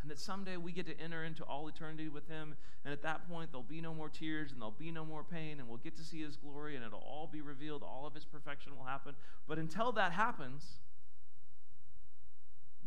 And 0.02 0.10
that 0.10 0.20
someday 0.20 0.56
we 0.58 0.72
get 0.72 0.86
to 0.86 1.00
enter 1.00 1.24
into 1.26 1.44
all 1.44 1.68
eternity 1.68 2.08
with 2.08 2.28
Him. 2.28 2.56
And 2.86 2.94
at 2.94 3.02
that 3.04 3.30
point, 3.30 3.52
there'll 3.52 3.64
be 3.64 3.82
no 3.82 3.94
more 3.94 4.10
tears 4.10 4.52
and 4.52 4.62
there'll 4.62 4.72
be 4.72 4.92
no 4.92 5.04
more 5.04 5.24
pain. 5.24 5.60
And 5.60 5.68
we'll 5.68 5.78
get 5.78 5.98
to 5.98 6.04
see 6.04 6.22
His 6.22 6.38
glory 6.38 6.76
and 6.76 6.86
it'll 6.86 7.00
all 7.00 7.28
be 7.32 7.42
revealed. 7.42 7.84
All 7.84 8.08
of 8.08 8.14
His 8.14 8.26
perfection 8.26 8.78
will 8.78 8.86
happen. 8.86 9.16
But 9.48 9.58
until 9.58 9.92
that 9.94 10.14
happens, 10.14 10.80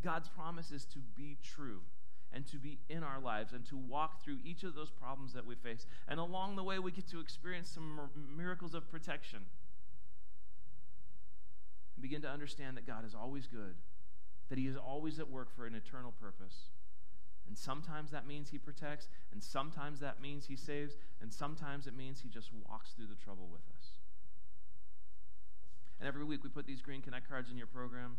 God's 0.02 0.28
promise 0.28 0.70
is 0.72 0.84
to 0.86 0.98
be 1.14 1.38
true 1.42 1.82
and 2.32 2.46
to 2.46 2.56
be 2.56 2.78
in 2.88 3.02
our 3.02 3.20
lives 3.20 3.52
and 3.52 3.64
to 3.66 3.76
walk 3.76 4.22
through 4.22 4.38
each 4.44 4.62
of 4.64 4.74
those 4.74 4.90
problems 4.90 5.32
that 5.34 5.46
we 5.46 5.54
face. 5.54 5.86
And 6.08 6.18
along 6.18 6.56
the 6.56 6.64
way, 6.64 6.78
we 6.78 6.90
get 6.90 7.06
to 7.08 7.20
experience 7.20 7.68
some 7.68 8.00
miracles 8.36 8.74
of 8.74 8.90
protection 8.90 9.40
and 11.94 12.02
begin 12.02 12.22
to 12.22 12.28
understand 12.28 12.76
that 12.76 12.86
God 12.86 13.04
is 13.04 13.14
always 13.14 13.46
good, 13.46 13.74
that 14.48 14.58
He 14.58 14.66
is 14.66 14.76
always 14.76 15.18
at 15.18 15.28
work 15.28 15.54
for 15.54 15.66
an 15.66 15.74
eternal 15.74 16.12
purpose. 16.20 16.70
And 17.52 17.58
sometimes 17.58 18.10
that 18.12 18.26
means 18.26 18.48
He 18.48 18.56
protects, 18.56 19.08
and 19.30 19.42
sometimes 19.42 20.00
that 20.00 20.22
means 20.22 20.46
He 20.46 20.56
saves, 20.56 20.94
and 21.20 21.30
sometimes 21.30 21.86
it 21.86 21.94
means 21.94 22.22
He 22.22 22.30
just 22.30 22.48
walks 22.66 22.92
through 22.92 23.08
the 23.08 23.14
trouble 23.14 23.46
with 23.52 23.60
us. 23.76 23.98
And 26.00 26.08
every 26.08 26.24
week 26.24 26.42
we 26.42 26.48
put 26.48 26.66
these 26.66 26.80
green 26.80 27.02
Connect 27.02 27.28
cards 27.28 27.50
in 27.50 27.58
your 27.58 27.66
program 27.66 28.16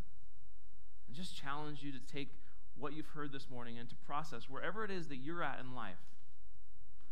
and 1.07 1.15
just 1.15 1.35
challenge 1.35 1.81
you 1.81 1.91
to 1.91 1.99
take 1.99 2.29
what 2.77 2.93
you've 2.93 3.07
heard 3.07 3.31
this 3.31 3.49
morning 3.49 3.79
and 3.79 3.89
to 3.89 3.95
process 4.05 4.47
wherever 4.47 4.85
it 4.85 4.91
is 4.91 5.07
that 5.07 5.15
you're 5.15 5.41
at 5.41 5.59
in 5.59 5.73
life. 5.73 5.97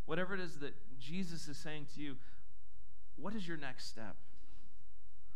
Whatever 0.05 0.35
it 0.35 0.41
is 0.41 0.57
that 0.57 0.75
Jesus 0.99 1.47
is 1.47 1.57
saying 1.57 1.87
to 1.95 2.01
you, 2.01 2.17
what 3.15 3.33
is 3.33 3.47
your 3.47 3.57
next 3.57 3.87
step? 3.87 4.15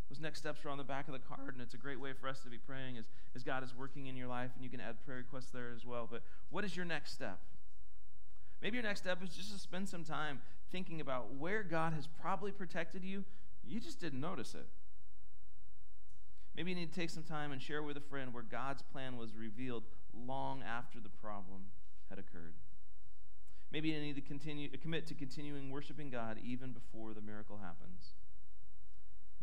Those 0.09 0.19
next 0.19 0.39
steps 0.39 0.63
are 0.65 0.69
on 0.69 0.77
the 0.77 0.83
back 0.83 1.07
of 1.07 1.13
the 1.13 1.19
card, 1.19 1.53
and 1.53 1.61
it's 1.61 1.73
a 1.73 1.77
great 1.77 1.99
way 1.99 2.13
for 2.13 2.27
us 2.27 2.39
to 2.41 2.49
be 2.49 2.57
praying 2.57 2.97
as, 2.97 3.05
as 3.35 3.43
God 3.43 3.63
is 3.63 3.75
working 3.75 4.05
in 4.05 4.15
your 4.15 4.27
life, 4.27 4.51
and 4.55 4.63
you 4.63 4.69
can 4.69 4.79
add 4.79 5.03
prayer 5.05 5.17
requests 5.17 5.49
there 5.51 5.71
as 5.75 5.85
well. 5.85 6.07
But 6.09 6.21
what 6.51 6.63
is 6.63 6.75
your 6.75 6.85
next 6.85 7.13
step? 7.13 7.39
Maybe 8.61 8.77
your 8.77 8.83
next 8.83 9.01
step 9.01 9.23
is 9.23 9.29
just 9.29 9.51
to 9.51 9.59
spend 9.59 9.89
some 9.89 10.03
time 10.03 10.41
thinking 10.71 11.01
about 11.01 11.35
where 11.35 11.63
God 11.63 11.93
has 11.93 12.07
probably 12.07 12.51
protected 12.51 13.03
you. 13.03 13.23
You 13.67 13.79
just 13.79 13.99
didn't 13.99 14.21
notice 14.21 14.53
it. 14.53 14.67
Maybe 16.55 16.71
you 16.71 16.75
need 16.75 16.93
to 16.93 16.99
take 16.99 17.09
some 17.09 17.23
time 17.23 17.51
and 17.51 17.61
share 17.61 17.83
with 17.83 17.97
a 17.97 18.01
friend 18.01 18.33
where 18.33 18.43
God's 18.43 18.81
plan 18.81 19.17
was 19.17 19.35
revealed 19.35 19.83
long 20.13 20.63
after 20.63 20.99
the 20.99 21.09
problem 21.09 21.65
had 22.09 22.19
occurred. 22.19 22.53
Maybe 23.71 23.89
you 23.89 23.99
need 23.99 24.15
to 24.15 24.21
continue, 24.21 24.69
commit 24.77 25.05
to 25.07 25.13
continuing 25.15 25.69
worshiping 25.69 26.09
God 26.09 26.37
even 26.43 26.71
before 26.71 27.13
the 27.13 27.21
miracle 27.21 27.59
happens. 27.61 28.13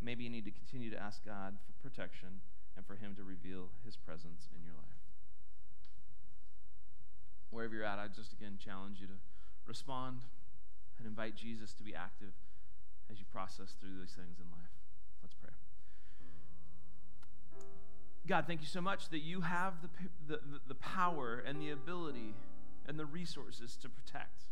Maybe 0.03 0.23
you 0.23 0.29
need 0.29 0.45
to 0.45 0.51
continue 0.51 0.89
to 0.91 1.01
ask 1.01 1.23
God 1.25 1.55
for 1.65 1.89
protection 1.89 2.41
and 2.75 2.85
for 2.85 2.95
Him 2.95 3.15
to 3.15 3.23
reveal 3.23 3.69
His 3.85 3.95
presence 3.95 4.49
in 4.55 4.63
your 4.63 4.75
life. 4.75 5.03
Wherever 7.49 7.73
you're 7.75 7.85
at, 7.85 7.99
I 7.99 8.07
just 8.07 8.33
again 8.33 8.57
challenge 8.63 8.97
you 8.99 9.07
to 9.07 9.13
respond 9.65 10.21
and 10.97 11.07
invite 11.07 11.35
Jesus 11.35 11.73
to 11.73 11.83
be 11.83 11.95
active 11.95 12.33
as 13.11 13.19
you 13.19 13.25
process 13.31 13.75
through 13.79 13.99
these 13.99 14.11
things 14.11 14.39
in 14.39 14.49
life. 14.51 14.73
Let's 15.21 15.35
pray. 15.35 15.51
God, 18.25 18.45
thank 18.47 18.61
you 18.61 18.67
so 18.67 18.81
much 18.81 19.09
that 19.09 19.19
you 19.19 19.41
have 19.41 19.73
the, 19.81 19.89
the, 20.27 20.39
the 20.67 20.75
power 20.75 21.43
and 21.45 21.61
the 21.61 21.71
ability 21.71 22.33
and 22.87 22.97
the 22.97 23.05
resources 23.05 23.77
to 23.81 23.89
protect. 23.89 24.43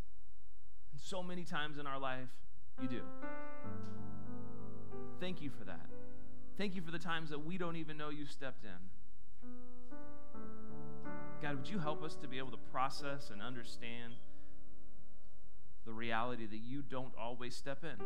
And 0.91 1.01
so 1.01 1.23
many 1.23 1.43
times 1.43 1.77
in 1.77 1.87
our 1.87 1.99
life, 1.99 2.29
you 2.81 2.87
do. 2.87 3.01
Thank 5.21 5.43
you 5.43 5.51
for 5.51 5.63
that. 5.65 5.85
Thank 6.57 6.75
you 6.75 6.81
for 6.81 6.89
the 6.89 6.99
times 6.99 7.29
that 7.29 7.45
we 7.45 7.59
don't 7.59 7.75
even 7.75 7.95
know 7.95 8.09
you 8.09 8.25
stepped 8.25 8.65
in. 8.65 8.71
God, 11.43 11.57
would 11.57 11.69
you 11.69 11.77
help 11.77 12.03
us 12.03 12.15
to 12.23 12.27
be 12.27 12.39
able 12.39 12.49
to 12.49 12.59
process 12.71 13.29
and 13.31 13.39
understand 13.39 14.13
the 15.85 15.93
reality 15.93 16.47
that 16.47 16.57
you 16.57 16.81
don't 16.81 17.13
always 17.19 17.55
step 17.55 17.83
in? 17.83 18.03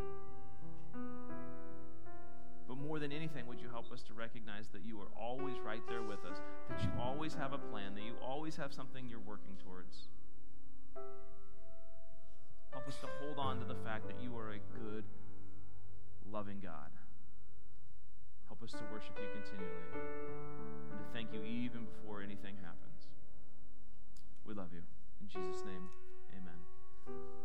But 2.68 2.76
more 2.76 2.98
than 2.98 3.12
anything, 3.12 3.46
would 3.46 3.62
you 3.62 3.70
help 3.70 3.90
us 3.92 4.02
to 4.04 4.12
recognize 4.12 4.68
that 4.74 4.84
you 4.84 5.00
are 5.00 5.08
always 5.18 5.54
right 5.64 5.82
there 5.88 6.02
with 6.02 6.22
us, 6.26 6.36
that 6.68 6.82
you 6.82 6.90
always 7.00 7.32
have 7.34 7.54
a 7.54 7.58
plan, 7.58 7.94
that 7.94 8.04
you 8.04 8.12
always 8.22 8.56
have 8.56 8.74
something 8.74 9.08
you're 9.08 9.20
working 9.20 9.56
towards? 9.64 10.08
Help 12.72 12.86
us 12.86 12.96
to 12.96 13.06
hold 13.20 13.38
on 13.38 13.58
to 13.60 13.64
the 13.64 13.76
fact 13.86 14.06
that 14.06 14.16
you 14.22 14.36
are 14.36 14.50
a 14.50 14.58
good, 14.78 15.04
loving 16.30 16.60
God. 16.62 16.90
Help 18.58 18.72
us 18.72 18.80
to 18.80 18.86
worship 18.90 19.12
you 19.20 19.28
continually 19.36 19.84
and 20.90 20.98
to 20.98 21.04
thank 21.12 21.28
you 21.30 21.44
even 21.44 21.84
before 21.84 22.22
anything 22.22 22.56
happens. 22.64 23.08
We 24.46 24.54
love 24.54 24.72
you. 24.72 24.80
In 25.20 25.28
Jesus' 25.28 25.62
name, 25.66 25.84
amen. 26.32 27.35